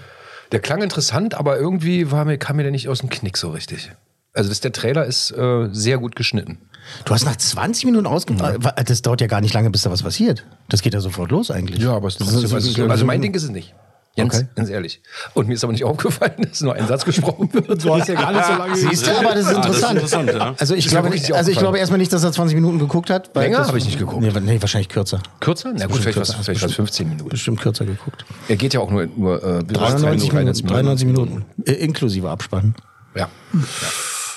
Der 0.53 0.61
klang 0.61 0.83
interessant, 0.83 1.35
aber 1.35 1.59
irgendwie 1.59 2.11
war 2.11 2.25
mir, 2.25 2.37
kam 2.39 2.57
mir 2.57 2.63
der 2.65 2.73
nicht 2.73 2.89
aus 2.89 2.99
dem 3.01 3.09
Knick 3.09 3.37
so 3.37 3.51
richtig. 3.51 3.93
Also 4.33 4.49
das, 4.49 4.61
der 4.61 4.73
Trailer 4.73 5.07
ist 5.07 5.31
äh, 5.33 5.69
sehr 5.73 5.99
gut 5.99 6.17
geschnitten. 6.17 6.59
Du 7.05 7.13
hast 7.15 7.25
nach 7.25 7.37
20 7.37 7.85
Minuten 7.87 8.07
ausgemacht. 8.07 8.59
Das 8.87 9.03
dauert 9.03 9.21
ja 9.21 9.27
gar 9.27 9.41
nicht 9.41 9.55
lange, 9.55 9.71
bis 9.71 9.83
da 9.83 9.91
was 9.91 10.03
passiert. 10.03 10.45
Das 10.69 10.83
geht 10.83 10.95
ja 10.95 11.01
sofort 11.01 11.31
los 11.31 11.51
eigentlich. 11.51 11.83
Ja, 11.83 11.95
aber 11.95 12.09
es 12.09 12.17
Das 12.17 12.33
ist- 12.33 12.53
also, 12.53 12.87
also 12.89 13.05
mein 13.05 13.23
Ding 13.23 13.35
ist 13.35 13.45
es 13.45 13.51
nicht. 13.51 13.75
Ganz, 14.17 14.35
Okay. 14.35 14.47
ganz 14.57 14.69
ehrlich. 14.71 15.01
Und 15.35 15.47
mir 15.47 15.55
ist 15.55 15.63
aber 15.63 15.73
nicht 15.73 15.85
aufgefallen, 15.91 16.33
dass 16.39 16.61
nur 16.61 16.75
ein 16.75 16.87
Satz 16.89 17.05
gesprochen 17.05 17.49
wird. 17.53 17.85
Du 17.85 17.95
hast 17.95 18.09
ja 18.09 18.15
gar 18.15 18.33
nicht 18.33 18.45
so 18.45 18.53
lange 18.55 18.77
Siehst 18.77 19.07
du, 19.07 19.11
aber 19.13 19.35
das 19.35 19.47
ist 19.47 19.55
Ah, 19.55 19.61
das 19.61 19.61
ist 19.61 19.67
interessant. 19.67 19.95
interessant, 19.95 20.31
ja. 20.35 20.55
Also 20.59 20.75
ich 20.75 20.89
glaube, 20.89 21.11
nicht, 21.11 21.33
also 21.33 21.51
ich 21.51 21.59
glaube 21.59 21.79
erstmal 21.79 21.99
nicht, 21.99 22.13
dass 22.13 22.25
er 22.25 22.33
20 22.33 22.55
Minuten 22.57 22.79
geguckt 22.81 23.09
hat. 23.09 23.31
weil 23.35 23.45
Länger 23.45 23.59
das- 23.59 23.69
habe 23.69 23.79
ich 23.79 23.85
nicht 23.85 23.99
geguckt. 23.99 24.21
Nee, 24.21 24.33
nee, 24.41 24.61
wahrscheinlich 24.61 24.89
kürzer. 24.89 25.21
Kürzer? 25.39 25.73
Na 25.75 25.87
gut, 25.87 25.99
vielleicht 25.99 26.19
was, 26.19 26.29
kürzer. 26.31 26.43
vielleicht 26.45 26.63
was 26.65 26.75
15 26.75 27.09
Minuten. 27.09 27.29
Bestimmt 27.31 27.61
kürzer 27.61 27.85
geguckt. 27.87 28.25
Er 28.49 28.57
geht 28.57 28.75
ja 28.75 28.81
auch 28.81 28.91
nur, 28.91 29.07
nur 29.17 29.43
äh, 29.43 29.63
bis 29.63 29.79
93 29.79 30.29
93 30.31 30.65
Minuten. 30.65 30.67
93 30.69 31.07
Minuten. 31.07 31.45
Äh, 31.65 31.73
inklusive 31.75 32.29
Abspann. 32.31 32.75
Ja. 33.15 33.29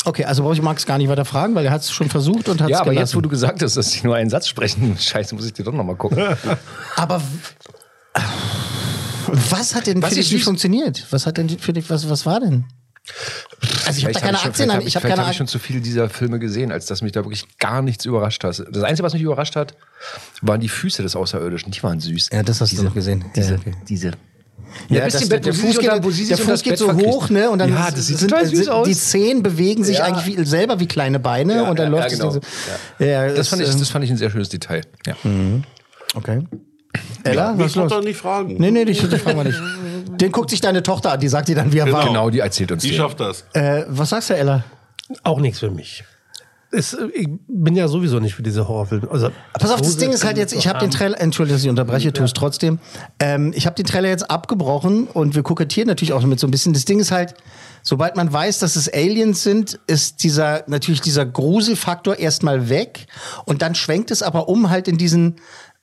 Okay, 0.05 0.25
also 0.25 0.43
brauche 0.43 0.53
ich 0.53 0.61
Max 0.61 0.85
gar 0.85 0.97
nicht 0.97 1.09
weiter 1.09 1.25
fragen, 1.25 1.55
weil 1.55 1.65
er 1.65 1.71
hat 1.71 1.81
es 1.81 1.91
schon 1.91 2.09
versucht 2.09 2.47
und 2.49 2.61
hat 2.61 2.67
es 2.69 2.71
ja, 2.73 2.81
aber 2.81 2.91
gelassen. 2.91 3.07
jetzt, 3.07 3.15
wo 3.15 3.21
du 3.21 3.29
gesagt 3.29 3.63
hast, 3.63 3.75
dass 3.77 3.91
sie 3.91 4.01
nur 4.05 4.15
einen 4.15 4.29
Satz 4.29 4.47
sprechen, 4.47 4.97
scheiße, 4.99 5.33
muss 5.33 5.45
ich 5.45 5.53
dir 5.53 5.63
doch 5.63 5.73
nochmal 5.73 5.95
gucken. 5.95 6.21
Aber 6.95 7.21
was 9.49 9.75
hat 9.75 9.87
denn 9.87 10.01
Was 10.01 10.09
für 10.09 10.15
dich 10.15 10.27
ich 10.27 10.33
nicht 10.33 10.43
funktioniert? 10.43 11.05
Was 11.11 11.25
hat 11.25 11.37
denn 11.37 11.49
für 11.49 11.73
dich, 11.73 11.89
was, 11.89 12.09
was 12.09 12.25
war 12.25 12.39
denn? 12.39 12.65
Also 13.85 13.99
ich 13.99 14.05
habe 14.05 14.13
keine 14.17 14.37
schon- 14.37 14.49
Aktien 14.49 14.71
hab 14.73 14.85
ich 14.85 14.95
habe 14.95 15.07
keine 15.07 15.21
hab 15.25 15.31
ich 15.31 15.37
schon 15.37 15.47
zu 15.47 15.59
viele 15.59 15.81
dieser 15.81 16.09
Filme 16.09 16.39
gesehen, 16.39 16.71
als 16.71 16.85
dass 16.85 17.01
mich 17.01 17.11
da 17.11 17.21
wirklich 17.25 17.45
gar 17.57 17.81
nichts 17.81 18.05
überrascht 18.05 18.43
hat. 18.45 18.63
Das 18.71 18.83
Einzige, 18.83 19.05
was 19.05 19.13
mich 19.13 19.21
überrascht 19.21 19.55
hat, 19.57 19.75
waren 20.41 20.61
die 20.61 20.69
Füße 20.69 21.03
des 21.03 21.15
Außerirdischen. 21.15 21.71
Die 21.71 21.83
waren 21.83 21.99
süß. 21.99 22.29
Ja, 22.31 22.43
das 22.43 22.61
hast 22.61 22.71
diese, 22.71 22.83
du 22.83 22.87
noch 22.87 22.95
gesehen. 22.95 23.25
Diese, 23.35 23.55
Ja, 23.55 23.59
diese. 23.89 24.11
Ja, 24.89 25.03
bis 25.05 25.13
das, 25.13 25.29
Bett, 25.29 25.45
der 25.45 25.53
Fuß 25.53 25.77
geht, 25.79 25.91
unter- 25.91 25.99
der 25.99 26.37
Fuß 26.37 26.63
geht 26.63 26.77
so 26.77 26.93
hoch, 26.93 27.29
ne? 27.29 27.49
Und 27.49 27.59
dann 27.59 27.69
Ja, 27.69 27.91
das 27.91 28.07
sieht 28.07 28.17
sind, 28.19 28.31
süß 28.47 28.69
aus. 28.69 28.87
Die 28.87 28.95
Zehen 28.95 29.43
bewegen 29.43 29.83
sich 29.83 29.97
Ja. 29.97 30.05
eigentlich 30.05 30.37
wie, 30.37 30.45
selber 30.45 30.79
wie 30.79 30.87
kleine 30.87 31.19
Beine 31.19 31.55
Ja, 31.57 31.69
und 31.69 31.77
dann 31.77 31.91
ja, 31.91 31.99
läuft 31.99 32.07
ja, 32.11 32.13
es 32.13 32.19
genau. 32.19 32.31
so. 32.31 32.39
Ja, 33.03 33.27
Das 33.33 33.49
fand, 33.49 33.61
ich, 33.61 33.69
ähm, 33.69 33.79
das 33.79 33.89
fand 33.89 34.05
ich 34.05 34.11
ein 34.11 34.17
sehr 34.17 34.31
schönes 34.31 34.49
Detail. 34.49 34.81
Ja. 35.05 35.15
Okay. 36.15 36.43
Ella, 37.23 37.53
Mich 37.53 37.65
was 37.65 37.73
braucht 37.73 37.83
los? 37.91 37.91
doch 37.99 38.03
nicht 38.03 38.17
fragen. 38.17 38.55
Nee, 38.59 38.71
nee, 38.71 38.85
dich, 38.85 38.99
dich 39.07 39.21
fragen 39.21 39.37
wir 39.37 39.43
nicht. 39.45 39.61
Den 40.21 40.31
guckt 40.31 40.49
sich 40.49 40.61
deine 40.61 40.83
Tochter 40.83 41.13
an, 41.13 41.19
die 41.19 41.27
sagt 41.27 41.47
dir 41.47 41.55
dann, 41.55 41.71
wie 41.71 41.79
er 41.79 41.91
war. 41.91 42.05
Genau, 42.05 42.29
die 42.29 42.39
erzählt 42.39 42.71
uns 42.71 42.83
Die 42.83 42.89
den. 42.89 42.97
schafft 42.97 43.19
das. 43.19 43.45
Äh, 43.53 43.85
was 43.87 44.09
sagst 44.09 44.29
du, 44.29 44.35
Ella? 44.35 44.63
Auch 45.23 45.39
nichts 45.39 45.59
für 45.59 45.71
mich. 45.71 46.03
Es, 46.75 46.97
ich 47.13 47.27
bin 47.47 47.75
ja 47.75 47.87
sowieso 47.87 48.19
nicht 48.19 48.33
für 48.33 48.41
diese 48.41 48.67
Horrorfilme. 48.67 49.07
Also, 49.11 49.29
Pass 49.53 49.69
auf, 49.71 49.79
das 49.81 49.95
Ding 49.97 50.11
ist 50.11 50.25
halt 50.25 50.37
jetzt, 50.37 50.53
ich 50.53 50.67
habe 50.67 50.79
den 50.79 50.89
Trailer, 50.89 51.21
entschuldige, 51.21 51.53
dass 51.55 51.63
ich 51.63 51.69
unterbreche, 51.69 52.11
tu 52.13 52.23
es 52.23 52.33
trotzdem. 52.33 52.79
Ähm, 53.19 53.53
ich 53.55 53.67
habe 53.67 53.75
den 53.75 53.85
Trailer 53.85 54.09
jetzt 54.09 54.29
abgebrochen 54.31 55.05
und 55.05 55.35
wir 55.35 55.43
kokettieren 55.43 55.87
natürlich 55.87 56.13
auch 56.13 56.21
damit 56.21 56.39
so 56.39 56.47
ein 56.47 56.51
bisschen. 56.51 56.73
Das 56.73 56.85
Ding 56.85 56.99
ist 56.99 57.11
halt, 57.11 57.35
sobald 57.83 58.15
man 58.15 58.33
weiß, 58.33 58.57
dass 58.57 58.75
es 58.75 58.91
Aliens 58.91 59.43
sind, 59.43 59.79
ist 59.85 60.23
dieser, 60.23 60.63
natürlich 60.67 61.01
dieser 61.01 61.27
Gruselfaktor 61.27 62.17
erstmal 62.17 62.69
weg 62.69 63.05
und 63.45 63.61
dann 63.61 63.75
schwenkt 63.75 64.09
es 64.09 64.23
aber 64.23 64.49
um 64.49 64.71
halt 64.71 64.87
in 64.87 64.97
diesen, 64.97 65.35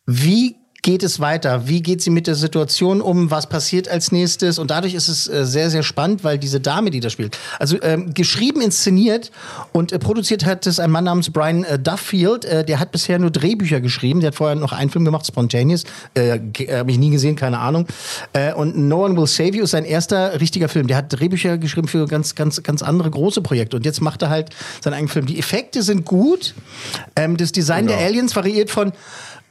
wie 0.06 0.56
geht 0.82 1.02
es 1.02 1.20
weiter? 1.20 1.68
Wie 1.68 1.82
geht 1.82 2.02
sie 2.02 2.10
mit 2.10 2.26
der 2.26 2.34
Situation 2.34 3.00
um? 3.00 3.30
Was 3.30 3.48
passiert 3.48 3.88
als 3.88 4.12
nächstes? 4.12 4.58
Und 4.58 4.70
dadurch 4.70 4.94
ist 4.94 5.08
es 5.08 5.28
äh, 5.28 5.44
sehr, 5.44 5.70
sehr 5.70 5.82
spannend, 5.82 6.24
weil 6.24 6.38
diese 6.38 6.60
Dame, 6.60 6.90
die 6.90 7.00
da 7.00 7.10
spielt, 7.10 7.38
also 7.58 7.76
ähm, 7.82 8.14
geschrieben, 8.14 8.60
inszeniert 8.60 9.30
und 9.72 9.92
äh, 9.92 9.98
produziert 9.98 10.46
hat 10.46 10.66
es 10.66 10.80
ein 10.80 10.90
Mann 10.90 11.04
namens 11.04 11.30
Brian 11.30 11.64
äh, 11.64 11.78
Duffield. 11.78 12.44
Äh, 12.44 12.64
der 12.64 12.80
hat 12.80 12.92
bisher 12.92 13.18
nur 13.18 13.30
Drehbücher 13.30 13.80
geschrieben. 13.80 14.20
Der 14.20 14.28
hat 14.28 14.34
vorher 14.34 14.56
noch 14.56 14.72
einen 14.72 14.90
Film 14.90 15.04
gemacht, 15.04 15.26
Spontaneous. 15.26 15.84
Äh, 16.14 16.38
Habe 16.70 16.90
ich 16.90 16.98
nie 16.98 17.10
gesehen, 17.10 17.36
keine 17.36 17.58
Ahnung. 17.58 17.86
Äh, 18.32 18.54
und 18.54 18.76
No 18.76 19.04
One 19.04 19.16
Will 19.16 19.26
Save 19.26 19.56
You 19.56 19.64
ist 19.64 19.72
sein 19.72 19.84
erster 19.84 20.40
richtiger 20.40 20.68
Film. 20.68 20.86
Der 20.86 20.96
hat 20.96 21.12
Drehbücher 21.12 21.58
geschrieben 21.58 21.88
für 21.88 22.06
ganz, 22.06 22.34
ganz, 22.34 22.62
ganz 22.62 22.82
andere 22.82 23.10
große 23.10 23.42
Projekte. 23.42 23.76
Und 23.76 23.84
jetzt 23.84 24.00
macht 24.00 24.22
er 24.22 24.30
halt 24.30 24.50
seinen 24.82 24.94
eigenen 24.94 25.08
Film. 25.08 25.26
Die 25.26 25.38
Effekte 25.38 25.82
sind 25.82 26.04
gut. 26.04 26.54
Ähm, 27.16 27.36
das 27.36 27.52
Design 27.52 27.86
der 27.86 27.98
Aliens 27.98 28.34
variiert 28.34 28.70
von 28.70 28.92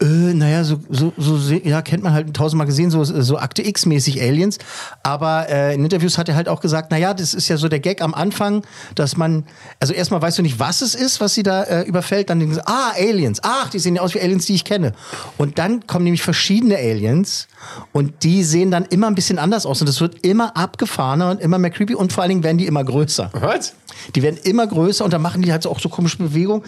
äh, 0.02 0.34
naja, 0.34 0.64
so, 0.64 0.80
so, 0.90 1.12
so, 1.18 1.54
ja, 1.54 1.82
kennt 1.82 2.04
man 2.04 2.14
halt 2.14 2.34
tausendmal 2.34 2.68
gesehen, 2.68 2.90
so, 2.90 3.04
so 3.04 3.38
Akte 3.38 3.62
X-mäßig 3.68 4.22
Aliens. 4.22 4.58
Aber 5.04 5.50
äh, 5.50 5.76
in 5.76 5.84
Interviews 5.84 6.18
hat 6.18 6.30
er 6.30 6.36
halt 6.36 6.48
auch 6.48 6.62
gesagt, 6.62 6.92
naja, 6.92 7.14
das 7.14 7.34
ist 7.34 7.50
ja 7.50 7.58
so 7.58 7.68
der 7.68 7.80
Gag 7.80 8.02
am 8.02 8.14
Anfang, 8.14 8.64
dass 8.96 9.18
man, 9.18 9.44
also 9.80 9.94
erstmal 9.94 10.22
weißt 10.22 10.38
du 10.38 10.42
nicht, 10.42 10.58
was 10.58 10.82
es 10.82 10.96
ist, 10.96 11.20
was 11.20 11.34
sie 11.34 11.44
da 11.44 11.64
äh, 11.64 11.82
überfällt, 11.82 12.30
dann 12.30 12.40
denkst 12.40 12.58
du, 12.58 12.68
ah, 12.68 12.92
Aliens, 12.98 13.40
ach, 13.44 13.70
die 13.70 13.80
sehen 13.80 13.96
ja 13.96 14.02
aus 14.02 14.14
wie 14.14 14.22
Aliens, 14.22 14.46
die 14.46 14.56
ich 14.56 14.64
kenne. 14.64 14.94
Und 15.38 15.60
dann 15.60 15.86
kommen 15.86 16.06
nämlich 16.06 16.24
verschiedene 16.24 16.78
Aliens 16.78 17.48
und 17.92 18.24
die 18.24 18.44
sehen 18.44 18.72
dann 18.72 18.86
immer 18.86 19.08
ein 19.08 19.16
bisschen 19.16 19.38
anders 19.38 19.66
aus 19.66 19.82
und 19.82 19.90
es 19.90 20.00
wird 20.00 20.26
immer 20.26 20.56
abgefahrener 20.56 21.32
und 21.32 21.42
immer 21.42 21.58
mehr 21.58 21.72
creepy 21.72 21.96
und 21.96 22.14
vor 22.14 22.24
allen 22.24 22.30
Dingen 22.30 22.44
werden 22.44 22.58
die 22.58 22.68
immer 22.68 22.84
größer. 22.86 23.32
Was? 23.34 23.74
Die 24.16 24.22
werden 24.22 24.38
immer 24.44 24.68
größer 24.68 25.04
und 25.06 25.14
dann 25.14 25.22
machen 25.22 25.42
die 25.42 25.52
halt 25.52 25.66
auch 25.68 25.80
so 25.80 25.90
komische 25.90 26.18
Bewegungen. 26.18 26.64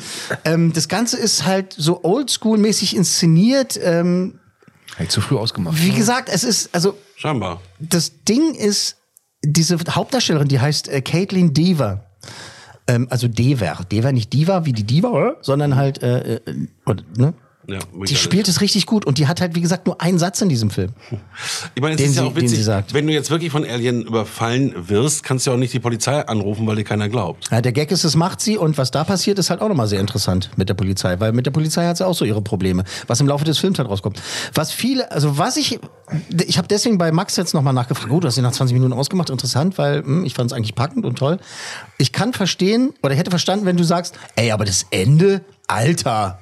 Ähm, 0.46 0.74
das 0.74 0.88
Ganze 0.88 1.18
ist 1.18 1.46
halt 1.46 1.74
so 1.78 2.04
oldschool-mäßig 2.04 2.96
inszeniert. 2.96 3.80
Ähm, 3.82 4.40
ich 5.00 5.10
zu 5.10 5.22
früh 5.22 5.38
ausgemacht. 5.38 5.82
wie 5.82 5.92
gesagt, 5.92 6.30
es 6.32 6.44
ist, 6.44 6.74
also 6.74 6.98
Scheinbar. 7.16 7.62
das 7.80 8.24
Ding 8.24 8.54
ist, 8.54 8.98
diese 9.44 9.78
Hauptdarstellerin, 9.90 10.48
die 10.48 10.60
heißt 10.60 10.90
äh, 10.90 11.02
Caitlin 11.02 11.54
Dever. 11.54 12.06
Ähm, 12.88 13.08
also 13.10 13.28
Dever. 13.28 13.80
Dever, 13.92 14.12
nicht 14.12 14.34
Diva 14.34 14.66
wie 14.66 14.74
die 14.74 14.84
Diva, 14.84 15.36
sondern 15.42 15.76
halt, 15.76 16.04
äh, 16.04 16.36
äh, 16.36 16.68
oder, 16.86 17.04
ne? 17.18 17.34
Ja, 17.68 17.80
Die 18.08 18.16
spielt 18.16 18.48
es 18.48 18.60
richtig 18.62 18.86
gut 18.86 19.06
und 19.06 19.18
die 19.18 19.28
hat 19.28 19.40
halt, 19.40 19.56
wie 19.56 19.62
gesagt, 19.62 19.86
nur 19.86 20.02
einen 20.02 20.18
Satz 20.18 20.42
in 20.42 20.50
diesem 20.50 20.72
Film. 20.72 20.92
Ich 21.76 21.82
meine, 21.82 21.96
es 21.96 22.02
ist 22.02 22.16
ja 22.16 22.24
auch 22.24 22.36
witzig, 22.36 22.68
wenn 22.92 23.08
du 23.08 23.14
jetzt 23.14 23.30
wirklich 23.30 23.52
von 23.52 23.64
Alien 23.66 24.02
überfallen 24.02 24.74
wirst, 24.90 25.24
kannst 25.24 25.46
du 25.46 25.52
ja 25.52 25.56
auch 25.56 25.60
nicht 25.60 25.74
die 25.74 25.80
Polizei 25.80 26.26
anrufen, 26.26 26.66
weil 26.66 26.76
dir 26.76 26.84
keiner 26.84 27.08
glaubt. 27.08 27.50
Ja, 27.52 27.62
der 27.62 27.72
Gag 27.72 27.92
ist, 27.92 28.04
das 28.04 28.16
macht 28.16 28.42
sie 28.42 28.58
und 28.58 28.78
was 28.78 28.92
da 28.92 29.04
passiert, 29.04 29.38
ist 29.40 29.50
halt 29.50 29.62
auch 29.62 29.70
nochmal 29.70 29.88
sehr 29.88 30.00
interessant 30.00 30.50
mit 30.56 30.70
der 30.70 30.74
Polizei, 30.74 31.20
weil 31.20 31.34
mit 31.34 31.46
der 31.46 31.52
Polizei 31.52 31.86
hat 31.86 31.98
sie 31.98 32.06
auch 32.06 32.16
so 32.16 32.26
ihre 32.26 32.42
Probleme, 32.42 32.84
was 33.08 33.20
im 33.20 33.28
Laufe 33.28 33.46
des 33.46 33.60
Films 33.60 33.78
halt 33.78 33.90
rauskommt. 33.90 34.22
Was 34.54 34.72
viele, 34.72 35.12
also 35.12 35.38
was 35.38 35.58
ich, 35.58 35.80
ich 36.46 36.58
habe 36.58 36.68
deswegen 36.68 36.98
bei 36.98 37.12
Max 37.12 37.36
jetzt 37.38 37.54
nochmal 37.54 37.74
nachgefragt, 37.74 38.10
gut, 38.10 38.24
du 38.24 38.28
hast 38.28 38.38
ihn 38.38 38.44
nach 38.44 38.52
20 38.52 38.74
Minuten 38.74 38.94
ausgemacht, 38.94 39.30
interessant, 39.30 39.78
weil 39.78 40.04
hm, 40.04 40.26
ich 40.26 40.34
fand 40.34 40.52
es 40.52 40.58
eigentlich 40.58 40.76
packend 40.76 41.06
und 41.06 41.18
toll. 41.18 41.38
Ich 41.98 42.12
kann 42.12 42.34
verstehen 42.34 42.94
oder 43.04 43.16
hätte 43.16 43.30
verstanden, 43.30 43.66
wenn 43.66 43.78
du 43.78 43.84
sagst, 43.84 44.16
ey, 44.36 44.52
aber 44.52 44.66
das 44.66 44.88
Ende, 44.90 45.42
Alter, 45.68 46.41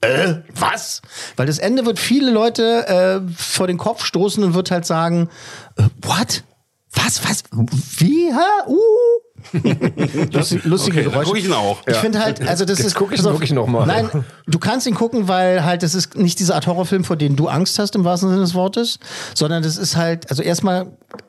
äh, 0.00 0.34
was? 0.54 1.02
Weil 1.36 1.46
das 1.46 1.58
Ende 1.58 1.84
wird 1.84 1.98
viele 1.98 2.30
Leute 2.30 2.86
äh, 2.86 3.32
vor 3.36 3.66
den 3.66 3.78
Kopf 3.78 4.04
stoßen 4.04 4.42
und 4.44 4.54
wird 4.54 4.70
halt 4.70 4.86
sagen, 4.86 5.28
äh, 5.76 5.84
what? 6.02 6.44
Was, 6.92 7.28
was? 7.28 7.44
Wie? 7.98 8.32
Hä? 8.32 8.68
Uh? 8.68 9.27
Lustig, 10.32 10.64
lustige 10.64 11.00
Okay, 11.00 11.08
Geräusche. 11.10 11.28
guck 11.28 11.38
ich 11.38 11.44
ihn 11.44 11.52
auch. 11.52 11.80
Ich 11.86 11.94
Ja. 11.94 12.00
finde 12.00 12.18
halt, 12.20 12.46
also 12.46 12.64
das 12.64 12.78
Jetzt 12.78 12.88
ist. 12.88 12.94
guck 12.94 13.12
ich 13.12 13.20
ihn 13.20 13.24
wirklich 13.24 13.52
noch 13.52 13.66
mal. 13.66 13.86
Nein, 13.86 14.08
du 14.46 14.58
kannst 14.58 14.86
ihn 14.86 14.94
gucken, 14.94 15.28
weil 15.28 15.64
halt 15.64 15.82
das 15.82 15.94
ist 15.94 16.16
nicht 16.16 16.38
diese 16.38 16.54
Art 16.54 16.66
Horrorfilm, 16.66 17.04
vor 17.04 17.16
denen 17.16 17.36
du 17.36 17.48
Angst 17.48 17.78
hast 17.78 17.94
im 17.94 18.04
wahrsten 18.04 18.28
Sinne 18.30 18.40
des 18.42 18.54
Wortes, 18.54 18.98
sondern 19.34 19.62
das 19.62 19.76
ist 19.76 19.96
halt, 19.96 20.28
also 20.30 20.42
erstmal, 20.42 20.86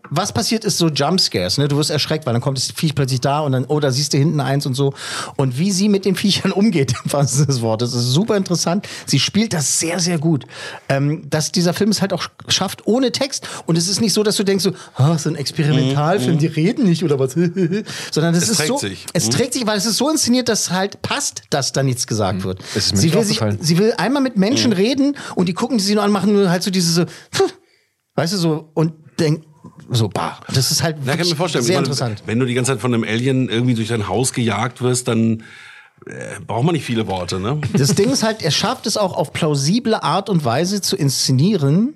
was 0.09 0.33
passiert 0.33 0.65
ist 0.65 0.77
so 0.79 0.87
Jumpscares, 0.89 1.57
ne? 1.59 1.67
Du 1.67 1.77
wirst 1.77 1.91
erschreckt, 1.91 2.25
weil 2.25 2.33
dann 2.33 2.41
kommt 2.41 2.57
das 2.57 2.71
Viech 2.71 2.95
plötzlich 2.95 3.21
da 3.21 3.41
und 3.41 3.51
dann, 3.51 3.65
oh, 3.65 3.79
da 3.79 3.91
siehst 3.91 4.13
du 4.13 4.17
hinten 4.17 4.39
eins 4.41 4.65
und 4.65 4.73
so. 4.73 4.93
Und 5.37 5.57
wie 5.59 5.71
sie 5.71 5.87
mit 5.87 6.03
den 6.05 6.15
Viechern 6.15 6.51
umgeht, 6.51 6.93
im 7.05 7.13
wahrsten 7.13 7.37
Sinne 7.37 7.47
des 7.47 7.61
Wortes, 7.61 7.93
ist 7.93 8.11
super 8.11 8.35
interessant. 8.35 8.87
Sie 9.05 9.19
spielt 9.19 9.53
das 9.53 9.79
sehr, 9.79 9.99
sehr 9.99 10.17
gut. 10.17 10.45
Ähm, 10.89 11.29
dass 11.29 11.51
dieser 11.51 11.73
Film 11.73 11.91
es 11.91 12.01
halt 12.01 12.11
auch 12.13 12.27
schafft, 12.47 12.87
ohne 12.87 13.11
Text. 13.11 13.47
Und 13.67 13.77
es 13.77 13.87
ist 13.87 14.01
nicht 14.01 14.13
so, 14.13 14.23
dass 14.23 14.35
du 14.35 14.43
denkst 14.43 14.63
so, 14.63 14.71
ah, 14.95 15.17
so 15.17 15.29
ein 15.29 15.35
Experimentalfilm, 15.35 16.39
die 16.39 16.47
reden 16.47 16.85
nicht 16.85 17.03
oder 17.03 17.19
was, 17.19 17.35
sondern 18.11 18.33
das 18.33 18.43
Es 18.43 18.49
ist 18.49 18.57
trägt 18.57 18.67
so, 18.69 18.77
sich. 18.77 19.05
es 19.13 19.27
Mhm. 19.27 19.31
trägt 19.31 19.53
sich, 19.53 19.65
weil 19.67 19.77
es 19.77 19.85
ist 19.85 19.97
so 19.97 20.09
inszeniert, 20.09 20.49
dass 20.49 20.71
halt 20.71 21.01
passt, 21.01 21.43
dass 21.49 21.71
da 21.71 21.83
nichts 21.83 22.07
gesagt 22.07 22.43
wird. 22.43 22.59
Ist 22.75 22.93
mir 22.93 22.99
sie, 22.99 23.13
will 23.13 23.23
sich, 23.23 23.39
sie 23.59 23.77
will 23.77 23.93
einmal 23.97 24.21
mit 24.21 24.37
Menschen 24.37 24.73
reden 24.73 25.15
und 25.35 25.47
die 25.47 25.53
gucken 25.53 25.77
die 25.77 25.83
sie 25.83 25.95
nur 25.95 26.03
an, 26.03 26.11
machen 26.11 26.33
nur 26.33 26.49
halt 26.49 26.63
so 26.63 26.71
diese 26.71 26.91
so, 26.91 27.05
weißt 28.15 28.33
du 28.33 28.37
so 28.37 28.69
und 28.73 28.93
denk 29.19 29.43
so, 29.91 30.07
bah, 30.07 30.39
das 30.53 30.71
ist 30.71 30.83
halt 30.83 30.97
Ja, 31.05 31.15
kann 31.17 31.27
mir 31.27 31.35
vorstellen. 31.35 31.63
sehr 31.63 31.75
meine, 31.77 31.87
interessant. 31.87 32.23
Wenn 32.25 32.39
du 32.39 32.45
die 32.45 32.53
ganze 32.53 32.71
Zeit 32.73 32.81
von 32.81 32.93
einem 32.93 33.03
Alien 33.03 33.49
irgendwie 33.49 33.73
durch 33.73 33.87
dein 33.87 34.07
Haus 34.07 34.33
gejagt 34.33 34.81
wirst, 34.81 35.07
dann 35.07 35.43
äh, 36.05 36.39
braucht 36.45 36.63
man 36.63 36.73
nicht 36.73 36.85
viele 36.85 37.07
Worte, 37.07 37.39
ne? 37.39 37.59
Das 37.73 37.95
Ding 37.95 38.09
ist 38.09 38.23
halt, 38.23 38.41
er 38.41 38.51
schafft 38.51 38.85
es 38.87 38.97
auch 38.97 39.13
auf 39.17 39.33
plausible 39.33 40.01
Art 40.03 40.29
und 40.29 40.45
Weise 40.45 40.79
zu 40.81 40.95
inszenieren, 40.95 41.95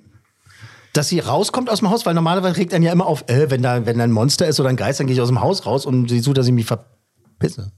dass 0.94 1.08
sie 1.08 1.18
rauskommt 1.18 1.68
aus 1.68 1.80
dem 1.80 1.90
Haus, 1.90 2.06
weil 2.06 2.14
normalerweise 2.14 2.56
regt 2.56 2.72
einen 2.72 2.84
ja 2.84 2.92
immer 2.92 3.06
auf, 3.06 3.28
äh, 3.28 3.50
wenn 3.50 3.62
da, 3.62 3.84
wenn 3.84 3.98
da 3.98 4.04
ein 4.04 4.12
Monster 4.12 4.46
ist 4.46 4.60
oder 4.60 4.70
ein 4.70 4.76
Geist, 4.76 5.00
dann 5.00 5.06
gehe 5.06 5.14
ich 5.14 5.20
aus 5.20 5.28
dem 5.28 5.40
Haus 5.40 5.66
raus 5.66 5.84
und 5.84 6.08
sie 6.08 6.20
sucht, 6.20 6.38
dass 6.38 6.46
ich 6.46 6.52
mich 6.52 6.66
verpisse. 6.66 7.72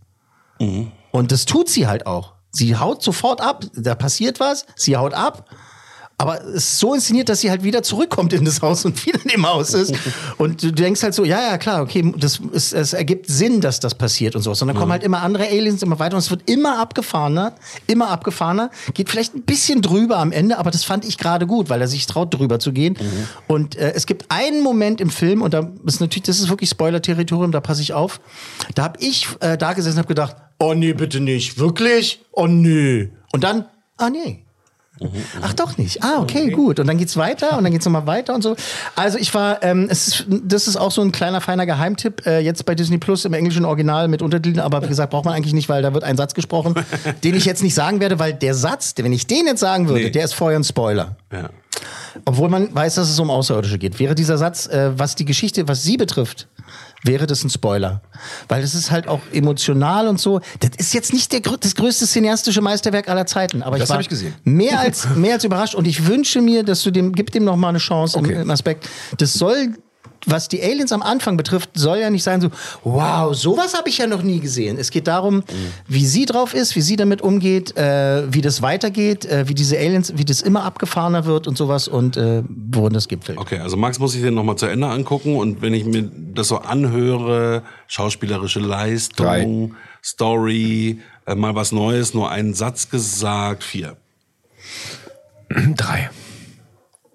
Und 1.11 1.33
das 1.33 1.46
tut 1.46 1.68
sie 1.68 1.87
halt 1.87 2.07
auch. 2.07 2.35
Sie 2.50 2.76
haut 2.76 3.02
sofort 3.02 3.40
ab, 3.40 3.64
da 3.74 3.94
passiert 3.94 4.38
was, 4.38 4.66
sie 4.76 4.96
haut 4.96 5.14
ab. 5.14 5.48
Aber 6.18 6.42
es 6.42 6.55
ist 6.55 6.79
so 6.79 6.94
inszeniert, 6.94 7.29
dass 7.29 7.40
sie 7.40 7.50
halt 7.50 7.62
wieder 7.62 7.83
zurückkommt 7.83 8.33
in 8.33 8.44
das 8.46 8.62
Haus 8.62 8.87
und 8.87 9.05
wieder 9.05 9.20
in 9.22 9.29
dem 9.29 9.46
Haus 9.46 9.74
ist. 9.74 9.94
Und 10.38 10.62
du 10.62 10.72
denkst 10.72 11.02
halt 11.02 11.14
so, 11.14 11.24
ja, 11.24 11.40
ja, 11.40 11.59
klar, 11.59 11.83
okay, 11.83 12.12
das 12.16 12.40
ist, 12.52 12.72
es 12.72 12.92
ergibt 12.94 13.26
Sinn, 13.29 13.61
dass 13.61 13.81
das 13.81 13.94
passiert 13.94 14.35
und 14.35 14.42
sowas. 14.42 14.61
Und 14.62 14.68
dann 14.68 14.76
kommen 14.76 14.92
halt 14.92 15.02
immer 15.02 15.22
andere 15.22 15.46
Aliens 15.46 15.83
immer 15.83 15.98
weiter 15.98 16.16
und 16.16 16.20
es 16.20 16.31
wird 16.31 16.48
immer 16.48 16.79
abgefahrener, 16.79 17.55
immer 17.87 18.09
abgefahrener. 18.09 18.70
Geht 18.94 19.11
vielleicht 19.11 19.35
ein 19.35 19.42
bisschen 19.42 19.83
drüber 19.83 20.18
am 20.18 20.33
Ende, 20.33 20.59
aber 20.59 20.70
das 20.70 20.85
fand 20.85 21.05
ich 21.05 21.18
gerade 21.18 21.46
gut, 21.46 21.68
weil 21.68 21.81
er 21.81 21.88
sich 21.88 22.07
traut, 22.07 22.33
drüber 22.33 22.59
zu 22.59 22.72
gehen. 22.72 22.96
Und 23.46 23.76
äh, 23.76 23.92
es 23.94 24.07
gibt 24.07 24.31
einen 24.31 24.62
Moment 24.62 25.00
im 25.00 25.11
Film, 25.11 25.42
und 25.42 25.52
da 25.52 25.70
ist 25.85 26.00
natürlich, 26.00 26.24
das 26.24 26.40
ist 26.40 26.48
wirklich 26.48 26.70
Spoiler-Territorium, 26.70 27.52
da 27.52 27.61
passe 27.61 27.83
ich 27.83 27.92
auf. 27.92 28.20
Da 28.74 28.85
habe 28.85 28.98
ich 29.00 29.29
äh, 29.40 29.59
da 29.59 29.74
gesessen 29.74 29.96
und 29.96 29.98
habe 29.98 30.09
gedacht, 30.09 30.37
oh 30.59 30.74
nee, 30.74 30.92
bitte 30.92 31.20
nicht. 31.20 31.59
Wirklich? 31.59 32.24
Oh 32.33 32.46
nee. 32.46 33.11
Und 33.33 33.44
dann, 33.44 33.66
ah 33.98 34.11
nee. 34.11 34.45
Ach 35.42 35.52
doch 35.52 35.76
nicht. 35.76 36.02
Ah, 36.02 36.20
okay, 36.20 36.50
gut. 36.50 36.80
Und 36.80 36.87
dann 36.87 36.96
geht's 36.98 37.16
weiter 37.16 37.59
und 37.59 37.64
dann 37.64 37.72
geht's 37.72 37.85
nochmal 37.85 38.06
weiter 38.06 38.35
und 38.35 38.42
so. 38.42 38.56
Also 38.94 39.18
ich 39.18 39.32
war, 39.35 39.62
ähm, 39.62 39.87
es 39.90 40.09
ist, 40.09 40.26
das 40.28 40.66
ist 40.68 40.76
auch 40.76 40.90
so 40.90 41.02
ein 41.02 41.12
kleiner 41.12 41.40
feiner 41.40 41.66
Geheimtipp 41.66 42.26
äh, 42.26 42.40
jetzt 42.40 42.64
bei 42.64 42.74
Disney 42.74 42.98
Plus 42.98 43.24
im 43.24 43.35
englischen 43.35 43.64
Original 43.64 44.09
mit 44.09 44.22
Untertiteln, 44.22 44.61
aber 44.61 44.82
wie 44.82 44.88
gesagt 44.88 45.11
braucht 45.11 45.24
man 45.24 45.35
eigentlich 45.35 45.54
nicht, 45.54 45.68
weil 45.68 45.82
da 45.82 45.92
wird 45.92 46.04
ein 46.04 46.16
Satz 46.16 46.35
gesprochen, 46.35 46.74
den 47.24 47.35
ich 47.35 47.44
jetzt 47.44 47.62
nicht 47.62 47.74
sagen 47.74 48.00
werde, 48.00 48.18
weil 48.18 48.32
der 48.32 48.54
Satz, 48.54 48.94
wenn 48.96 49.12
ich 49.12 49.26
den 49.26 49.46
jetzt 49.46 49.61
sagen 49.61 49.88
würde, 49.88 50.04
Nee. 50.04 50.11
der 50.11 50.24
ist 50.24 50.35
vorher 50.35 50.59
ein 50.59 50.64
Spoiler. 50.64 51.16
Ja. 51.32 51.50
Obwohl 52.24 52.48
man 52.48 52.74
weiß, 52.74 52.94
dass 52.94 53.11
es 53.11 53.18
um 53.18 53.30
Außerirdische 53.30 53.76
geht. 53.78 53.98
Wäre 53.98 54.14
dieser 54.14 54.38
Satz, 54.38 54.66
äh, 54.66 54.98
was 54.98 55.14
die 55.14 55.26
Geschichte, 55.26 55.68
was 55.68 55.82
sie 55.82 55.98
betrifft, 55.98 56.48
wäre 57.07 57.27
das 57.27 57.45
ein 57.45 57.51
Spoiler. 57.51 58.03
Weil 58.49 58.62
es 58.62 58.75
ist 58.75 58.90
halt 58.90 59.09
auch 59.09 59.21
emotional 59.33 60.09
und 60.09 60.21
so. 60.21 60.40
Das 60.61 60.71
ist 60.79 60.95
jetzt 60.95 61.12
nicht 61.12 61.33
der, 61.33 61.40
das 61.40 61.75
größte 61.75 62.07
cineastische 62.07 62.61
Meisterwerk 62.61 63.09
aller 63.09 63.27
Zeiten, 63.27 63.62
aber 63.62 63.79
Das 63.79 63.85
ich 63.87 63.90
war 63.90 63.97
hab 63.97 64.03
ich 64.03 64.09
gesehen. 64.09 64.35
mehr 64.45 64.81
als 64.81 65.09
mehr 65.14 65.35
als 65.35 65.45
überrascht 65.45 65.75
und 65.75 65.87
ich 65.87 66.07
wünsche 66.07 66.40
mir, 66.40 66.62
dass 66.64 66.83
du 66.83 66.90
dem 66.90 67.12
gib 67.12 67.31
dem 67.33 67.45
noch 67.45 67.57
mal 67.57 67.71
eine 67.71 67.79
Chance 67.79 68.19
im, 68.19 68.25
im 68.29 68.51
Aspekt. 68.51 68.88
Das 69.19 69.33
soll 69.35 69.75
was 70.27 70.49
die 70.49 70.62
Aliens 70.62 70.93
am 70.93 71.03
Anfang 71.03 71.37
betrifft, 71.37 71.71
soll 71.75 71.99
ja 71.99 72.11
nicht 72.11 72.23
sein 72.23 72.41
so, 72.41 72.51
wow, 72.85 73.35
sowas 73.35 73.75
habe 73.75 73.89
ich 73.89 73.99
ja 73.99 74.07
noch 74.07 74.23
nie 74.23 74.41
gesehen. 74.41 74.77
Es 74.79 74.91
geht 74.91 75.07
darum, 75.07 75.43
wie 75.89 76.05
sie 76.05 76.27
drauf 76.27 76.53
ist, 76.53 76.77
wie 76.77 76.81
sie 76.81 76.97
damit 76.97 77.23
umgeht, 77.23 77.77
äh, 77.77 78.25
wie 78.33 78.41
das 78.41 78.61
weitergeht, 78.61 79.25
äh, 79.25 79.49
wie 79.49 79.55
diese 79.55 79.79
Aliens, 79.79 80.12
wie 80.17 80.25
das 80.25 80.43
immer 80.43 80.65
abgefahrener 80.65 81.25
wird 81.25 81.47
und 81.47 81.57
sowas 81.57 81.89
und 81.89 82.17
äh, 82.17 82.43
worin 82.49 82.93
das 82.93 83.09
gipfelt. 83.09 83.39
Okay, 83.39 83.59
also 83.59 83.77
Max 83.77 83.99
muss 83.99 84.15
ich 84.15 84.23
den 84.23 84.35
nochmal 84.35 84.57
zu 84.57 84.67
Ende 84.67 84.89
angucken 84.89 85.37
und 85.37 85.62
wenn 85.62 85.75
ich 85.75 85.85
mir 85.85 86.11
das 86.35 86.49
so 86.49 86.59
anhöre, 86.59 87.62
schauspielerische 87.87 88.61
Leistung, 88.61 89.71
Drei. 89.71 89.77
Story, 90.03 91.01
äh, 91.27 91.35
mal 91.35 91.55
was 91.55 91.73
Neues, 91.73 92.15
nur 92.15 92.31
einen 92.31 92.55
Satz 92.55 92.91
gesagt, 92.91 93.65
vier. 93.65 93.97
Drei. 95.77 96.11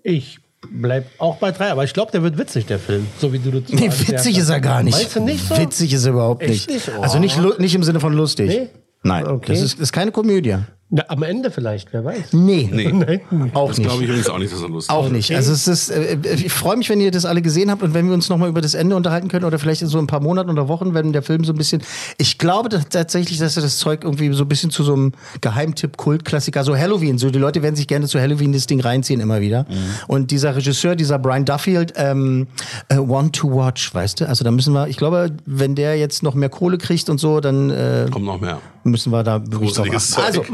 Ich 0.04 0.41
bleib 0.70 1.06
auch 1.18 1.38
bei 1.38 1.52
drei, 1.52 1.72
aber 1.72 1.84
ich 1.84 1.94
glaube, 1.94 2.12
der 2.12 2.24
wird 2.24 2.38
witzig, 2.38 2.66
der 2.66 2.80
Film. 2.80 3.08
So 3.20 3.34
wie 3.34 3.40
du 3.40 3.52
das 3.52 3.72
Nee, 3.72 3.90
witzig 3.92 4.38
ist 4.38 4.50
er 4.50 4.60
gar 4.62 4.84
nicht. 4.84 4.98
Meinst 4.98 5.16
du 5.16 5.22
nicht 5.22 5.48
so? 5.48 5.58
Witzig 5.58 5.94
ist 5.94 6.06
er 6.06 6.12
überhaupt 6.14 6.42
Echt 6.44 6.70
nicht. 6.70 6.88
nicht? 6.88 6.92
Oh. 6.98 7.02
Also 7.02 7.20
nicht, 7.20 7.38
lu- 7.38 7.54
nicht 7.58 7.76
im 7.76 7.84
Sinne 7.84 8.00
von 8.00 8.14
lustig. 8.14 8.48
Nee? 8.50 8.70
Nein, 9.04 9.26
Okay. 9.28 9.54
das, 9.54 9.62
ist, 9.62 9.74
das 9.76 9.82
ist 9.84 9.92
keine 9.92 10.12
Komödie. 10.12 10.58
Na, 10.94 11.06
am 11.08 11.24
Ende 11.24 11.52
vielleicht, 11.52 11.94
wer 11.94 12.04
weiß. 12.04 12.34
Nee, 12.34 12.70
Nee. 12.74 12.92
Nein. 12.92 13.22
auch 13.54 13.70
Das 13.70 13.78
nicht. 13.78 13.88
glaube 13.88 14.04
ich 14.04 14.10
übrigens 14.10 14.30
auch 14.30 14.38
nicht, 14.40 14.52
dass 14.54 14.62
er 14.62 14.68
lustig 14.68 14.94
Auch 14.94 15.08
nicht. 15.10 15.34
Also 15.34 15.54
es 15.54 15.66
ist, 15.66 15.90
äh, 15.90 16.18
ich 16.36 16.52
freue 16.52 16.76
mich, 16.76 16.90
wenn 16.90 17.00
ihr 17.00 17.12
das 17.12 17.24
alle 17.26 17.42
gesehen 17.42 17.72
habt 17.72 17.82
und 17.82 17.94
wenn 17.94 18.08
wir 18.08 18.14
uns 18.14 18.28
nochmal 18.28 18.50
über 18.50 18.60
das 18.60 18.74
Ende 18.74 18.98
unterhalten 18.98 19.30
können 19.30 19.46
oder 19.46 19.58
vielleicht 19.58 19.82
in 19.82 19.88
so 19.88 20.00
ein 20.00 20.08
paar 20.08 20.20
Monaten 20.20 20.50
oder 20.50 20.68
Wochen, 20.68 20.94
wenn 20.94 21.14
der 21.14 21.22
Film 21.24 21.46
so 21.46 21.54
ein 21.54 21.58
bisschen. 21.58 21.82
Ich 22.18 22.38
glaube 22.38 22.68
dass 22.68 22.90
tatsächlich, 22.90 23.38
dass 23.40 23.56
er 23.56 23.64
das 23.64 23.78
Zeug 23.78 24.04
irgendwie 24.04 24.34
so 24.34 24.44
ein 24.44 24.50
bisschen 24.50 24.70
zu 24.70 24.84
so 24.84 24.94
einem 24.94 25.14
Geheimtipp-Kultklassiker, 25.40 26.64
so 26.64 26.76
Halloween, 26.76 27.18
so 27.18 27.30
die 27.30 27.40
Leute 27.40 27.64
werden 27.64 27.76
sich 27.76 27.88
gerne 27.88 28.08
zu 28.08 28.20
Halloween 28.20 28.52
das 28.54 28.68
Ding 28.68 28.82
reinziehen 28.82 29.22
immer 29.22 29.42
wieder. 29.42 29.66
Und 30.08 30.32
dieser 30.32 30.56
Regisseur, 30.56 30.96
dieser 30.96 31.20
Brian 31.20 31.46
Duffield, 31.46 31.94
ähm, 31.96 32.48
äh, 32.90 32.98
Want 32.98 33.34
to 33.36 33.50
Watch, 33.56 33.94
weißt 33.94 34.20
du? 34.22 34.28
Also 34.28 34.44
da 34.44 34.52
müssen 34.52 34.74
wir, 34.74 34.88
ich 34.88 34.98
glaube, 34.98 35.32
wenn 35.46 35.76
der 35.76 35.98
jetzt 35.98 36.22
noch 36.24 36.36
mehr 36.36 36.50
Kohle 36.50 36.78
kriegt 36.78 37.10
und 37.10 37.18
so, 37.18 37.40
dann 37.40 37.70
äh, 37.70 38.08
Kommt 38.12 38.26
noch 38.26 38.42
mehr. 38.42 38.60
müssen 38.84 39.12
wir 39.12 39.24
da 39.24 39.42
wirklich 39.50 39.72
drauf 39.74 39.88
achten. 39.88 40.22
Also, 40.22 40.42
Zeug. 40.44 40.50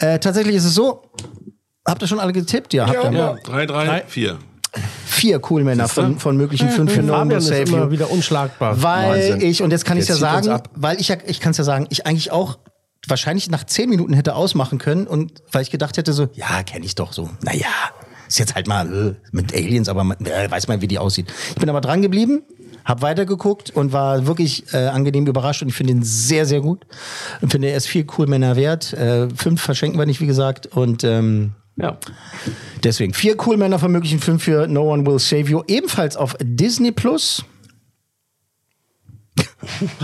Äh, 0.00 0.18
tatsächlich 0.18 0.56
ist 0.56 0.64
es 0.64 0.74
so. 0.74 1.02
Habt 1.86 2.02
ihr 2.02 2.08
schon 2.08 2.20
alle 2.20 2.32
getippt? 2.32 2.74
Ja, 2.74 2.86
habt 2.86 3.12
ihr. 3.12 3.18
Ja, 3.18 3.36
drei, 3.44 3.66
drei, 3.66 4.04
vier. 4.06 4.38
Vier 5.06 5.40
cool 5.50 5.64
Männer 5.64 5.88
von, 5.88 6.18
von 6.18 6.36
möglichen 6.36 6.68
fünf 6.68 6.92
für 6.92 7.02
No 7.02 7.22
ist 7.24 7.46
Save 7.46 7.62
immer 7.62 7.90
wieder 7.90 8.10
unschlagbar. 8.10 8.82
Weil 8.82 9.32
Wahnsinn. 9.32 9.48
ich, 9.48 9.62
und 9.62 9.70
jetzt 9.70 9.84
kann 9.84 9.96
ich 9.96 10.06
ja 10.06 10.14
sagen, 10.14 10.60
weil 10.74 11.00
ich 11.00 11.08
ja, 11.08 11.16
ich 11.26 11.40
kann 11.40 11.52
es 11.52 11.56
ja 11.56 11.64
sagen, 11.64 11.86
ich 11.88 12.06
eigentlich 12.06 12.30
auch 12.30 12.58
wahrscheinlich 13.06 13.50
nach 13.50 13.64
zehn 13.64 13.88
Minuten 13.88 14.12
hätte 14.12 14.34
ausmachen 14.34 14.78
können 14.78 15.06
und 15.06 15.42
weil 15.50 15.62
ich 15.62 15.70
gedacht 15.70 15.96
hätte 15.96 16.12
so, 16.12 16.28
ja, 16.34 16.62
kenne 16.62 16.84
ich 16.84 16.94
doch 16.94 17.12
so. 17.12 17.30
Naja, 17.42 17.66
ist 18.28 18.38
jetzt 18.38 18.54
halt 18.54 18.66
mal 18.66 18.92
äh, 18.92 19.14
mit 19.32 19.54
Aliens, 19.54 19.88
aber 19.88 20.04
man, 20.04 20.18
äh, 20.26 20.50
weiß 20.50 20.68
man, 20.68 20.82
wie 20.82 20.88
die 20.88 20.98
aussieht. 20.98 21.32
Ich 21.50 21.56
bin 21.56 21.70
aber 21.70 21.80
dran 21.80 22.02
geblieben, 22.02 22.42
hab 22.88 23.02
weitergeguckt 23.02 23.70
und 23.70 23.92
war 23.92 24.26
wirklich 24.26 24.64
äh, 24.72 24.86
angenehm 24.86 25.26
überrascht 25.26 25.60
und 25.62 25.68
ich 25.68 25.74
finde 25.74 25.92
ihn 25.92 26.02
sehr, 26.02 26.46
sehr 26.46 26.62
gut. 26.62 26.86
Und 27.42 27.52
finde, 27.52 27.68
er 27.68 27.76
ist 27.76 27.86
viel 27.86 28.06
cool 28.16 28.26
Männer 28.26 28.56
wert. 28.56 28.94
Äh, 28.94 29.28
fünf 29.36 29.60
verschenken 29.60 29.98
wir 29.98 30.06
nicht, 30.06 30.22
wie 30.22 30.26
gesagt. 30.26 30.66
Und 30.66 31.04
ähm, 31.04 31.52
Ja. 31.76 31.98
Deswegen 32.82 33.12
vier 33.12 33.36
cool 33.46 33.58
Männer 33.58 33.78
von 33.78 33.92
möglichen 33.92 34.20
fünf 34.20 34.42
für 34.42 34.66
No 34.66 34.90
One 34.92 35.06
Will 35.06 35.18
Save 35.18 35.50
You. 35.50 35.62
Ebenfalls 35.68 36.16
auf 36.16 36.34
Disney 36.40 36.90
Plus. 36.90 37.44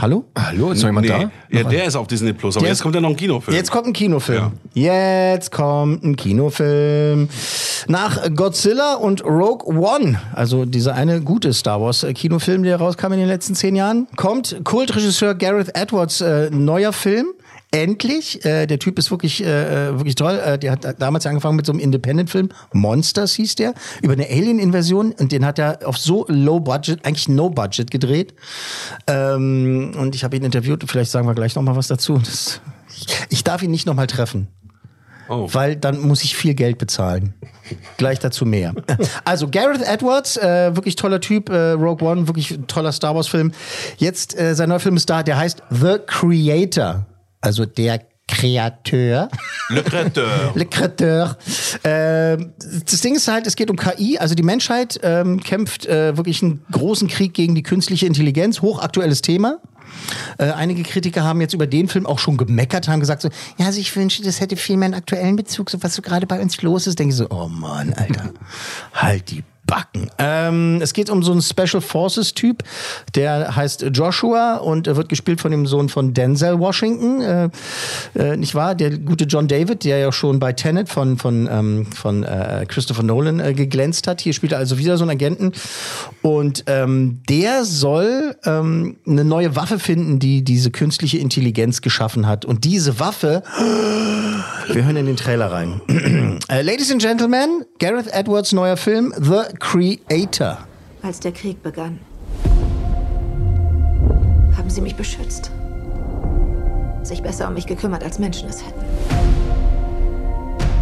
Hallo? 0.01 0.25
Hallo, 0.37 0.73
ist 0.73 0.83
noch 0.83 0.89
jemand 0.89 1.07
Nee, 1.07 1.13
da? 1.13 1.31
ja, 1.59 1.65
der 1.65 1.85
ist 1.87 1.97
auf 1.97 2.07
Disney 2.07 2.33
Plus, 2.33 2.57
aber 2.57 2.65
Der 2.65 2.71
jetzt 2.73 2.83
kommt 2.83 2.95
ja 2.95 3.01
noch 3.01 3.11
ein 3.11 3.17
Kinofilm. 3.17 3.57
Jetzt 3.57 3.71
kommt 3.71 3.87
ein 3.89 3.93
Kinofilm. 3.93 4.53
Jetzt 4.75 5.51
kommt 5.51 6.03
ein 6.05 6.17
Kinofilm. 6.17 7.29
Nach 7.89 8.19
Godzilla 8.35 8.95
und 8.95 9.25
Rogue 9.25 9.67
One, 9.77 10.21
also 10.35 10.65
dieser 10.65 10.95
eine 10.95 11.21
gute 11.21 11.53
Star 11.53 11.81
Wars 11.81 12.03
äh, 12.03 12.13
Kinofilm, 12.15 12.63
der 12.63 12.77
rauskam 12.77 13.13
in 13.13 13.19
den 13.19 13.29
letzten 13.29 13.55
zehn 13.55 13.77
Jahren, 13.77 14.07
kommt 14.17 14.57
Kultregisseur 14.65 15.35
Gareth 15.35 15.77
Edwards 15.77 16.21
äh, 16.21 16.51
neuer 16.51 16.93
Film. 16.93 17.27
Endlich, 17.75 18.45
äh, 18.45 18.67
der 18.67 18.79
Typ 18.79 19.01
ist 19.01 19.11
wirklich, 19.11 19.43
äh, 19.43 19.89
äh, 19.89 19.99
wirklich 19.99 20.15
toll. 20.15 20.39
Äh, 20.39 20.61
der 20.61 20.71
hat 20.71 21.03
damals 21.03 21.27
angefangen 21.27 21.57
mit 21.57 21.67
so 21.67 21.73
einem 21.73 21.81
Independent-Film, 21.81 22.51
Monsters 22.73 23.35
hieß 23.35 23.57
der, 23.57 23.75
über 24.01 24.13
eine 24.13 24.27
Alien-Invasion 24.27 25.11
und 25.11 25.33
den 25.33 25.45
hat 25.45 25.59
er 25.59 25.81
auf 25.85 25.99
so 25.99 26.25
low 26.29 26.61
budget, 26.61 27.05
eigentlich 27.05 27.29
no 27.29 27.51
budget 27.51 27.91
gedreht. 27.91 28.35
Ähm, 29.09 29.93
und 29.99 30.15
ich 30.15 30.23
habe 30.23 30.37
ihn 30.37 30.45
interviewt, 30.45 30.85
vielleicht 30.87 31.11
sagen 31.11 31.27
wir 31.27 31.35
gleich 31.35 31.57
noch 31.57 31.63
mal 31.63 31.75
was 31.75 31.89
dazu. 31.89 32.19
Das, 32.19 32.61
ich, 32.97 33.07
ich 33.31 33.43
darf 33.43 33.61
ihn 33.61 33.73
nicht 33.73 33.87
noch 33.87 33.95
mal 33.95 34.07
treffen. 34.07 34.47
Oh. 35.29 35.49
Weil 35.51 35.75
dann 35.75 36.01
muss 36.01 36.23
ich 36.23 36.37
viel 36.37 36.55
Geld 36.55 36.79
bezahlen. 36.79 37.35
Gleich 37.97 38.21
dazu 38.21 38.47
mehr. 38.47 38.73
Also 39.25 39.49
Gareth 39.49 39.83
Edwards, 39.83 40.37
äh, 40.37 40.77
wirklich 40.77 40.95
toller 40.95 41.21
Typ, 41.21 41.49
äh, 41.49 41.71
Rogue 41.73 42.07
One, 42.07 42.29
wirklich 42.29 42.57
toller 42.69 42.93
Star 42.93 43.17
Wars 43.17 43.27
Film. 43.27 43.51
Jetzt 43.97 44.39
äh, 44.39 44.55
sein 44.55 44.69
neuer 44.69 44.81
Film 44.81 44.97
ist 44.97 45.11
da, 45.11 45.25
der 45.25 45.39
heißt 45.39 45.63
The 45.71 45.97
Creator, 46.07 47.07
also 47.45 47.67
der 47.67 48.01
Kreateur. 48.27 49.29
Le 49.69 49.83
Créateur. 49.83 50.53
Le 50.55 50.65
Créateur. 50.65 51.37
Ähm, 51.85 52.53
das 52.59 53.01
Ding 53.01 53.15
ist 53.17 53.29
halt, 53.29 53.47
es 53.47 53.55
geht 53.55 53.71
um 53.71 53.77
KI. 53.77 54.19
Also 54.19 54.35
die 54.35 54.43
Menschheit 54.43 54.99
ähm, 55.03 55.41
kämpft 55.41 55.87
äh, 55.87 56.17
wirklich 56.17 56.43
einen 56.43 56.65
großen 56.71 57.09
Krieg 57.09 57.35
gegen 57.35 57.55
die 57.55 57.63
künstliche 57.63 58.07
Intelligenz. 58.07 58.63
Hochaktuelles 58.63 59.21
Thema. 59.21 59.59
Äh, 60.39 60.51
einige 60.53 60.83
Kritiker 60.83 61.23
haben 61.23 61.41
jetzt 61.41 61.53
über 61.53 61.67
den 61.67 61.89
Film 61.89 62.07
auch 62.07 62.19
schon 62.19 62.37
gemeckert, 62.37 62.89
haben 62.89 63.01
gesagt 63.01 63.23
so, 63.23 63.29
ja, 63.59 63.67
also 63.67 63.79
ich 63.79 63.95
wünsche, 63.95 64.23
das 64.23 64.41
hätte 64.41 64.57
viel 64.57 64.77
mehr 64.77 64.87
einen 64.87 64.95
aktuellen 64.95 65.37
Bezug, 65.37 65.71
so 65.71 65.83
was 65.83 65.95
so 65.95 66.03
gerade 66.03 66.27
bei 66.27 66.41
uns 66.41 66.61
los 66.63 66.87
ist. 66.87 66.99
Denke 66.99 67.13
ich 67.13 67.19
so, 67.19 67.29
oh 67.31 67.49
Mann, 67.49 67.93
Alter, 67.93 68.33
halt 68.95 69.31
die 69.31 69.45
Backen. 69.67 70.11
Ähm, 70.19 70.81
es 70.83 70.93
geht 70.93 71.11
um 71.11 71.23
so 71.23 71.33
einen 71.33 71.43
Special 71.43 71.81
Forces 71.81 72.35
Typ, 72.35 72.63
der 73.15 73.57
heißt 73.57 73.87
Joshua 73.93 74.57
und 74.57 74.87
wird 74.87 75.09
gespielt 75.09 75.41
von 75.41 75.51
dem 75.51 75.67
Sohn 75.67 75.89
von 75.89 76.13
Denzel 76.15 76.59
Washington, 76.59 77.21
äh, 77.23 77.49
äh, 78.15 78.37
nicht 78.37 78.55
wahr? 78.55 78.75
Der 78.75 78.91
gute 78.91 79.25
John 79.25 79.49
David, 79.49 79.85
der 79.85 79.99
ja 79.99 80.13
schon 80.13 80.39
bei 80.39 80.53
Tenet 80.53 80.89
von 80.89 81.17
von 81.19 81.49
ähm, 81.51 81.87
von 81.87 82.25
äh, 82.25 82.67
Christopher 82.69 83.03
Nolan 83.03 83.41
äh, 83.41 83.55
geglänzt 83.55 84.07
hat. 84.07 84.21
Hier 84.21 84.33
spielt 84.33 84.53
er 84.53 84.59
also 84.59 84.79
wieder 84.79 84.97
so 84.97 85.05
einen 85.05 85.11
Agenten 85.11 85.53
und 86.23 86.65
ähm, 86.67 87.21
der 87.29 87.65
soll 87.65 88.37
ähm, 88.45 88.97
eine 89.07 89.25
neue 89.25 89.57
Waffe 89.57 89.79
finden, 89.79 90.19
die 90.19 90.43
diese 90.43 90.71
künstliche 90.71 91.19
Intelligenz 91.19 91.81
geschaffen 91.81 92.27
hat. 92.27 92.45
Und 92.45 92.65
diese 92.65 92.99
Waffe, 93.01 93.43
wir 94.73 94.85
hören 94.85 94.97
in 94.97 95.07
den 95.07 95.17
Trailer 95.17 95.51
rein. 95.51 95.81
äh, 96.49 96.63
Ladies 96.63 96.91
and 96.93 97.01
Gentlemen, 97.01 97.65
Gareth 97.79 98.09
Edwards 98.13 98.53
neuer 98.53 98.77
Film 98.77 99.15
The 99.19 99.54
Creator. 99.59 100.59
Als 101.03 101.21
der 101.21 101.33
Krieg 101.33 101.63
begann, 101.63 102.01
haben 104.57 104.71
sie 104.71 104.81
mich 104.81 104.97
beschützt. 104.97 105.51
Sich 107.03 107.23
besser 107.23 107.49
um 107.49 107.55
mich 107.55 107.67
gekümmert, 107.67 108.03
als 108.03 108.19
Menschen 108.19 108.49
es 108.49 108.65
hätten. 108.65 108.85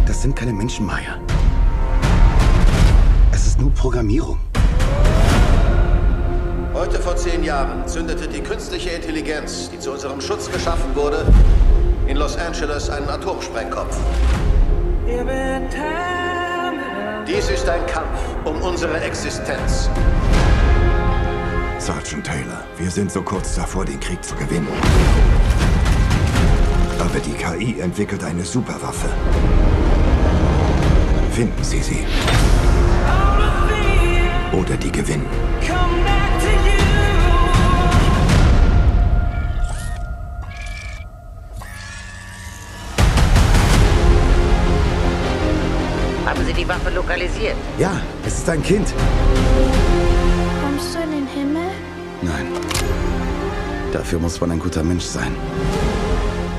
Das 0.05 0.21
sind 0.21 0.35
keine 0.35 0.53
Menschen, 0.53 0.85
Maya. 0.85 1.17
Es 3.31 3.45
ist 3.45 3.59
nur 3.59 3.71
Programmierung. 3.71 4.37
Heute 6.73 6.99
vor 6.99 7.15
zehn 7.15 7.43
Jahren 7.43 7.87
zündete 7.87 8.27
die 8.27 8.41
künstliche 8.41 8.89
Intelligenz, 8.91 9.69
die 9.69 9.79
zu 9.79 9.91
unserem 9.91 10.21
Schutz 10.21 10.51
geschaffen 10.51 10.95
wurde, 10.95 11.25
in 12.07 12.17
Los 12.17 12.37
Angeles 12.37 12.89
einen 12.89 13.09
Atomsprengkopf. 13.09 13.97
Dies 17.27 17.49
ist 17.49 17.69
ein 17.69 17.85
Kampf 17.85 18.19
um 18.43 18.61
unsere 18.61 18.99
Existenz. 18.99 19.89
Sergeant 21.77 22.25
Taylor, 22.25 22.65
wir 22.77 22.91
sind 22.91 23.11
so 23.11 23.21
kurz 23.21 23.55
davor, 23.55 23.85
den 23.85 23.99
Krieg 23.99 24.21
zu 24.23 24.35
gewinnen. 24.35 24.67
Aber 26.99 27.19
die 27.19 27.33
KI 27.33 27.79
entwickelt 27.79 28.25
eine 28.25 28.43
Superwaffe. 28.43 29.09
Finden 31.31 31.63
Sie 31.63 31.81
sie. 31.81 32.05
Oder 34.51 34.75
die 34.75 34.91
gewinnen. 34.91 35.42
Sie 46.55 46.61
die 46.61 46.67
Waffe 46.67 46.89
lokalisiert? 46.89 47.55
Ja, 47.77 48.01
es 48.25 48.39
ist 48.39 48.49
ein 48.49 48.61
Kind. 48.61 48.93
Kommst 50.61 50.95
du 50.95 50.99
in 50.99 51.11
den 51.11 51.27
Himmel? 51.27 51.69
Nein. 52.21 52.47
Dafür 53.91 54.19
muss 54.19 54.39
man 54.39 54.51
ein 54.51 54.59
guter 54.59 54.83
Mensch 54.83 55.03
sein. 55.03 55.35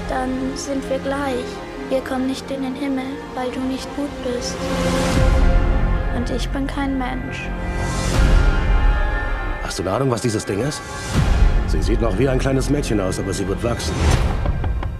Dann 0.09 0.30
sind 0.57 0.88
wir 0.88 0.99
gleich. 0.99 1.45
Wir 1.90 2.01
kommen 2.01 2.26
nicht 2.26 2.51
in 2.51 2.62
den 2.62 2.74
Himmel, 2.74 3.05
weil 3.34 3.51
du 3.51 3.61
nicht 3.61 3.88
gut 3.97 4.11
bist. 4.24 4.57
Und 6.16 6.30
ich 6.30 6.49
bin 6.49 6.66
kein 6.66 6.99
Mensch. 6.99 7.49
Hast 9.62 9.78
du 9.78 9.82
eine 9.82 9.92
Ahnung, 9.92 10.11
was 10.11 10.22
dieses 10.22 10.45
Ding 10.45 10.61
ist? 10.61 10.80
Sie 11.68 11.82
sieht 11.82 12.01
noch 12.01 12.18
wie 12.18 12.28
ein 12.28 12.38
kleines 12.38 12.70
Mädchen 12.70 13.01
aus, 13.01 13.18
aber 13.18 13.32
sie 13.32 13.47
wird 13.49 13.62
wachsen. 13.62 13.95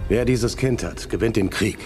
Wer 0.09 0.25
dieses 0.25 0.55
Kind 0.55 0.83
hat, 0.83 1.09
gewinnt 1.09 1.35
den 1.35 1.49
Krieg. 1.49 1.79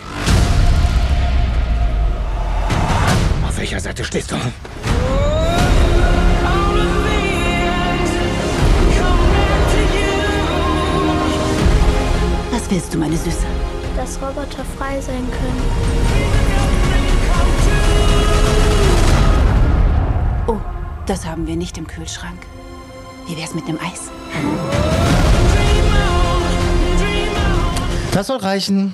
Welcher 3.60 3.80
Seite 3.82 4.06
stehst 4.06 4.32
du? 4.32 4.36
Was 12.52 12.72
willst 12.72 12.94
du, 12.94 12.98
meine 12.98 13.18
Süße? 13.18 13.46
Dass 13.98 14.22
Roboter 14.22 14.64
frei 14.78 15.02
sein 15.02 15.28
können. 15.30 15.62
Oh, 20.48 20.58
das 21.06 21.26
haben 21.26 21.46
wir 21.46 21.58
nicht 21.58 21.78
im 21.78 21.86
Kühlschrank. 21.86 22.40
Wie 23.28 23.36
wär's 23.36 23.54
mit 23.54 23.66
einem 23.66 23.80
Eis? 23.80 24.10
Das 28.14 28.28
soll 28.28 28.38
reichen. 28.38 28.94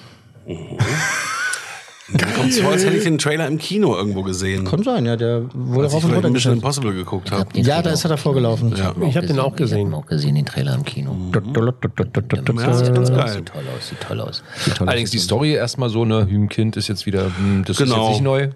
Mir 2.08 2.20
kommt 2.20 2.54
vor, 2.54 2.72
als 2.72 2.86
hätte 2.86 2.98
ich 2.98 3.04
den 3.04 3.18
Trailer 3.18 3.48
im 3.48 3.58
Kino 3.58 3.96
irgendwo 3.96 4.22
gesehen. 4.22 4.66
Kann 4.66 4.84
sein, 4.84 5.06
ja, 5.06 5.16
der 5.16 5.44
wurde 5.54 5.88
ich 5.88 5.94
rauf 5.94 6.04
und 6.04 6.14
runter 6.14 6.30
Mission. 6.30 6.54
Impossible 6.54 6.94
geguckt 6.94 7.32
habe. 7.32 7.48
Ja, 7.60 7.82
da 7.82 7.90
ist 7.92 8.06
er 8.06 8.10
davor 8.10 8.36
gelaufen. 8.36 8.76
Ja. 8.78 8.94
Ich 9.08 9.18
habe 9.18 9.26
den 9.26 9.40
auch 9.40 9.56
gesehen. 9.56 9.92
auch 9.94 10.06
gesehen, 10.06 10.36
den 10.36 10.46
Trailer 10.46 10.76
im 10.76 10.86
Kino. 10.86 11.16
Ja, 11.34 12.74
sieht 12.74 12.94
ganz 12.94 13.10
geil. 13.10 13.30
Sieht 13.30 13.46
toll 13.48 13.64
aus, 13.76 13.90
sieht 13.90 14.02
toll 14.02 14.22
aus. 14.22 14.44
Allerdings 14.80 15.10
die 15.12 15.18
Story 15.20 15.54
erstmal 15.54 15.90
so, 15.90 16.06
ne, 16.06 16.28
Hühnkind 16.28 16.78
ist 16.78 16.88
jetzt 16.88 17.08
wieder, 17.08 17.26
hm, 17.38 17.64
das 17.66 17.80
ist 17.80 17.84
Genau. 17.84 18.04
jetzt 18.04 18.10
nicht 18.12 18.24
neu. 18.24 18.50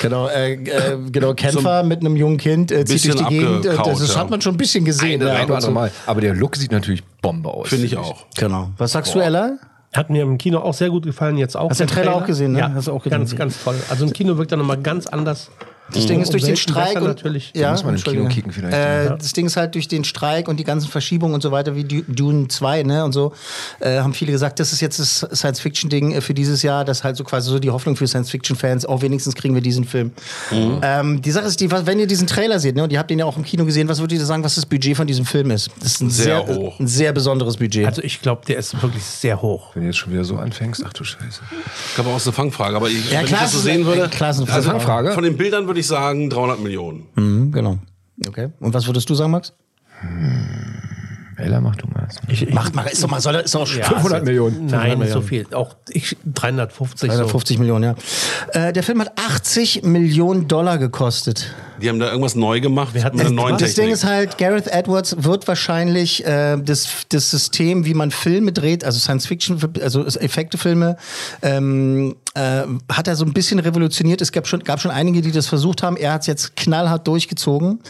Genau, 0.00 0.28
äh, 0.28 0.54
äh, 0.54 0.98
genau 1.10 1.34
Kämpfer 1.34 1.82
mit 1.82 2.00
einem 2.00 2.16
jungen 2.16 2.38
Kind 2.38 2.72
äh, 2.72 2.84
zieht 2.86 3.04
durch 3.04 3.16
die 3.16 3.24
Gegend. 3.24 3.64
Das 3.66 3.98
das 3.98 4.16
hat 4.16 4.30
man 4.30 4.40
schon 4.40 4.54
ein 4.54 4.58
bisschen 4.58 4.84
gesehen. 4.84 5.22
Aber 6.06 6.20
der 6.20 6.34
Look 6.34 6.56
sieht 6.56 6.72
natürlich 6.72 7.02
Bombe 7.20 7.50
aus. 7.50 7.68
Finde 7.68 7.86
ich 7.86 7.96
auch. 7.96 8.24
Genau. 8.36 8.70
Was 8.78 8.92
sagst 8.92 9.14
du, 9.14 9.18
Ella? 9.20 9.58
Hat 9.96 10.10
mir 10.10 10.22
im 10.22 10.38
Kino 10.38 10.58
auch 10.58 10.74
sehr 10.74 10.90
gut 10.90 11.04
gefallen, 11.04 11.36
jetzt 11.38 11.56
auch. 11.56 11.70
Hast 11.70 11.80
du 11.80 11.84
den 11.84 11.90
Trailer 11.90 12.14
auch 12.14 12.24
gesehen, 12.26 12.52
ne? 12.52 12.58
Ja, 12.60 12.72
Hast 12.74 12.88
du 12.88 12.92
auch 12.92 13.02
gesehen. 13.02 13.18
ganz, 13.18 13.34
ganz 13.34 13.62
toll. 13.64 13.76
Also 13.88 14.04
im 14.04 14.12
Kino 14.12 14.36
wirkt 14.36 14.52
er 14.52 14.58
nochmal 14.58 14.78
ganz 14.78 15.06
anders. 15.06 15.50
Das 15.92 16.06
Ding 16.06 16.20
ist 16.20 16.28
Um 16.28 16.32
durch 16.32 16.44
den 16.44 16.56
Streik 16.56 16.96
und 16.96 17.04
natürlich. 17.04 17.52
ja, 17.54 17.70
muss 17.70 17.84
man 17.84 17.94
im 17.94 18.02
Kino 18.02 18.28
kicken 18.28 18.50
vielleicht. 18.52 18.74
Äh, 18.74 19.04
Ja. 19.06 19.16
Das 19.16 19.32
Ding 19.32 19.46
ist 19.46 19.56
halt 19.56 19.74
durch 19.74 19.86
den 19.88 20.04
Streik 20.04 20.48
und 20.48 20.58
die 20.58 20.64
ganzen 20.64 20.88
Verschiebungen 20.90 21.34
und 21.34 21.42
so 21.42 21.52
weiter 21.52 21.76
wie 21.76 21.84
Du- 21.84 22.02
Dune 22.08 22.48
2 22.48 22.82
ne, 22.82 23.04
und 23.04 23.12
so 23.12 23.32
äh, 23.80 23.98
haben 24.00 24.12
viele 24.14 24.32
gesagt, 24.32 24.58
das 24.58 24.72
ist 24.72 24.80
jetzt 24.80 24.98
das 24.98 25.26
Science-Fiction-Ding 25.32 26.12
äh, 26.12 26.20
für 26.20 26.34
dieses 26.34 26.62
Jahr, 26.62 26.84
das 26.84 26.98
ist 26.98 27.04
halt 27.04 27.16
so 27.16 27.24
quasi 27.24 27.50
so 27.50 27.58
die 27.58 27.70
Hoffnung 27.70 27.96
für 27.96 28.06
Science-Fiction-Fans, 28.06 28.86
auch 28.86 29.02
wenigstens 29.02 29.34
kriegen 29.36 29.54
wir 29.54 29.60
diesen 29.62 29.84
Film. 29.84 30.12
Ähm, 30.50 31.22
die 31.22 31.30
Sache 31.30 31.46
ist, 31.46 31.60
die, 31.60 31.70
wenn 31.70 31.98
ihr 31.98 32.06
diesen 32.06 32.26
Trailer 32.26 32.58
seht, 32.58 32.76
ne, 32.76 32.82
und 32.84 32.92
ihr 32.92 32.98
habt 32.98 33.10
den 33.10 33.18
ja 33.18 33.24
auch 33.24 33.36
im 33.36 33.44
Kino 33.44 33.64
gesehen, 33.64 33.88
was 33.88 34.00
würdet 34.00 34.18
ihr 34.18 34.24
sagen, 34.26 34.42
was 34.42 34.56
das 34.56 34.66
Budget 34.66 34.96
von 34.96 35.06
diesem 35.06 35.24
Film 35.24 35.50
ist? 35.50 35.70
Das 35.80 35.92
ist 35.92 36.00
ein 36.00 36.10
Sehr 36.10 36.44
sehr, 36.44 36.56
hoch. 36.56 36.80
ein 36.80 36.86
sehr 36.88 37.12
besonderes 37.12 37.56
Budget. 37.58 37.86
Also 37.86 38.02
ich 38.02 38.20
glaube, 38.22 38.42
der 38.46 38.56
ist 38.58 38.80
wirklich 38.82 39.04
sehr 39.04 39.40
hoch. 39.40 39.70
Wenn 39.74 39.82
du 39.82 39.86
jetzt 39.88 39.98
schon 39.98 40.12
wieder 40.12 40.24
so 40.24 40.36
anfängst, 40.36 40.82
ach 40.86 40.92
du 40.92 41.04
Scheiße. 41.04 41.40
Ich 41.88 41.94
glaube 41.94 42.10
auch, 42.10 42.16
ist 42.16 42.26
eine 42.26 42.32
Fangfrage. 42.32 42.76
Aber 42.76 42.88
ich, 42.88 43.10
Ja, 43.12 43.20
wenn 43.20 43.26
klar, 43.26 43.40
ich 43.40 43.44
das 43.44 43.52
so 43.52 43.58
ist 43.58 43.64
sehen 43.64 43.74
eine- 43.76 43.86
würde, 43.86 44.08
klar, 44.08 44.30
ist 44.30 44.40
also 44.50 44.70
Fangfrage. 44.70 45.12
von 45.12 45.22
den 45.24 45.36
Bildern 45.36 45.66
würde 45.66 45.75
ich 45.80 45.86
sagen 45.86 46.30
300 46.30 46.60
Millionen. 46.60 47.06
mhm, 47.14 47.52
genau. 47.52 47.78
Okay. 48.26 48.48
Und 48.60 48.72
was 48.74 48.86
würdest 48.86 49.08
du 49.10 49.14
sagen, 49.14 49.30
Max? 49.32 49.52
Ella, 51.38 51.60
mach 51.60 51.76
du 51.76 51.86
mal. 51.88 52.08
Macht 52.50 52.74
mal, 52.74 52.82
ist 52.86 53.02
doch 53.02 53.10
mal, 53.10 53.20
soll 53.20 53.34
er, 53.34 53.44
ist 53.44 53.54
doch 53.54 53.68
Ja, 53.74 53.84
500 53.84 54.12
also- 54.20 54.24
Millionen. 54.24 54.66
Nein, 54.66 54.92
500 54.92 55.10
so 55.12 55.20
viel. 55.20 55.46
Auch 55.52 55.76
ich 55.90 56.16
350. 56.24 57.08
350 57.10 57.58
Millionen, 57.58 57.84
ja. 58.54 58.68
Äh, 58.68 58.72
der 58.72 58.82
Film 58.82 59.00
hat 59.02 59.12
80 59.18 59.82
Millionen 59.82 60.48
Dollar 60.48 60.78
gekostet. 60.78 61.52
Die 61.82 61.90
haben 61.90 61.98
da 61.98 62.06
irgendwas 62.08 62.36
neu 62.36 62.60
gemacht 62.60 62.94
mit 62.94 63.04
einer 63.04 63.28
neuen 63.30 63.58
Das 63.58 63.74
Ding 63.74 63.84
Technik. 63.84 63.92
ist 63.94 64.04
halt, 64.04 64.38
Gareth 64.38 64.66
Edwards 64.68 65.14
wird 65.24 65.46
wahrscheinlich 65.46 66.24
äh, 66.24 66.56
das, 66.56 66.88
das 67.10 67.30
System, 67.30 67.84
wie 67.84 67.92
man 67.92 68.10
Filme 68.10 68.52
dreht, 68.52 68.82
also 68.82 68.98
Science-Fiction, 68.98 69.60
also 69.82 70.06
Effektefilme, 70.06 70.96
ähm, 71.42 72.16
äh, 72.34 72.62
hat 72.90 73.08
er 73.08 73.16
so 73.16 73.26
ein 73.26 73.34
bisschen 73.34 73.58
revolutioniert. 73.58 74.22
Es 74.22 74.32
gab 74.32 74.46
schon, 74.46 74.64
gab 74.64 74.80
schon 74.80 74.90
einige, 74.90 75.20
die 75.20 75.32
das 75.32 75.48
versucht 75.48 75.82
haben. 75.82 75.98
Er 75.98 76.14
hat 76.14 76.22
es 76.22 76.28
jetzt 76.28 76.56
knallhart 76.56 77.06
durchgezogen. 77.06 77.80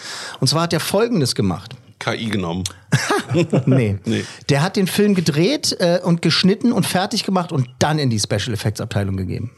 Und 0.41 0.49
zwar 0.49 0.63
hat 0.63 0.73
er 0.73 0.81
Folgendes 0.81 1.37
gemacht. 1.37 1.77
KI 1.99 2.27
genommen. 2.27 2.65
Nee. 3.67 3.99
Nee. 4.05 4.25
Der 4.49 4.63
hat 4.63 4.77
den 4.77 4.87
Film 4.87 5.15
gedreht 5.15 5.77
äh, 5.81 6.01
und 6.03 6.23
geschnitten 6.23 6.73
und 6.73 6.87
fertig 6.87 7.25
gemacht 7.25 7.53
und 7.53 7.69
dann 7.79 7.99
in 7.99 8.09
die 8.09 8.21
Special 8.21 8.53
Effects 8.55 8.81
Abteilung 8.81 9.17
gegeben. 9.17 9.51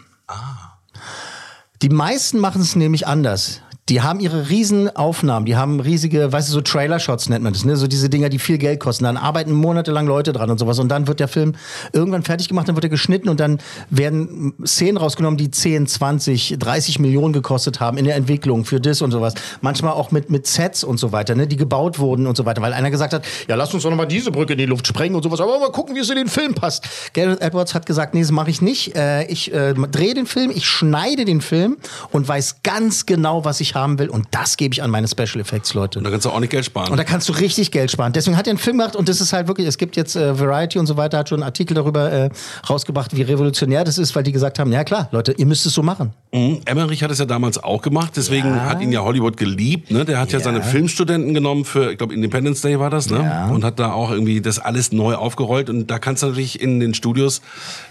Die 1.83 1.89
meisten 1.91 2.39
machen 2.39 2.61
es 2.61 2.75
nämlich 2.75 3.07
anders. 3.07 3.61
Die 3.89 4.03
haben 4.03 4.21
ihre 4.21 4.51
riesen 4.51 4.95
Aufnahmen, 4.95 5.47
die 5.47 5.57
haben 5.57 5.81
riesige, 5.81 6.31
weißt 6.31 6.49
du, 6.49 6.53
so 6.53 6.61
Trailer-Shots 6.61 7.31
nennt 7.31 7.43
man 7.43 7.55
das, 7.55 7.65
ne? 7.65 7.77
So 7.77 7.87
diese 7.87 8.11
Dinger, 8.11 8.29
die 8.29 8.39
viel 8.39 8.59
Geld 8.59 8.81
kosten. 8.81 9.05
Dann 9.05 9.17
arbeiten 9.17 9.53
monatelang 9.53 10.07
Leute 10.07 10.33
dran 10.35 10.51
und 10.51 10.59
sowas. 10.59 10.79
Und 10.79 10.89
dann 10.89 11.07
wird 11.07 11.21
der 11.21 11.29
Film 11.29 11.55
irgendwann 11.93 12.23
fertig 12.23 12.49
gemacht, 12.49 12.69
dann 12.69 12.77
wird 12.77 12.85
er 12.85 12.91
geschnitten 12.91 13.31
und 13.31 13.41
dann 13.41 13.59
werden 13.89 14.53
Szenen 14.67 14.99
rausgenommen, 14.99 15.39
die 15.39 15.51
10, 15.51 15.87
20, 15.87 16.57
30 16.59 16.99
Millionen 16.99 17.33
gekostet 17.33 17.81
haben 17.81 17.97
in 17.97 18.05
der 18.05 18.17
Entwicklung 18.17 18.67
für 18.67 18.79
das 18.79 19.01
und 19.01 19.11
sowas. 19.11 19.35
Manchmal 19.63 19.95
auch 19.95 20.11
mit, 20.11 20.29
mit 20.29 20.47
Sets 20.47 20.85
und 20.85 20.99
so 20.99 21.13
weiter, 21.13 21.35
ne? 21.35 21.47
Die 21.47 21.57
gebaut 21.57 21.99
wurden 21.99 22.27
und 22.27 22.37
so 22.37 22.45
weiter. 22.45 22.61
Weil 22.61 22.75
einer 22.75 22.91
gesagt 22.91 23.15
hat, 23.15 23.25
ja, 23.49 23.57
lass 23.57 23.73
uns 23.73 23.85
doch 23.85 23.91
nochmal 23.91 24.09
diese 24.09 24.31
Brücke 24.31 24.53
in 24.53 24.59
die 24.59 24.67
Luft 24.67 24.87
sprengen 24.87 25.17
und 25.17 25.23
sowas. 25.23 25.41
Aber 25.41 25.59
mal 25.59 25.73
gucken, 25.73 25.97
wie 25.97 26.01
es 26.01 26.11
in 26.11 26.17
den 26.17 26.29
Film 26.29 26.55
passt. 26.55 26.87
Gareth 27.15 27.41
Edwards 27.41 27.75
hat 27.75 27.87
gesagt, 27.87 28.13
nee, 28.13 28.21
das 28.21 28.33
mache 28.33 28.51
ich 28.51 28.61
nicht. 28.61 28.97
Äh, 28.97 29.25
ich 29.29 29.53
äh, 29.55 29.73
drehe 29.73 30.13
den 30.13 30.27
Film, 30.27 30.51
ich 30.55 30.67
schneide 30.67 31.25
den 31.25 31.41
Film 31.41 31.79
und 32.11 32.29
weiß 32.29 32.63
ganz 32.63 33.07
genau, 33.07 33.47
was 33.47 33.61
ich 33.61 33.78
haben 33.79 33.99
will. 33.99 34.09
Und 34.09 34.27
das 34.31 34.57
gebe 34.57 34.73
ich 34.73 34.83
an 34.83 34.91
meine 34.91 35.09
Special 35.09 35.41
Effects 35.41 35.75
Leute. 35.75 35.99
Und 35.99 36.05
da 36.05 36.11
kannst 36.11 36.27
du 36.27 36.31
auch 36.31 36.41
nicht 36.41 36.51
Geld 36.51 36.65
sparen. 36.65 36.91
Und 36.91 36.97
da 36.97 37.05
kannst 37.05 37.29
du 37.29 37.33
richtig 37.33 37.71
Geld 37.71 37.91
sparen. 37.91 38.13
Deswegen 38.13 38.37
hat 38.37 38.47
er 38.47 38.51
einen 38.51 38.59
Film 38.59 38.79
gemacht 38.79 38.97
und 38.97 39.09
das 39.09 39.21
ist 39.21 39.33
halt 39.33 39.49
wirklich, 39.49 39.67
es 39.67 39.79
gibt 39.79 39.97
jetzt 39.97 40.17
äh, 40.17 40.39
Variety 40.39 40.79
und 40.79 40.87
so 40.87 40.97
weiter, 40.97 41.19
hat 41.19 41.29
schon 41.29 41.37
einen 41.37 41.49
Artikel 41.49 41.75
darüber 41.75 42.11
äh, 42.11 42.31
rausgebracht, 42.69 43.17
wie 43.17 43.23
revolutionär 43.23 43.85
das 43.85 43.99
ist, 43.99 44.15
weil 44.15 44.23
die 44.23 44.33
gesagt 44.33 44.59
haben, 44.59 44.73
ja 44.73 44.85
klar, 44.85 45.09
Leute, 45.13 45.33
ihr 45.33 45.47
müsst 45.47 45.67
es 45.67 45.75
so 45.75 45.83
machen. 45.83 46.13
Mhm. 46.33 46.61
Emmerich 46.67 47.03
hat 47.03 47.11
es 47.11 47.19
ja 47.19 47.25
damals 47.25 47.63
auch 47.63 47.81
gemacht, 47.81 48.13
deswegen 48.17 48.63
hat 48.63 48.83
ihn 48.83 48.93
ja 48.93 49.01
Hollywood 49.01 49.37
geliebt. 49.37 49.91
Ne? 49.91 50.05
Der 50.05 50.19
hat 50.19 50.31
ja. 50.33 50.41
seine 50.41 50.63
Filmstudenten 50.63 51.33
genommen 51.33 51.65
für, 51.65 51.93
ich 51.93 51.99
glaube, 51.99 52.13
Independence 52.13 52.61
Day 52.61 52.79
war 52.79 52.91
das, 52.91 53.09
ne? 53.09 53.23
Ja. 53.23 53.49
Und 53.49 53.65
hat 53.65 53.79
da 53.79 53.93
auch 53.93 54.11
irgendwie 54.11 54.41
das 54.41 54.59
alles 54.59 54.93
neu 54.93 55.15
aufgerollt. 55.15 55.71
Und 55.71 55.91
da 55.91 55.99
kannst 55.99 56.23
du 56.23 56.27
natürlich 56.27 56.61
in 56.61 56.81
den 56.81 56.93
Studios 56.93 57.41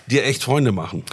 dir 0.06 0.24
echt 0.24 0.44
Freunde 0.44 0.72
machen. 0.72 1.04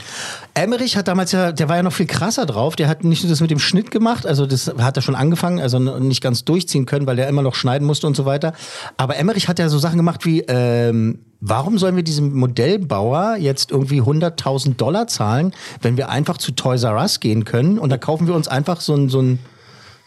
Emmerich 0.53 0.97
hat 0.97 1.09
damals 1.09 1.33
ja, 1.33 1.53
der 1.53 1.69
war 1.69 1.77
ja 1.77 1.83
noch 1.83 1.93
viel 1.93 2.07
krasser 2.07 2.45
drauf. 2.45 2.77
Der 2.77 2.89
hat 2.89 3.05
nicht 3.05 3.23
nur 3.23 3.31
das 3.31 3.41
mit 3.41 3.51
dem 3.51 3.59
Schnitt 3.59 3.91
gemacht, 3.91 4.27
also 4.27 4.47
das 4.47 4.73
hat 4.79 4.97
er 4.97 5.03
schon 5.03 5.15
angefangen, 5.15 5.61
also 5.61 5.79
nicht 5.79 6.23
ganz 6.23 6.45
durchziehen 6.45 6.85
können, 6.85 7.07
weil 7.07 7.17
der 7.17 7.29
immer 7.29 7.43
noch 7.43 7.55
schneiden 7.55 7.87
musste 7.87 8.07
und 8.07 8.17
so 8.17 8.27
weiter. 8.27 8.53
Aber 8.97 9.17
Emmerich 9.17 9.49
hat 9.49 9.59
ja 9.59 9.69
so 9.69 9.79
Sachen 9.79 9.97
gemacht 9.97 10.25
wie, 10.27 10.41
ähm, 10.41 11.21
warum 11.47 11.79
sollen 11.79 11.95
wir 11.95 12.03
diesem 12.03 12.35
Modellbauer 12.35 13.37
jetzt 13.37 13.71
irgendwie 13.71 14.01
100.000 14.01 14.77
Dollar 14.77 15.07
zahlen, 15.07 15.53
wenn 15.83 15.99
wir 15.99 16.09
einfach 16.09 16.39
zu 16.39 16.53
Toys 16.53 16.85
R 16.85 16.97
Us 16.97 17.21
gehen 17.21 17.45
können 17.45 17.79
und 17.79 17.91
da 17.91 17.99
kaufen 17.99 18.27
wir 18.27 18.35
uns 18.35 18.49
einfach 18.49 18.81
so 18.81 18.95
ein, 18.95 19.09
so 19.11 19.21
ein 19.21 19.39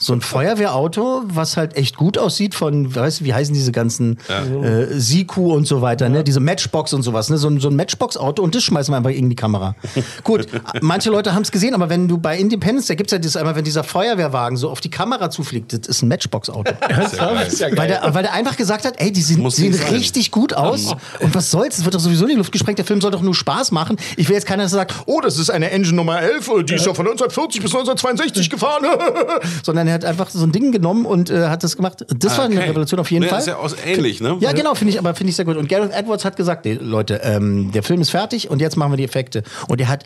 so 0.08 0.14
ein 0.14 0.22
Feuerwehrauto, 0.22 1.24
was 1.28 1.58
halt 1.58 1.76
echt 1.76 1.97
gut 1.97 2.18
aussieht 2.18 2.55
von, 2.55 2.95
weißt 2.95 3.20
du, 3.20 3.26
wie 3.26 3.34
heißen 3.34 3.53
diese 3.53 3.72
ganzen 3.72 4.18
äh, 4.64 4.86
Siku 4.99 5.53
und 5.53 5.68
so 5.68 5.82
weiter, 5.82 6.10
ne? 6.10 6.24
Diese 6.24 6.39
Matchbox 6.39 6.93
und 6.93 7.03
sowas, 7.03 7.30
ne? 7.30 7.38
So, 7.38 7.49
ein- 7.49 7.60
so 7.60 7.68
ein 7.68 7.76
Matchbox-Auto 7.76 8.41
und 8.41 8.55
das 8.55 8.64
schmeißen 8.64 8.91
wir 8.91 8.97
einfach 8.97 9.12
in 9.12 9.30
die 9.30 9.36
Kamera. 9.36 9.76
Gut, 10.24 10.47
manche 10.82 11.10
Leute 11.10 11.34
haben 11.36 11.43
es 11.43 11.51
gesehen, 11.51 11.74
aber 11.76 11.89
wenn 11.89 12.08
du 12.08 12.18
bei 12.18 12.38
Independence, 12.38 12.88
da 12.88 12.95
gibt's 12.95 13.12
ja 13.12 13.20
das 13.20 13.36
einmal, 13.36 13.55
wenn 13.55 13.66
dieser 13.66 13.84
Feuerwehrwagen 13.84 14.58
so 14.58 14.70
auf 14.70 14.80
die 14.82 14.89
Kamera 14.89 15.30
zufliegt, 15.30 15.74
das 15.74 15.82
ist 15.88 16.01
ein 16.01 16.08
Matchbox-Auto. 16.08 16.72
weil, 17.76 17.88
der, 17.88 18.14
weil 18.14 18.24
der 18.24 18.34
einfach 18.34 18.55
gesagt 18.58 18.86
hat, 18.86 18.95
ey, 18.97 19.12
die 19.12 19.36
Muss 19.38 19.58
sehen 19.58 19.74
sein. 19.74 19.93
richtig 19.93 20.32
gut 20.32 20.53
aus. 20.53 20.95
Und 21.20 21.36
was 21.36 21.51
soll's? 21.51 21.78
Es 21.80 21.84
wird 21.86 21.95
doch 21.95 21.99
sowieso 21.99 22.24
in 22.26 22.32
die 22.32 22.38
Luft 22.38 22.51
gesprengt. 22.51 22.78
Der 22.80 22.86
Film 22.86 23.01
soll 23.01 23.12
doch 23.12 23.22
nur 23.22 23.36
Spaß 23.36 23.72
machen. 23.72 23.97
Ich 24.16 24.30
will 24.30 24.36
jetzt 24.36 24.47
keiner, 24.47 24.64
der 24.64 24.70
sagt, 24.70 24.93
oh, 25.05 25.20
das 25.22 25.38
ist 25.38 25.49
eine 25.49 25.70
Engine 25.72 25.95
Nummer 25.97 26.22
11, 26.22 26.49
die 26.70 26.76
ist 26.76 26.86
ja 26.86 26.93
von 26.93 27.05
1940 27.08 27.62
bis 27.62 27.72
1962 27.72 28.49
gefahren. 28.49 28.86
Sondern 29.64 29.88
er 29.88 29.96
hat 29.97 30.05
einfach 30.05 30.29
so 30.29 30.43
ein 30.43 30.51
Ding 30.51 30.71
genommen 30.71 31.05
und 31.05 31.29
äh, 31.29 31.47
hat 31.49 31.63
das 31.63 31.75
gemacht. 31.75 32.05
Das 32.17 32.37
war 32.37 32.45
eine 32.45 32.55
Ah, 32.55 32.59
Okay. 32.59 32.69
Revolution 32.69 32.99
auf 32.99 33.11
jeden 33.11 33.23
Nee, 33.23 33.29
Fall. 33.29 33.39
Ist 33.39 33.47
ja 33.47 33.57
aus, 33.57 33.75
ähnlich, 33.85 34.21
ne? 34.21 34.37
Ja, 34.39 34.51
genau, 34.53 34.73
finde 34.75 34.93
ich, 34.93 34.99
aber 34.99 35.13
finde 35.15 35.29
ich 35.31 35.35
sehr 35.35 35.45
gut. 35.45 35.57
Und 35.57 35.67
Gareth 35.69 35.91
Edwards 35.93 36.25
hat 36.25 36.35
gesagt, 36.37 36.65
nee, 36.65 36.73
Leute, 36.79 37.21
ähm, 37.23 37.71
der 37.71 37.83
Film 37.83 38.01
ist 38.01 38.09
fertig 38.11 38.49
und 38.49 38.61
jetzt 38.61 38.77
machen 38.77 38.91
wir 38.91 38.97
die 38.97 39.03
Effekte. 39.05 39.43
Und 39.67 39.81
er 39.81 39.87
hat 39.89 40.05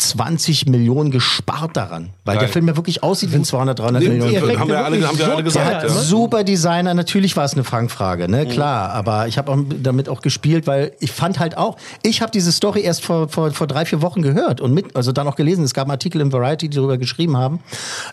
120 0.00 0.66
Millionen 0.66 1.10
gespart 1.10 1.76
daran, 1.76 2.10
weil 2.24 2.34
Geil. 2.36 2.44
der 2.46 2.48
Film 2.52 2.68
ja 2.68 2.76
wirklich 2.76 3.02
aussieht 3.02 3.32
wie 3.32 3.36
ein 3.36 3.44
200, 3.44 3.78
300 3.78 4.02
Nee, 4.02 4.08
Millionen. 4.10 4.30
Film. 4.46 4.60
haben 4.60 4.68
wir 4.68 4.84
alle, 4.84 5.06
haben 5.08 5.18
wir 5.18 5.24
alle 5.26 5.34
Der 5.36 5.42
gesagt. 5.44 5.74
hat 5.74 5.82
Ja. 5.84 5.88
super 5.88 6.44
Designer, 6.44 6.94
natürlich 6.94 7.36
war 7.36 7.44
es 7.44 7.54
eine 7.54 7.64
Fangfrage, 7.64 8.24
Mhm. 8.24 8.30
ne, 8.30 8.46
klar. 8.46 8.90
Aber 8.90 9.26
ich 9.26 9.38
habe 9.38 9.50
auch 9.52 9.58
damit 9.82 10.08
auch 10.08 10.20
gespielt, 10.22 10.66
weil 10.66 10.92
ich 11.00 11.12
fand 11.12 11.38
halt 11.38 11.56
auch, 11.56 11.76
ich 12.02 12.20
habe 12.20 12.30
diese 12.30 12.52
Story 12.52 12.82
erst 12.82 13.04
vor, 13.04 13.28
vor, 13.28 13.50
vor 13.52 13.66
drei, 13.66 13.84
vier 13.86 14.02
Wochen 14.02 14.22
gehört 14.22 14.60
und 14.60 14.72
mit, 14.74 14.94
also 14.96 15.12
dann 15.12 15.26
auch 15.28 15.36
gelesen. 15.36 15.64
Es 15.64 15.74
gab 15.74 15.84
einen 15.84 15.92
Artikel 15.92 16.20
in 16.20 16.32
Variety, 16.32 16.68
die 16.68 16.76
darüber 16.76 16.98
geschrieben 16.98 17.36
haben. 17.36 17.60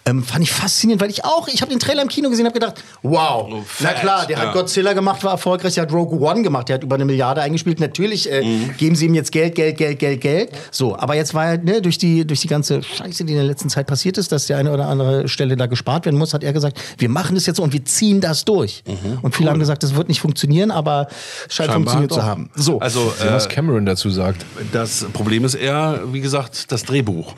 Ähm, 0.06 0.24
fand 0.24 0.44
ich 0.44 0.52
faszinierend, 0.52 1.02
weil 1.02 1.10
ich 1.10 1.26
auch, 1.26 1.48
ich 1.48 1.62
habe 1.62 1.70
den 1.72 1.80
Trailer 1.80 2.02
im 2.02 2.08
Kino 2.08 2.30
gesehen, 2.30 2.46
habe 2.46 2.54
gedacht, 2.60 2.82
wow, 3.02 3.48
na 3.50 3.56
Oh, 3.58 3.62
fett, 3.66 3.96
klar, 3.98 4.26
der 4.26 4.38
ja. 4.38 4.44
hat 4.46 4.54
Godzilla 4.54 4.94
gemacht, 4.94 5.24
war 5.24 5.32
erfolgreich, 5.34 5.74
der 5.76 5.84
hat 5.84 5.92
Rogue 5.94 6.20
One 6.20 6.42
gemacht, 6.44 6.70
der 6.70 6.76
hat 6.76 6.84
über 6.84 6.96
eine 6.96 7.06
Milliarde 7.06 7.42
eingespielt. 7.42 7.80
Natürlich 7.80 8.32
äh, 8.32 8.44
Mhm. 8.44 8.78
geben 8.78 8.96
sie 8.96 9.06
ihm 9.08 9.14
jetzt 9.16 9.32
Geld, 9.32 9.56
Geld, 9.56 9.78
Geld, 9.78 10.00
Geld, 10.00 10.22
Geld. 10.22 10.50
So, 10.72 10.98
aber 10.98 11.16
jetzt 11.16 11.34
war 11.34 11.46
er, 11.48 11.58
ne, 11.58 11.73
durch 11.82 11.98
die, 11.98 12.26
durch 12.26 12.42
die 12.42 12.48
ganze 12.48 12.84
Scheiße, 12.84 13.26
die 13.26 13.34
in 13.34 13.38
der 13.38 13.48
letzten 13.48 13.70
Zeit 13.70 13.88
passiert 13.88 14.18
ist, 14.18 14.32
dass 14.32 14.48
die 14.48 14.54
eine 14.54 14.72
oder 14.72 14.88
andere 14.88 15.28
Stelle 15.28 15.56
da 15.56 15.66
gespart 15.66 16.06
werden 16.06 16.18
muss, 16.18 16.34
hat 16.34 16.44
er 16.44 16.54
gesagt, 16.54 16.80
wir 16.98 17.10
machen 17.10 17.36
das 17.36 17.46
jetzt 17.46 17.58
so 17.58 17.64
und 17.64 17.74
wir 17.74 17.86
ziehen 17.86 18.22
das 18.22 18.46
durch. 18.46 18.84
Und 19.22 19.36
viele 19.36 19.50
haben 19.50 19.60
gesagt, 19.60 19.84
das 19.84 19.96
wird 19.96 20.08
nicht 20.10 20.22
funktionieren, 20.22 20.72
aber 20.72 21.08
scheint 21.50 21.70
Scheinbar 21.72 21.74
funktioniert 21.76 22.12
doch. 22.12 22.18
zu 22.18 22.24
haben. 22.24 22.50
So. 22.56 22.80
Also, 22.80 23.14
was 23.26 23.46
äh, 23.46 23.50
Cameron 23.50 23.86
dazu 23.86 24.10
sagt. 24.10 24.46
das 24.72 25.06
Problem 25.14 25.46
ist 25.46 25.56
eher, 25.56 26.02
wie 26.12 26.22
gesagt, 26.22 26.72
das 26.72 26.84
Drehbuch. 26.84 27.34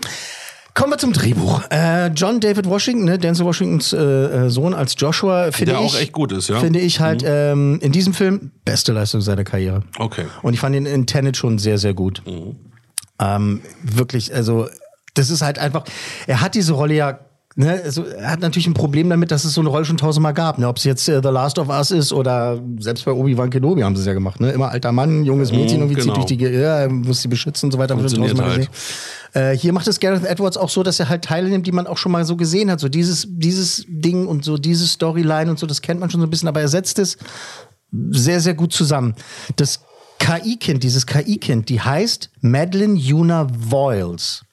Kommen 0.75 0.91
wir 0.91 0.97
zum 0.97 1.13
Drehbuch. 1.13 1.61
Äh, 1.69 2.07
John 2.07 2.41
David 2.41 2.67
Washington, 2.67 3.05
ne, 3.05 3.17
Denzel 3.17 3.45
Washingtons 3.45 3.93
äh, 3.93 3.97
äh, 3.97 4.49
Sohn 4.49 4.73
als 4.73 4.95
Joshua, 4.97 5.53
finde 5.53 5.71
Der 5.71 5.81
ich. 5.81 5.88
auch 5.88 5.97
echt 5.97 6.11
gut 6.11 6.33
ist, 6.33 6.49
ja. 6.49 6.59
Finde 6.59 6.79
ich 6.79 6.99
halt 6.99 7.23
ähm, 7.25 7.79
in 7.81 7.93
diesem 7.93 8.13
Film 8.13 8.51
beste 8.65 8.91
Leistung 8.91 9.21
seiner 9.21 9.45
Karriere. 9.45 9.83
Okay. 9.97 10.25
Und 10.41 10.53
ich 10.53 10.59
fand 10.59 10.75
ihn 10.75 10.86
in 10.86 11.05
Tenet 11.05 11.38
schon 11.38 11.59
sehr, 11.59 11.77
sehr 11.77 11.93
gut. 11.93 12.21
Ähm, 13.20 13.61
wirklich, 13.84 14.34
also 14.34 14.68
das 15.13 15.30
ist 15.30 15.41
halt 15.41 15.59
einfach, 15.59 15.84
er 16.28 16.41
hat 16.41 16.55
diese 16.55 16.74
Rolle 16.74 16.93
ja. 16.95 17.20
Ne, 17.57 17.80
also 17.86 18.03
er 18.03 18.32
hat 18.32 18.41
natürlich 18.41 18.68
ein 18.68 18.74
Problem 18.74 19.09
damit, 19.09 19.32
dass 19.32 19.45
es 19.45 19.53
so 19.53 19.61
eine 19.61 19.70
Rolle 19.70 19.86
schon 19.86 19.95
tausendmal 19.95 20.34
gab. 20.34 20.57
Ne? 20.57 20.68
Ob 20.68 20.76
es 20.76 20.84
jetzt 20.84 21.07
äh, 21.07 21.22
The 21.24 21.30
Last 21.30 21.57
of 21.57 21.70
Us 21.70 21.89
ist 21.91 22.11
oder 22.11 22.59
selbst 22.80 23.05
bei 23.05 23.13
Obi-Wan 23.13 23.49
Kenobi 23.49 23.82
haben 23.82 23.95
sie 23.95 24.01
es 24.01 24.05
ja 24.07 24.13
gemacht. 24.13 24.41
Ne? 24.41 24.51
Immer 24.51 24.72
alter 24.72 24.91
Mann, 24.91 25.24
junges 25.24 25.53
Mädchen, 25.53 25.78
Mhm, 25.78 25.84
irgendwie 25.84 26.01
genau. 26.01 26.16
zieht 26.16 26.39
durch 26.41 26.51
die, 26.51 26.53
ja, 26.53 26.80
er 26.80 26.89
muss 26.89 27.22
sie 27.22 27.30
beschützen 27.30 27.68
und 27.68 27.72
so 27.72 27.78
weiter. 27.78 27.97
tausendmal 27.97 28.57
gesehen. 28.57 28.68
Äh, 29.32 29.55
hier 29.57 29.72
macht 29.72 29.88
es 29.88 30.01
Gareth 30.01 30.26
Edwards 30.26 30.57
auch 30.57 30.68
so, 30.68 30.84
dass 30.84 30.99
er 30.99 31.07
halt 31.07 31.24
Teile 31.24 31.47
nimmt, 31.47 31.66
die 31.66 31.72
man 31.72 31.88
auch 31.88 31.97
schon 31.97 32.11
mal 32.11 32.26
so 32.26 32.36
gesehen 32.36 32.70
hat. 32.70 32.82
So 32.82 32.89
dieses, 32.89 33.26
dieses 33.30 33.86
Ding 33.88 34.28
und 34.28 34.43
so 34.43 34.57
diese 34.57 34.86
Storyline 34.86 35.49
und 35.49 35.57
so, 35.57 35.66
das 35.66 35.82
kennt 35.82 36.01
man 36.01 36.09
schon 36.09 36.20
so 36.20 36.28
ein 36.28 36.30
bisschen, 36.30 36.49
aber 36.49 36.59
er 36.59 36.68
setzt 36.68 36.99
es 36.99 37.18
sehr, 38.11 38.41
sehr 38.41 38.53
gut 38.53 38.74
zusammen. 38.74 39.16
Das 39.55 39.80
KI-Kind, 40.26 40.84
dieses 40.84 41.05
KI-Kind, 41.05 41.69
die 41.69 41.82
heißt 41.82 42.32
Madeline 42.41 42.95
Yuna 42.95 43.47
Voiles. 43.51 44.43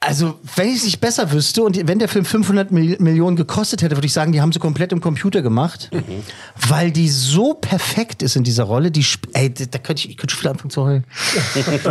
Also, 0.00 0.38
wenn 0.56 0.68
ich 0.68 0.78
es 0.78 0.84
nicht 0.84 1.00
besser 1.00 1.30
wüsste 1.30 1.62
und 1.62 1.86
wenn 1.86 2.00
der 2.00 2.08
Film 2.08 2.24
500 2.24 2.72
Mil 2.72 2.96
Millionen 2.98 3.36
gekostet 3.36 3.82
hätte, 3.82 3.96
würde 3.96 4.06
ich 4.06 4.12
sagen, 4.12 4.32
die 4.32 4.40
haben 4.40 4.52
sie 4.52 4.58
komplett 4.58 4.92
im 4.92 5.00
Computer 5.00 5.40
gemacht, 5.40 5.90
weil 6.68 6.90
die 6.90 7.08
so 7.08 7.54
perfekt 7.54 8.22
ist 8.22 8.34
in 8.34 8.42
dieser 8.42 8.64
Rolle. 8.64 8.90
Die, 8.90 9.04
ey, 9.34 9.52
da 9.52 9.78
könnte 9.78 10.00
ich, 10.04 10.10
ich 10.10 10.16
könnte 10.16 10.34
schon 10.34 10.42
wieder 10.42 10.50
anfangen 10.50 10.70
zu 10.70 10.82
heulen. 10.82 11.04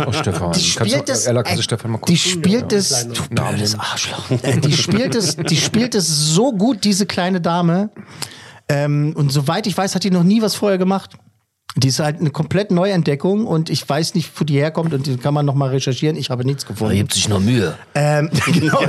Oh, 0.06 0.12
Stefan. 0.12 0.52
Die 0.52 0.60
spielt 0.60 1.08
das, 1.08 1.26
Ella, 1.26 1.42
kannst 1.42 1.58
du 1.58 1.62
Stefan 1.62 1.92
mal 1.92 1.98
kurz 1.98 2.10
die 2.10 2.16
spielt 2.18 2.72
Ja, 2.72 2.78
das, 2.78 3.08
du 3.08 3.22
blödes. 3.28 3.78
Arschloch. 3.78 4.28
Die 4.62 4.72
spielt 4.72 5.14
es, 5.14 5.36
die 5.36 5.56
spielt 5.56 5.94
es 5.94 6.06
so 6.06 6.52
gut, 6.52 6.84
diese 6.84 7.06
kleine 7.06 7.40
Dame. 7.40 7.90
Ähm, 8.68 9.12
und 9.16 9.30
soweit 9.30 9.66
ich 9.66 9.76
weiß, 9.76 9.94
hat 9.94 10.04
die 10.04 10.10
noch 10.10 10.24
nie 10.24 10.42
was 10.42 10.54
vorher 10.54 10.78
gemacht. 10.78 11.16
Die 11.78 11.88
ist 11.88 11.98
halt 11.98 12.20
eine 12.20 12.30
komplett 12.30 12.70
Neuentdeckung 12.70 13.46
und 13.46 13.68
ich 13.68 13.86
weiß 13.86 14.14
nicht, 14.14 14.30
wo 14.40 14.46
die 14.46 14.54
herkommt 14.54 14.94
und 14.94 15.06
die 15.06 15.18
kann 15.18 15.34
man 15.34 15.44
noch 15.44 15.54
mal 15.54 15.68
recherchieren. 15.68 16.16
Ich 16.16 16.30
habe 16.30 16.42
nichts 16.42 16.64
gefunden. 16.64 16.94
Da 16.94 16.96
gibt 16.96 17.12
sich 17.12 17.28
noch 17.28 17.38
Mühe. 17.38 17.76
Ähm, 17.94 18.30
genau, 18.46 18.80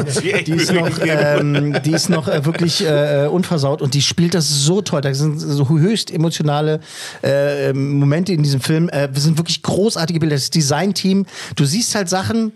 die 0.46 0.52
ist 0.54 0.72
noch, 0.72 0.90
ähm, 1.06 1.76
die 1.84 1.92
ist 1.92 2.10
noch 2.10 2.30
äh, 2.30 2.46
wirklich 2.46 2.86
äh, 2.86 3.28
unversaut 3.30 3.82
und 3.82 3.94
die 3.94 4.02
spielt 4.02 4.34
das 4.36 4.48
so 4.48 4.82
toll. 4.82 5.02
Da 5.02 5.14
sind 5.14 5.38
so 5.38 5.68
höchst 5.68 6.12
emotionale 6.12 6.80
äh, 7.24 7.74
Momente 7.74 8.32
in 8.32 8.42
diesem 8.42 8.62
Film. 8.62 8.88
Äh, 8.88 9.10
wir 9.12 9.22
sind 9.22 9.38
wirklich 9.38 9.64
großartige 9.64 10.22
Bilder. 10.22 10.38
Das 10.38 10.50
Designteam. 10.50 11.26
Du 11.58 11.66
siehst 11.66 11.94
halt 11.94 12.08
Sachen. 12.08 12.54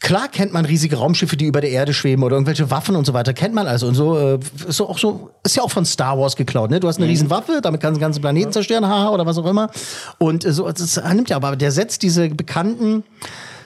Klar 0.00 0.28
kennt 0.28 0.52
man 0.54 0.64
riesige 0.64 0.96
Raumschiffe, 0.96 1.36
die 1.36 1.44
über 1.44 1.60
der 1.60 1.70
Erde 1.70 1.92
schweben 1.92 2.24
oder 2.24 2.34
irgendwelche 2.34 2.70
Waffen 2.70 2.96
und 2.96 3.04
so 3.04 3.12
weiter. 3.12 3.34
Kennt 3.34 3.54
man 3.54 3.66
also. 3.66 3.86
Und 3.86 3.94
so 3.94 4.18
äh, 4.18 4.38
ist 4.66 4.80
auch 4.80 4.98
so 4.98 5.30
ist 5.44 5.56
ja 5.56 5.62
auch 5.62 5.70
von 5.70 5.84
Star 5.84 6.18
Wars 6.18 6.36
geklaut. 6.36 6.70
Ne? 6.70 6.80
Du 6.80 6.88
hast 6.88 6.96
eine 6.96 7.06
riesen 7.06 7.28
Waffe, 7.28 7.60
damit 7.62 7.82
kannst 7.82 7.96
du 7.96 7.98
den 7.98 8.06
ganzen 8.06 8.20
Planeten 8.22 8.50
zerstören, 8.50 8.86
haha 8.86 9.10
oder 9.10 9.26
was 9.26 9.36
auch 9.36 9.46
immer. 9.46 9.70
Und 10.18 10.44
äh, 10.46 10.52
so 10.52 10.66
das 10.70 11.00
nimmt 11.12 11.28
ja, 11.28 11.36
aber 11.36 11.54
der 11.54 11.70
setzt 11.70 12.02
diese 12.02 12.30
bekannten 12.30 13.04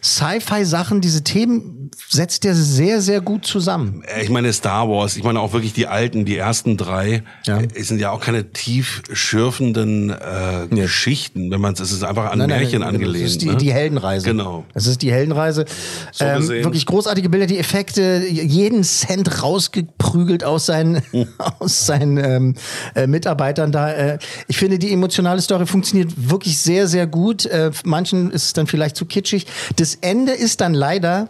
Sci-Fi-Sachen, 0.04 1.00
diese 1.00 1.24
Themen 1.24 1.90
setzt 2.10 2.44
der 2.44 2.54
sehr, 2.54 3.00
sehr 3.00 3.22
gut 3.22 3.46
zusammen. 3.46 4.02
Äh, 4.04 4.22
Ich 4.22 4.28
meine 4.28 4.52
Star 4.52 4.86
Wars, 4.88 5.16
ich 5.16 5.24
meine 5.24 5.40
auch 5.40 5.54
wirklich 5.54 5.72
die 5.72 5.86
alten, 5.86 6.26
die 6.26 6.36
ersten 6.36 6.76
drei, 6.76 7.22
äh, 7.46 7.82
sind 7.82 8.00
ja 8.00 8.10
auch 8.10 8.20
keine 8.20 8.52
tief 8.52 9.02
schürfenden 9.10 10.10
äh, 10.10 10.66
Geschichten, 10.68 11.50
wenn 11.50 11.60
man 11.60 11.72
es, 11.72 11.80
es 11.80 11.92
ist 11.92 12.04
einfach 12.04 12.30
an 12.30 12.38
Nein, 12.38 12.50
nein, 12.50 12.60
Märchen 12.60 12.80
nein, 12.80 12.90
angelehnt. 12.90 13.24
Das 13.24 13.32
ist 13.32 13.42
die, 13.42 13.46
ne? 13.46 13.56
die 13.56 13.72
Heldenreise. 13.72 14.26
Genau. 14.26 14.64
Das 14.74 14.86
ist 14.86 15.00
die 15.00 15.10
Heldenreise. 15.10 15.64
So 16.12 16.24
ähm, 16.24 16.48
wirklich 16.48 16.84
großartige 16.84 17.30
Bilder, 17.30 17.46
die 17.46 17.58
Effekte, 17.58 18.24
jeden 18.28 18.84
Cent 18.84 19.42
rausgeprügelt 19.42 20.44
aus 20.44 20.66
seinen, 20.66 21.02
aus 21.58 21.86
seinen 21.86 22.18
ähm, 22.18 22.54
äh, 22.94 23.06
Mitarbeitern 23.06 23.72
da. 23.72 23.90
Äh, 23.90 24.18
ich 24.48 24.58
finde, 24.58 24.78
die 24.78 24.92
emotionale 24.92 25.40
Story 25.40 25.64
funktioniert 25.66 26.12
wirklich 26.16 26.58
sehr, 26.58 26.88
sehr 26.88 27.06
gut. 27.06 27.46
Äh, 27.46 27.70
manchen 27.84 28.30
ist 28.30 28.44
es 28.44 28.52
dann 28.52 28.66
vielleicht 28.66 28.96
zu 28.96 29.06
kitschig. 29.06 29.46
Das 29.76 29.93
Ende 30.00 30.32
ist 30.32 30.60
dann 30.60 30.74
leider 30.74 31.28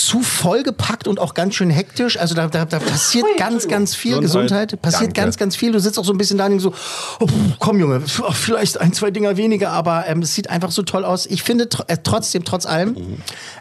zu 0.00 0.22
vollgepackt 0.22 1.06
und 1.08 1.18
auch 1.18 1.34
ganz 1.34 1.54
schön 1.54 1.70
hektisch. 1.70 2.18
Also 2.18 2.34
da, 2.34 2.48
da, 2.48 2.64
da 2.64 2.78
passiert 2.78 3.26
ganz, 3.36 3.68
ganz 3.68 3.94
viel 3.94 4.20
Gesundheit. 4.20 4.70
Gesundheit. 4.70 4.82
Passiert 4.82 5.02
Danke. 5.10 5.20
ganz, 5.20 5.36
ganz 5.36 5.56
viel. 5.56 5.72
Du 5.72 5.78
sitzt 5.78 5.98
auch 5.98 6.04
so 6.04 6.12
ein 6.12 6.18
bisschen 6.18 6.38
da 6.38 6.44
und 6.46 6.50
denkst 6.52 6.64
so, 6.64 6.74
oh, 7.20 7.26
komm 7.58 7.78
Junge, 7.78 8.02
oh, 8.22 8.32
vielleicht 8.32 8.80
ein, 8.80 8.92
zwei 8.92 9.10
Dinger 9.10 9.36
weniger, 9.36 9.70
aber 9.70 10.04
ähm, 10.06 10.22
es 10.22 10.34
sieht 10.34 10.48
einfach 10.48 10.70
so 10.70 10.82
toll 10.82 11.04
aus. 11.04 11.26
Ich 11.26 11.42
finde 11.42 11.68
tr 11.68 11.84
äh, 11.88 11.98
trotzdem, 12.02 12.44
trotz 12.44 12.66
allem, 12.66 12.96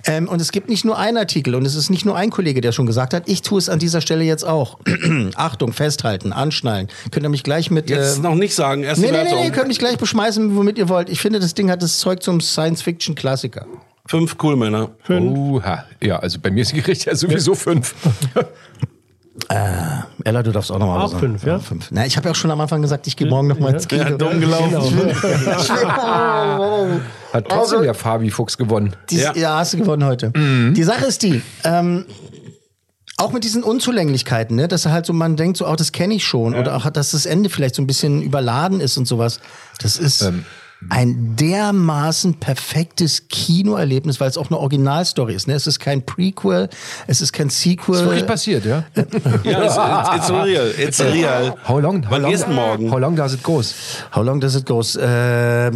ähm, 0.05 0.27
und 0.27 0.41
es 0.41 0.51
gibt 0.51 0.69
nicht 0.69 0.85
nur 0.85 0.97
einen 0.97 1.17
Artikel 1.17 1.55
und 1.55 1.65
es 1.65 1.75
ist 1.75 1.89
nicht 1.89 2.05
nur 2.05 2.15
ein 2.15 2.29
Kollege, 2.29 2.61
der 2.61 2.71
schon 2.71 2.85
gesagt 2.85 3.13
hat, 3.13 3.23
ich 3.27 3.41
tue 3.41 3.59
es 3.59 3.69
an 3.69 3.79
dieser 3.79 4.01
Stelle 4.01 4.23
jetzt 4.23 4.45
auch. 4.45 4.79
Achtung, 5.35 5.73
festhalten, 5.73 6.31
anschnallen. 6.31 6.87
Könnt 7.11 7.25
ihr 7.25 7.29
mich 7.29 7.43
gleich 7.43 7.69
mit... 7.71 7.89
Jetzt 7.89 8.19
äh, 8.19 8.21
noch 8.21 8.35
nicht 8.35 8.55
sagen, 8.55 8.83
erst 8.83 9.01
Nee, 9.01 9.11
nee, 9.11 9.23
nee, 9.23 9.33
nee, 9.33 9.45
ihr 9.45 9.51
könnt 9.51 9.67
mich 9.67 9.79
gleich 9.79 9.97
beschmeißen, 9.97 10.55
womit 10.55 10.77
ihr 10.77 10.89
wollt. 10.89 11.09
Ich 11.09 11.19
finde, 11.19 11.39
das 11.39 11.53
Ding 11.53 11.69
hat 11.69 11.81
das 11.81 11.99
Zeug 11.99 12.23
zum 12.23 12.39
Science-Fiction-Klassiker. 12.39 13.65
Fünf 14.09 14.39
Coolmänner. 14.39 14.89
Oha. 15.07 15.85
Ja, 16.01 16.17
also 16.17 16.39
bei 16.39 16.49
mir 16.49 16.61
ist 16.61 16.71
die 16.71 16.81
Gericht 16.81 17.05
ja 17.05 17.13
sowieso 17.15 17.53
fünf. 17.53 17.93
Äh, 19.47 20.01
Ella, 20.25 20.43
du 20.43 20.51
darfst 20.51 20.69
auch 20.69 20.77
nochmal 20.77 21.01
Auch 21.01 21.17
fünf, 21.17 21.45
ja? 21.45 21.59
Fünf. 21.59 21.87
Na, 21.91 22.05
ich 22.05 22.17
habe 22.17 22.25
ja 22.25 22.31
auch 22.33 22.35
schon 22.35 22.51
am 22.51 22.59
Anfang 22.59 22.81
gesagt, 22.81 23.07
ich 23.07 23.15
gehe 23.15 23.25
morgen 23.25 23.47
nochmal 23.47 23.73
ins 23.73 23.87
Kino. 23.87 24.03
Ja, 24.03 24.09
dumm 24.11 24.41
gelaufen. 24.41 24.97
Will, 24.97 25.15
Hat 27.33 27.47
trotzdem 27.47 27.83
der 27.83 27.93
Fabi 27.93 28.31
Fuchs 28.31 28.57
gewonnen. 28.57 28.93
Dies, 29.09 29.31
ja. 29.35 29.57
hast 29.57 29.73
du 29.73 29.77
gewonnen 29.77 30.03
heute. 30.03 30.33
Die 30.35 30.83
Sache 30.83 31.05
ist 31.05 31.23
die, 31.23 31.41
ähm, 31.63 32.05
auch 33.15 33.31
mit 33.31 33.45
diesen 33.45 33.63
Unzulänglichkeiten, 33.63 34.57
ne, 34.57 34.67
dass 34.67 34.85
halt 34.85 35.05
so 35.05 35.13
man 35.13 35.37
denkt, 35.37 35.55
so, 35.55 35.65
oh, 35.65 35.75
das 35.75 35.93
kenne 35.93 36.15
ich 36.15 36.25
schon, 36.25 36.53
oder 36.53 36.75
auch, 36.75 36.89
dass 36.89 37.11
das 37.11 37.25
Ende 37.25 37.49
vielleicht 37.49 37.75
so 37.75 37.81
ein 37.81 37.87
bisschen 37.87 38.21
überladen 38.21 38.81
ist 38.81 38.97
und 38.97 39.07
sowas. 39.07 39.39
Das 39.79 39.97
ist. 39.97 40.21
Ähm, 40.21 40.43
ein 40.87 41.35
dermaßen 41.35 42.35
perfektes 42.35 43.27
Kinoerlebnis, 43.27 44.21
weil 44.21 44.29
es 44.29 44.37
auch 44.37 44.49
eine 44.49 44.57
Originalstory 44.57 45.33
ist. 45.33 45.45
Ne? 45.45 45.53
Es 45.53 45.67
ist 45.67 45.79
kein 45.79 46.05
Prequel, 46.05 46.69
es 47.05 47.19
ist 47.19 47.33
kein 47.33 47.49
Sequel. 47.49 47.95
Ist 47.95 48.03
wirklich 48.05 48.25
passiert, 48.25 48.63
ja? 48.65 48.85
Ja, 49.43 49.63
it's, 49.65 49.75
it's, 49.75 50.15
it's 50.15 50.31
real. 50.31 50.73
It's 50.77 51.01
real. 51.01 51.55
How 51.67 51.81
long? 51.81 52.05
How 52.05 52.11
Wann 52.11 52.21
long, 52.21 52.55
morgen? 52.55 52.91
How 52.91 52.97
long 52.97 53.15
does 53.17 53.33
it 53.33 53.43
goes? 53.43 53.75
How 54.15 54.23
long 54.23 54.39
does 54.39 54.55
it 54.55 54.65
goes? 54.65 54.95
Äh, 54.95 55.65
ja, 55.65 55.71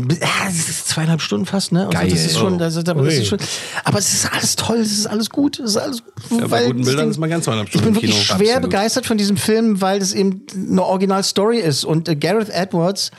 es 0.47 0.69
ist 0.69 0.87
zweieinhalb 0.87 1.21
Stunden 1.21 1.45
fast, 1.45 1.73
ne? 1.73 1.81
Also 1.81 1.91
Geil. 1.91 2.09
das 2.09 2.25
ist 2.25 2.37
schon, 2.37 2.57
das 2.57 2.77
ist, 2.77 2.87
aber, 2.87 3.03
das 3.03 3.15
ist 3.15 3.27
schon, 3.27 3.39
aber 3.83 3.99
es 3.99 4.13
ist 4.13 4.31
alles 4.33 4.55
toll, 4.55 4.77
es 4.77 4.91
ist 4.93 5.07
alles 5.07 5.29
gut, 5.29 5.59
es 5.59 5.71
ist 5.71 5.77
alles 5.77 6.01
Ja, 6.29 6.47
bei 6.47 6.65
guten 6.67 6.83
Bildern 6.85 7.09
ist 7.09 7.17
man 7.17 7.29
ganz 7.29 7.43
zweieinhalb 7.43 7.67
Ich 7.67 7.73
Stunden 7.73 7.93
bin 7.93 7.95
im 7.95 7.99
Kino. 8.01 8.13
wirklich 8.13 8.27
schwer 8.27 8.55
Absolut. 8.55 8.61
begeistert 8.71 9.05
von 9.05 9.17
diesem 9.17 9.35
Film, 9.35 9.81
weil 9.81 10.01
es 10.01 10.13
eben 10.13 10.45
eine 10.55 10.83
Original-Story 10.83 11.59
ist. 11.59 11.83
Und 11.83 12.07
äh, 12.07 12.15
Gareth 12.15 12.49
Edwards, 12.49 13.11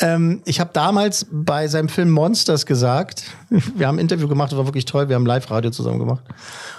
ähm, 0.00 0.42
ich 0.44 0.60
habe 0.60 0.70
damals 0.72 1.26
bei 1.30 1.68
seinem 1.68 1.88
Film 1.88 2.10
Monsters 2.10 2.66
gesagt, 2.66 3.24
wir 3.50 3.86
haben 3.86 3.96
ein 3.96 4.00
Interview 4.00 4.28
gemacht, 4.28 4.52
das 4.52 4.58
war 4.58 4.66
wirklich 4.66 4.84
toll, 4.84 5.08
wir 5.08 5.16
haben 5.16 5.26
Live-Radio 5.26 5.70
zusammen 5.70 5.98
gemacht. 5.98 6.24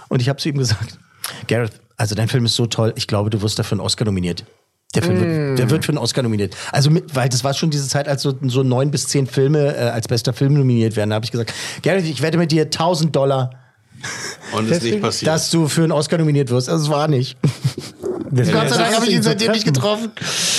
Und 0.09 0.22
ich 0.22 0.30
habe 0.30 0.39
zu 0.39 0.49
ihm 0.49 0.57
gesagt, 0.57 0.99
Gareth, 1.47 1.74
also 1.97 2.15
dein 2.15 2.28
Film 2.28 2.45
ist 2.45 2.55
so 2.55 2.68
toll, 2.68 2.93
ich 2.95 3.07
glaube, 3.07 3.30
du 3.30 3.41
wirst 3.41 3.57
dafür 3.57 3.76
einen 3.78 3.86
Oscar 3.86 4.05
nominiert. 4.05 4.45
Der 4.95 5.03
Film 5.03 5.20
wird, 5.20 5.59
der 5.59 5.70
wird 5.70 5.84
für 5.84 5.91
einen 5.91 5.97
Oscar 5.97 6.24
nominiert. 6.24 6.55
Also 6.72 6.89
mit, 6.89 7.13
weil 7.13 7.28
das 7.28 7.43
war 7.43 7.53
schon 7.53 7.70
diese 7.70 7.89
Zeit, 7.89 8.07
als 8.07 8.22
so, 8.22 8.34
so 8.43 8.63
neun 8.63 8.89
bis 8.89 9.07
zehn 9.07 9.28
Filme 9.28 9.76
äh, 9.76 9.89
als 9.89 10.07
bester 10.07 10.32
Film 10.32 10.53
nominiert 10.53 10.95
werden. 10.95 11.09
Da 11.09 11.15
habe 11.15 11.26
ich 11.26 11.32
gesagt, 11.32 11.53
Gareth, 11.84 12.05
ich 12.05 12.22
wette 12.22 12.38
mit 12.38 12.51
dir 12.51 12.63
1000 12.63 13.13
Dollar, 13.13 13.49
Und 14.55 14.70
ist 14.72 14.84
nicht 14.84 15.01
passiert. 15.01 15.28
dass 15.28 15.51
du 15.51 15.68
für 15.68 15.84
einen 15.84 15.91
Oscar 15.91 16.18
nominiert 16.18 16.49
wirst. 16.49 16.70
Also 16.70 16.86
es 16.86 16.89
war 16.89 17.07
nicht. 17.07 17.38
Gott 18.30 18.69
sei 18.69 18.78
Dank 18.78 18.95
habe 18.95 19.05
ich 19.05 19.13
ihn 19.13 19.21
seitdem 19.23 19.51
nicht 19.51 19.65
getroffen. 19.65 20.11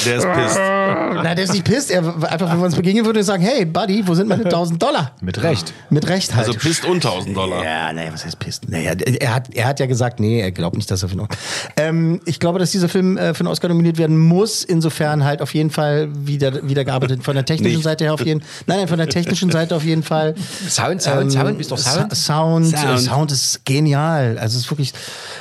Der 0.07 0.17
ist 0.17 0.27
pisst. 0.27 0.57
Nein, 0.59 1.37
der 1.37 1.45
ist 1.45 1.53
nicht 1.53 1.65
pisst. 1.65 1.91
Er 1.91 1.99
einfach, 2.01 2.51
wenn 2.51 2.59
wir 2.59 2.65
uns 2.67 2.75
begegnen 2.77 3.05
würden, 3.05 3.23
sagen, 3.23 3.43
hey, 3.43 3.65
Buddy, 3.65 4.07
wo 4.07 4.15
sind 4.15 4.29
meine 4.29 4.45
1000 4.45 4.83
Dollar? 4.83 5.13
Mit 5.21 5.43
Recht. 5.43 5.73
Mit 5.91 6.09
Recht 6.09 6.35
halt. 6.35 6.47
Also 6.49 6.59
pisst 6.59 6.85
und 6.85 7.05
1000 7.05 7.37
Dollar. 7.37 7.63
Ja, 7.65 7.93
naja, 7.93 8.11
was 8.13 8.25
heißt 8.25 8.39
pisst? 8.39 8.69
Naja, 8.69 8.93
er 9.21 9.35
hat, 9.35 9.55
er 9.55 9.67
hat 9.67 9.81
ja 9.81 9.87
gesagt, 9.87 10.21
nee, 10.21 10.41
er 10.41 10.53
glaubt 10.53 10.77
nicht, 10.77 10.91
dass 10.91 11.03
er 11.03 11.09
für 11.09 11.19
einen 11.19 11.29
ähm, 11.77 12.21
Ich 12.25 12.41
glaube, 12.41 12.59
dass 12.59 12.71
dieser 12.71 12.89
Film 12.89 13.17
äh, 13.17 13.35
für 13.35 13.41
einen 13.41 13.49
Oscar 13.49 13.69
nominiert 13.69 13.99
werden 13.99 14.19
muss. 14.19 14.65
Insofern 14.65 15.25
halt 15.25 15.43
auf 15.43 15.55
jeden 15.55 15.71
Fall 15.71 16.09
wieder, 16.15 16.67
wieder 16.69 16.85
gearbeitet. 16.85 17.23
Von 17.25 17.35
der 17.35 17.45
technischen 17.45 17.77
Nicht. 17.77 17.85
Seite 17.85 18.05
her 18.05 18.15
auf 18.15 18.25
jeden 18.25 18.43
Nein, 18.67 18.79
nein, 18.79 18.89
von 18.89 18.99
der 18.99 19.09
technischen 19.09 19.51
Seite 19.51 19.75
auf 19.77 19.85
jeden 19.85 20.03
Fall. 20.03 20.35
Sound, 20.69 21.03
Sound, 21.03 21.33
Sound, 21.33 21.59
bist 21.59 21.71
du 21.71 21.75
auf 21.75 21.81
Sound? 21.81 22.11
Sa- 22.15 22.35
Sound, 22.39 22.67
Sound. 22.69 22.87
Sound. 22.87 23.01
Sound 23.01 23.33
ist 23.33 23.65
genial. 23.65 24.39
Also 24.39 24.57
es 24.57 24.65
ist 24.65 24.71
wirklich. 24.71 24.93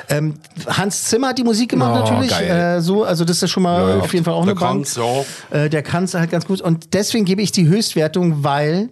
Ähm, 0.09 0.35
Hans 0.67 1.03
Zimmer 1.05 1.29
hat 1.29 1.37
die 1.37 1.43
Musik 1.43 1.69
gemacht 1.69 1.91
Oh, 1.95 1.99
natürlich. 1.99 2.16
Geil. 2.25 2.77
Äh, 2.77 2.81
so, 2.81 3.03
also 3.03 3.25
das 3.25 3.43
ist 3.43 3.51
schon 3.51 3.63
mal 3.63 3.81
Läuft. 3.81 4.05
auf 4.05 4.13
jeden 4.13 4.25
Fall 4.25 4.33
auch 4.33 4.43
Der 4.45 4.51
eine 4.51 4.59
Bank. 4.59 4.85
kann's, 4.85 4.95
ja. 4.95 5.57
Äh, 5.65 5.69
der 5.69 5.83
kann 5.83 6.05
es 6.05 6.13
halt 6.13 6.31
ganz 6.31 6.45
gut. 6.47 6.61
Und 6.61 6.93
deswegen 6.93 7.25
gebe 7.25 7.41
ich 7.41 7.51
die 7.51 7.67
Höchstwertung, 7.67 8.43
weil 8.43 8.89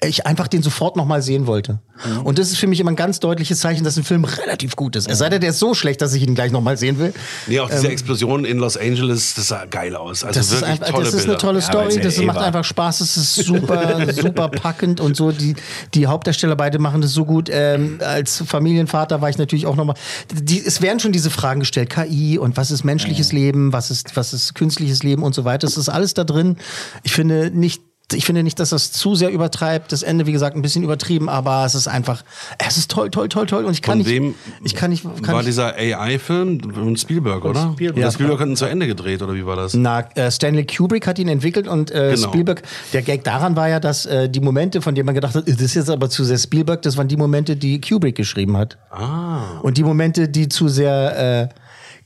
ich 0.00 0.26
einfach 0.26 0.46
den 0.46 0.62
sofort 0.62 0.96
nochmal 0.96 1.22
sehen 1.22 1.46
wollte. 1.48 1.80
Mhm. 2.06 2.20
Und 2.22 2.38
das 2.38 2.50
ist 2.52 2.58
für 2.58 2.68
mich 2.68 2.78
immer 2.78 2.92
ein 2.92 2.96
ganz 2.96 3.18
deutliches 3.18 3.58
Zeichen, 3.58 3.82
dass 3.82 3.96
ein 3.96 4.04
Film 4.04 4.24
relativ 4.24 4.76
gut 4.76 4.94
ist. 4.94 5.08
Es 5.08 5.18
sei 5.18 5.28
denn, 5.28 5.40
der 5.40 5.50
ist 5.50 5.58
so 5.58 5.74
schlecht, 5.74 6.00
dass 6.00 6.14
ich 6.14 6.22
ihn 6.22 6.36
gleich 6.36 6.52
nochmal 6.52 6.76
sehen 6.76 7.00
will. 7.00 7.12
Nee, 7.48 7.58
auch 7.58 7.68
diese 7.68 7.88
Explosion 7.88 8.44
in 8.44 8.58
Los 8.58 8.76
Angeles, 8.76 9.34
das 9.34 9.48
sah 9.48 9.64
geil 9.64 9.96
aus. 9.96 10.22
Also 10.22 10.26
Ähm, 10.26 10.34
Das 10.34 10.46
ist, 10.46 10.52
wirklich 10.52 10.70
einfach, 10.70 10.88
tolle 10.90 11.04
das 11.04 11.14
ist 11.14 11.24
eine 11.24 11.36
tolle 11.38 11.60
Story, 11.60 11.88
es 11.88 11.94
das 11.96 12.16
ist 12.16 12.22
macht 12.24 12.36
Eva. 12.36 12.46
einfach 12.46 12.64
Spaß, 12.64 13.00
es 13.00 13.16
ist 13.16 13.34
super, 13.46 14.12
super 14.12 14.48
packend 14.48 15.00
und 15.00 15.16
so. 15.16 15.32
Die, 15.32 15.56
die 15.94 16.06
Hauptdarsteller 16.06 16.54
beide 16.54 16.78
machen 16.78 17.00
das 17.00 17.10
so 17.12 17.24
gut. 17.24 17.48
Ähm, 17.52 17.98
als 18.04 18.42
Familienvater 18.46 19.20
war 19.20 19.30
ich 19.30 19.38
natürlich 19.38 19.66
auch 19.66 19.74
nochmal. 19.74 19.96
Die, 20.32 20.64
es 20.64 20.80
werden 20.80 21.00
schon 21.00 21.10
diese 21.10 21.30
Fragen 21.30 21.60
gestellt: 21.60 21.90
KI 21.90 22.38
und 22.38 22.56
was 22.56 22.70
ist 22.70 22.84
menschliches 22.84 23.32
Leben, 23.32 23.72
was 23.72 23.90
ist, 23.90 24.16
was 24.16 24.32
ist 24.32 24.54
künstliches 24.54 25.02
Leben 25.02 25.24
und 25.24 25.34
so 25.34 25.44
weiter. 25.44 25.66
Es 25.66 25.76
ist 25.76 25.88
alles 25.88 26.14
da 26.14 26.22
drin. 26.22 26.56
Ich 27.02 27.12
finde 27.14 27.50
nicht. 27.52 27.82
Ich 28.14 28.24
finde 28.24 28.42
nicht, 28.42 28.58
dass 28.58 28.70
das 28.70 28.90
zu 28.90 29.14
sehr 29.14 29.30
übertreibt. 29.30 29.92
Das 29.92 30.02
Ende, 30.02 30.24
wie 30.24 30.32
gesagt, 30.32 30.56
ein 30.56 30.62
bisschen 30.62 30.82
übertrieben, 30.82 31.28
aber 31.28 31.66
es 31.66 31.74
ist 31.74 31.88
einfach, 31.88 32.24
es 32.56 32.78
ist 32.78 32.90
toll, 32.90 33.10
toll, 33.10 33.28
toll, 33.28 33.44
toll. 33.46 33.66
Und 33.66 33.72
ich 33.72 33.82
kann 33.82 33.92
Von 33.92 33.98
nicht, 33.98 34.08
wem 34.08 34.34
ich 34.64 34.74
kann 34.74 34.90
nicht, 34.90 35.02
kann 35.02 35.34
war 35.34 35.42
nicht, 35.42 35.48
dieser 35.48 35.74
AI-Film 35.74 36.72
von 36.72 36.96
Spielberg, 36.96 37.44
oder? 37.44 37.72
Spielberg. 37.74 37.98
Ja, 38.02 38.10
Spielberg 38.10 38.40
hat 38.40 38.48
ihn 38.48 38.56
zu 38.56 38.64
Ende 38.64 38.86
gedreht, 38.86 39.20
oder 39.20 39.34
wie 39.34 39.44
war 39.44 39.56
das? 39.56 39.74
Na, 39.74 40.00
äh, 40.14 40.30
Stanley 40.30 40.64
Kubrick 40.66 41.06
hat 41.06 41.18
ihn 41.18 41.28
entwickelt 41.28 41.68
und 41.68 41.90
äh, 41.90 42.14
Genau. 42.14 42.28
Spielberg, 42.28 42.62
der 42.94 43.02
Gag 43.02 43.24
daran 43.24 43.56
war 43.56 43.68
ja, 43.68 43.78
dass 43.78 44.06
äh, 44.06 44.30
die 44.30 44.40
Momente, 44.40 44.80
von 44.80 44.94
denen 44.94 45.04
man 45.04 45.14
gedacht 45.14 45.34
hat, 45.34 45.46
das 45.46 45.60
ist 45.60 45.74
jetzt 45.74 45.90
aber 45.90 46.08
zu 46.08 46.24
sehr 46.24 46.38
Spielberg, 46.38 46.80
das 46.82 46.96
waren 46.96 47.08
die 47.08 47.16
Momente, 47.18 47.56
die 47.56 47.78
Kubrick 47.78 48.16
geschrieben 48.16 48.56
hat. 48.56 48.78
Ah. 48.90 49.58
Und 49.62 49.76
die 49.76 49.82
Momente, 49.84 50.28
die 50.30 50.48
zu 50.48 50.68
sehr 50.68 51.50
äh, 51.52 51.54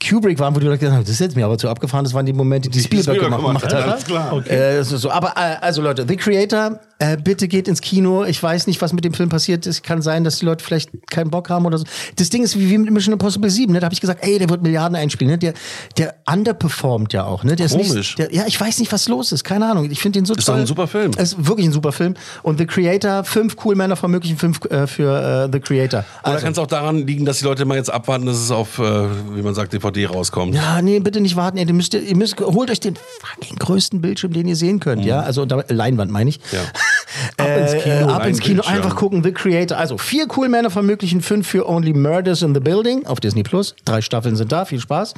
Kubrick 0.09 0.39
waren, 0.39 0.55
wo 0.55 0.61
du 0.61 0.67
gedacht 0.67 0.93
hast, 0.93 1.03
das 1.03 1.11
ist 1.11 1.21
jetzt 1.21 1.37
mir 1.37 1.45
aber 1.45 1.59
zu 1.59 1.69
abgefahren, 1.69 2.05
das 2.05 2.15
waren 2.15 2.27
die 2.27 2.33
Momente, 2.33 2.69
die, 2.69 2.81
Spielberg, 2.81 3.17
Spielberg 3.17 3.41
gemacht, 3.41 3.61
gemacht 3.61 3.65
hat, 3.65 3.75
hat. 3.75 3.93
alles 3.93 4.05
klar. 4.05 4.33
Okay. 4.33 4.79
Äh, 4.79 4.83
so. 4.83 5.11
Aber 5.11 5.29
äh, 5.37 5.57
also 5.61 5.83
Leute, 5.83 6.05
The 6.07 6.17
Creator, 6.17 6.81
äh, 7.03 7.17
bitte 7.17 7.49
geht 7.49 7.67
ins 7.67 7.81
Kino. 7.81 8.25
Ich 8.25 8.41
weiß 8.41 8.69
nicht, 8.69 8.81
was 8.81 8.93
mit 8.93 9.05
dem 9.05 9.13
Film 9.13 9.29
passiert 9.29 9.67
ist. 9.67 9.83
Kann 9.83 10.03
sein, 10.03 10.23
dass 10.23 10.39
die 10.39 10.45
Leute 10.45 10.65
vielleicht 10.65 10.91
keinen 11.11 11.31
Bock 11.31 11.51
haben 11.51 11.67
oder 11.67 11.79
so. 11.79 11.85
Das 12.15 12.31
Ding 12.31 12.45
ist 12.45 12.57
wie, 12.57 12.71
wie 12.71 12.79
mit 12.79 12.93
Mission 12.93 13.13
Impossible 13.13 13.51
7. 13.51 13.73
Ne? 13.73 13.81
Da 13.81 13.87
habe 13.87 13.95
ich 13.95 14.01
gesagt, 14.01 14.25
ey, 14.25 14.39
der 14.39 14.49
wird 14.49 14.63
Milliarden 14.63 14.95
einspielen. 14.95 15.33
Ne? 15.33 15.39
Der, 15.39 15.55
der 15.99 16.15
underperformt 16.31 17.13
ja 17.13 17.25
auch. 17.25 17.43
Ne? 17.43 17.57
Der 17.57 17.67
ist 17.67 17.73
Komisch. 17.73 17.93
nicht, 17.93 18.19
der, 18.19 18.33
ja, 18.33 18.45
ich 18.47 18.61
weiß 18.61 18.79
nicht, 18.79 18.93
was 18.93 19.09
los 19.09 19.33
ist. 19.33 19.43
Keine 19.43 19.69
Ahnung. 19.69 19.91
Ich 19.91 20.01
finde 20.01 20.21
den 20.21 20.27
so 20.27 20.35
Ist 20.35 20.45
toll. 20.45 20.55
doch 20.55 20.61
ein 20.61 20.67
super 20.69 20.87
Film. 20.87 21.11
Es 21.17 21.33
ist 21.33 21.49
wirklich 21.49 21.67
ein 21.67 21.73
super 21.73 21.91
Film. 21.91 22.15
Und 22.45 22.59
The 22.59 22.67
Creator, 22.67 23.25
fünf 23.25 23.57
cool 23.65 23.75
Männer 23.75 23.97
vermöglichen 23.97 24.39
fünf 24.39 24.65
äh, 24.67 24.87
für 24.87 25.49
äh, 25.49 25.53
The 25.53 25.59
Creator. 25.59 26.05
Oder 26.23 26.37
kann 26.37 26.53
es 26.53 26.59
auch 26.59 26.69
daran 26.69 27.05
liegen, 27.05 27.25
dass 27.25 27.39
die 27.39 27.45
Leute 27.45 27.65
mal 27.65 27.77
jetzt 27.77 27.93
abwarten, 27.93 28.27
dass 28.27 28.37
es 28.37 28.53
auf, 28.53 28.79
äh, 28.79 28.83
wie 28.83 29.43
man 29.43 29.57
sagt, 29.57 29.73
DVD 29.73 30.07
rauskommt? 30.07 30.55
Ja, 30.55 30.81
nee, 30.81 31.01
bitte 31.01 31.21
nicht 31.21 31.35
warten. 31.35 31.59
Ey, 31.59 31.67
ihr, 31.67 31.75
müsst, 31.75 31.95
ihr 31.95 32.17
müsst, 32.17 32.39
holt 32.39 32.71
euch 32.71 32.79
den 32.79 32.95
fucking 33.21 33.57
größten 33.57 34.01
Bildschirm, 34.01 34.33
den 34.33 34.47
ihr 34.47 34.57
sehen 34.57 34.79
könnt. 34.79 35.05
Ja, 35.05 35.21
also 35.23 35.45
Leinwand 35.69 36.13
meine 36.13 36.31
ich. 36.31 36.39
Ja. 36.53 36.61
Ab 37.37 37.49
ins 37.57 37.83
Kino. 37.83 38.07
ab 38.09 38.23
Ein 38.23 38.29
ins 38.31 38.41
Kino. 38.41 38.55
Bildschirm. 38.63 38.75
Einfach 38.77 38.97
gucken. 38.97 39.23
The 39.23 39.33
Creator. 39.33 39.77
Also 39.79 39.99
vier 39.99 40.27
cool 40.37 40.49
Männer 40.49 40.71
vermöglichen 40.71 41.21
fünf 41.21 41.47
für 41.47 41.69
Only 41.69 41.93
Murders 41.93 42.43
in 42.43 42.55
the 42.55 42.61
Building 42.61 43.07
auf 43.07 43.21
Disney 43.21 43.43
Plus. 43.43 43.75
Drei 43.85 44.01
Staffeln 44.01 44.37
sind 44.37 44.51
da. 44.53 44.65
Viel 44.65 44.81
Spaß. 44.81 45.15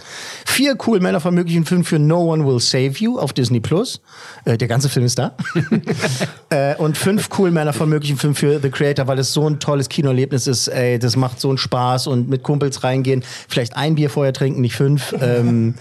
Vier 0.46 0.76
cool 0.86 1.00
Männer 1.00 1.20
vermöglichen 1.20 1.64
fünf 1.64 1.88
für 1.88 1.98
No 1.98 2.32
One 2.32 2.46
Will 2.46 2.60
Save 2.60 2.92
You 2.98 3.18
auf 3.18 3.32
Disney 3.32 3.60
Plus. 3.60 4.00
Äh, 4.44 4.58
der 4.58 4.68
ganze 4.68 4.88
Film 4.88 5.06
ist 5.06 5.18
da. 5.18 5.34
äh, 6.50 6.74
und 6.76 6.96
fünf 6.96 7.28
cool 7.38 7.50
Männer 7.50 7.72
vermöglichen 7.72 8.16
fünf 8.16 8.38
für 8.38 8.60
The 8.60 8.70
Creator, 8.70 9.06
weil 9.06 9.18
es 9.18 9.32
so 9.32 9.48
ein 9.48 9.58
tolles 9.60 9.88
Kinoerlebnis 9.88 10.46
ist. 10.46 10.68
Ey, 10.68 10.98
das 10.98 11.16
macht 11.16 11.40
so 11.40 11.48
einen 11.48 11.58
Spaß 11.58 12.06
und 12.06 12.28
mit 12.28 12.42
Kumpels 12.42 12.84
reingehen. 12.84 13.22
Vielleicht 13.48 13.76
ein 13.76 13.94
Bier 13.94 14.10
vorher 14.10 14.32
trinken, 14.32 14.60
nicht 14.60 14.74
fünf. 14.76 15.14
Ähm, 15.20 15.74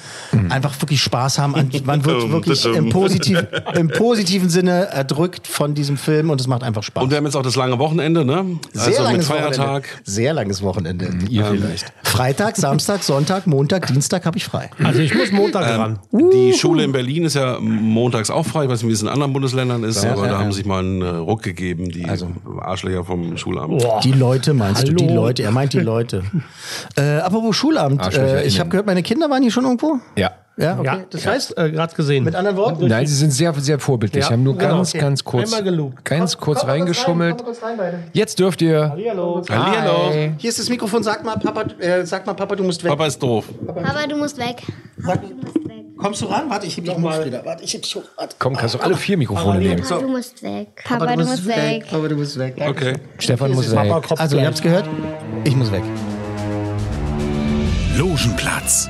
einfach 0.49 0.79
wirklich 0.81 1.01
Spaß 1.01 1.39
haben. 1.39 1.55
An- 1.55 1.71
Man 1.85 2.05
wird 2.05 2.31
wirklich 2.31 2.65
im, 2.65 2.89
positiv, 2.89 3.43
im 3.75 3.89
positiven 3.89 4.49
Sinne 4.49 4.87
erdrückt 4.91 5.47
von 5.47 5.73
diesem 5.73 5.82
Film 5.97 6.29
und 6.29 6.39
es 6.41 6.47
macht 6.47 6.63
einfach 6.63 6.83
Spaß. 6.83 7.03
Und 7.03 7.09
wir 7.09 7.17
haben 7.17 7.25
jetzt 7.25 7.35
auch 7.35 7.41
das 7.43 7.55
lange 7.55 7.77
Wochenende, 7.79 8.25
ne? 8.25 8.59
Sehr 8.73 8.83
also 8.87 9.01
mit 9.01 9.11
langes 9.11 9.27
Feiertag. 9.27 9.83
Wochenende. 9.83 10.11
Sehr 10.11 10.33
langes 10.33 10.61
Wochenende. 10.63 11.09
Ihr 11.29 11.45
vielleicht. 11.45 11.93
Freitag, 12.03 12.55
Samstag, 12.57 13.03
Sonntag, 13.03 13.47
Montag, 13.47 13.87
Dienstag 13.87 14.25
habe 14.25 14.37
ich 14.37 14.45
frei. 14.45 14.69
Also 14.83 14.99
ich 14.99 15.13
muss 15.13 15.31
Montag 15.31 15.67
Ähm, 15.69 15.81
ran. 15.81 15.99
die 16.11 16.53
Schule 16.53 16.83
in 16.83 16.91
Berlin 16.91 17.25
ist 17.25 17.35
ja 17.35 17.57
montags 17.59 18.29
auch 18.29 18.45
frei. 18.45 18.65
Ich 18.65 18.69
weiß 18.69 18.81
nicht, 18.83 18.89
wie 18.89 18.93
es 18.93 19.01
in 19.01 19.07
anderen 19.07 19.33
Bundesländern 19.33 19.83
ist, 19.83 20.03
Ja, 20.03 20.11
aber 20.13 20.21
ja, 20.23 20.27
da 20.27 20.33
ja. 20.33 20.39
haben 20.39 20.51
sich 20.51 20.65
mal 20.65 20.79
einen 20.79 21.01
Ruck 21.01 21.43
gegeben, 21.43 21.89
die 21.89 22.05
Arschlöcher 22.61 23.03
vom 23.03 23.37
Schulamt. 23.37 23.85
Die 24.03 24.11
Leute 24.11 24.53
meinst 24.53 24.87
du, 24.87 24.93
die 24.93 25.05
Hallo. 25.07 25.15
Leute, 25.15 25.43
er 25.43 25.51
meint 25.51 25.73
die 25.73 25.79
Leute. 25.79 26.23
äh, 26.95 27.17
apropos 27.17 27.55
Schulamt, 27.55 28.15
äh, 28.15 28.43
ich 28.45 28.59
habe 28.59 28.69
gehört, 28.69 28.85
meine 28.85 29.03
Kinder 29.03 29.29
waren 29.29 29.41
hier 29.41 29.51
schon 29.51 29.63
irgendwo. 29.63 29.99
Ja. 30.17 30.31
Ja, 30.55 30.73
okay. 30.77 30.85
Ja, 30.85 30.99
das 31.09 31.25
heißt, 31.25 31.57
äh, 31.57 31.71
gerade 31.71 31.95
gesehen. 31.95 32.23
mit 32.23 32.35
anderen 32.35 32.55
Worten? 32.57 32.87
Nein, 32.87 33.07
sie 33.07 33.15
sind 33.15 33.31
sehr, 33.31 33.53
sehr 33.55 33.79
vorbildlich. 33.79 34.21
Ja, 34.23 34.27
Sie 34.27 34.33
haben 34.33 34.43
nur 34.43 34.55
genau. 34.55 34.77
ganz, 34.77 34.89
Okay. 34.89 34.99
ganz 34.99 35.23
kurz, 35.23 35.51
ganz 36.03 36.37
kurz 36.37 36.59
Komm 36.59 36.67
mal 36.67 36.73
reingeschummelt. 36.73 37.37
Komm 37.37 37.45
mal 37.47 37.51
kurz 37.53 37.63
rein, 37.63 37.77
beide. 37.77 37.99
Jetzt 38.13 38.37
dürft 38.37 38.61
ihr. 38.61 38.89
Hallihallo. 38.89 39.41
Hallihallo. 39.49 40.09
Hi. 40.11 40.33
Hier 40.37 40.49
ist 40.49 40.59
das 40.59 40.69
Mikrofon, 40.69 41.01
sag 41.01 41.23
mal, 41.23 41.37
Papa, 41.37 41.63
äh, 41.79 42.05
sag 42.05 42.25
mal, 42.27 42.33
Papa, 42.33 42.55
du 42.55 42.63
musst 42.63 42.83
weg. 42.83 42.91
Papa 42.91 43.07
ist 43.07 43.21
doof. 43.21 43.45
Papa, 43.65 44.07
du 44.07 44.15
musst 44.15 44.37
weg. 44.37 44.61
Kommst 45.97 46.21
du 46.21 46.25
ran? 46.25 46.49
Warte, 46.49 46.67
ich 46.67 46.75
heb 46.77 46.85
dich 46.85 46.95
hoch 46.95 47.25
wieder. 47.25 47.45
Warte, 47.45 47.63
ich 47.63 47.73
heb 47.73 47.81
dich 47.81 47.95
hoch. 47.95 48.03
Warte. 48.17 48.35
Komm, 48.37 48.55
kannst 48.55 48.75
du 48.75 48.79
alle 48.79 48.95
vier 48.95 49.17
Mikrofone 49.17 49.59
nehmen. 49.59 49.81
Papa, 49.81 50.01
du 50.01 50.07
musst 50.09 50.43
weg. 50.43 50.83
Papa, 50.83 51.15
du 51.15 51.23
musst 51.25 51.47
weg. 51.47 51.85
Papa, 51.89 52.07
du 52.07 52.15
musst 52.15 52.37
weg. 52.37 52.55
Okay. 52.59 52.93
Stefan 53.17 53.51
muss 53.51 53.71
weg. 53.71 53.91
Also, 54.17 54.37
ihr 54.37 54.45
habt's 54.45 54.61
gehört? 54.61 54.87
Ich 55.45 55.55
muss 55.55 55.71
weg. 55.71 55.83
Logenplatz, 57.97 58.89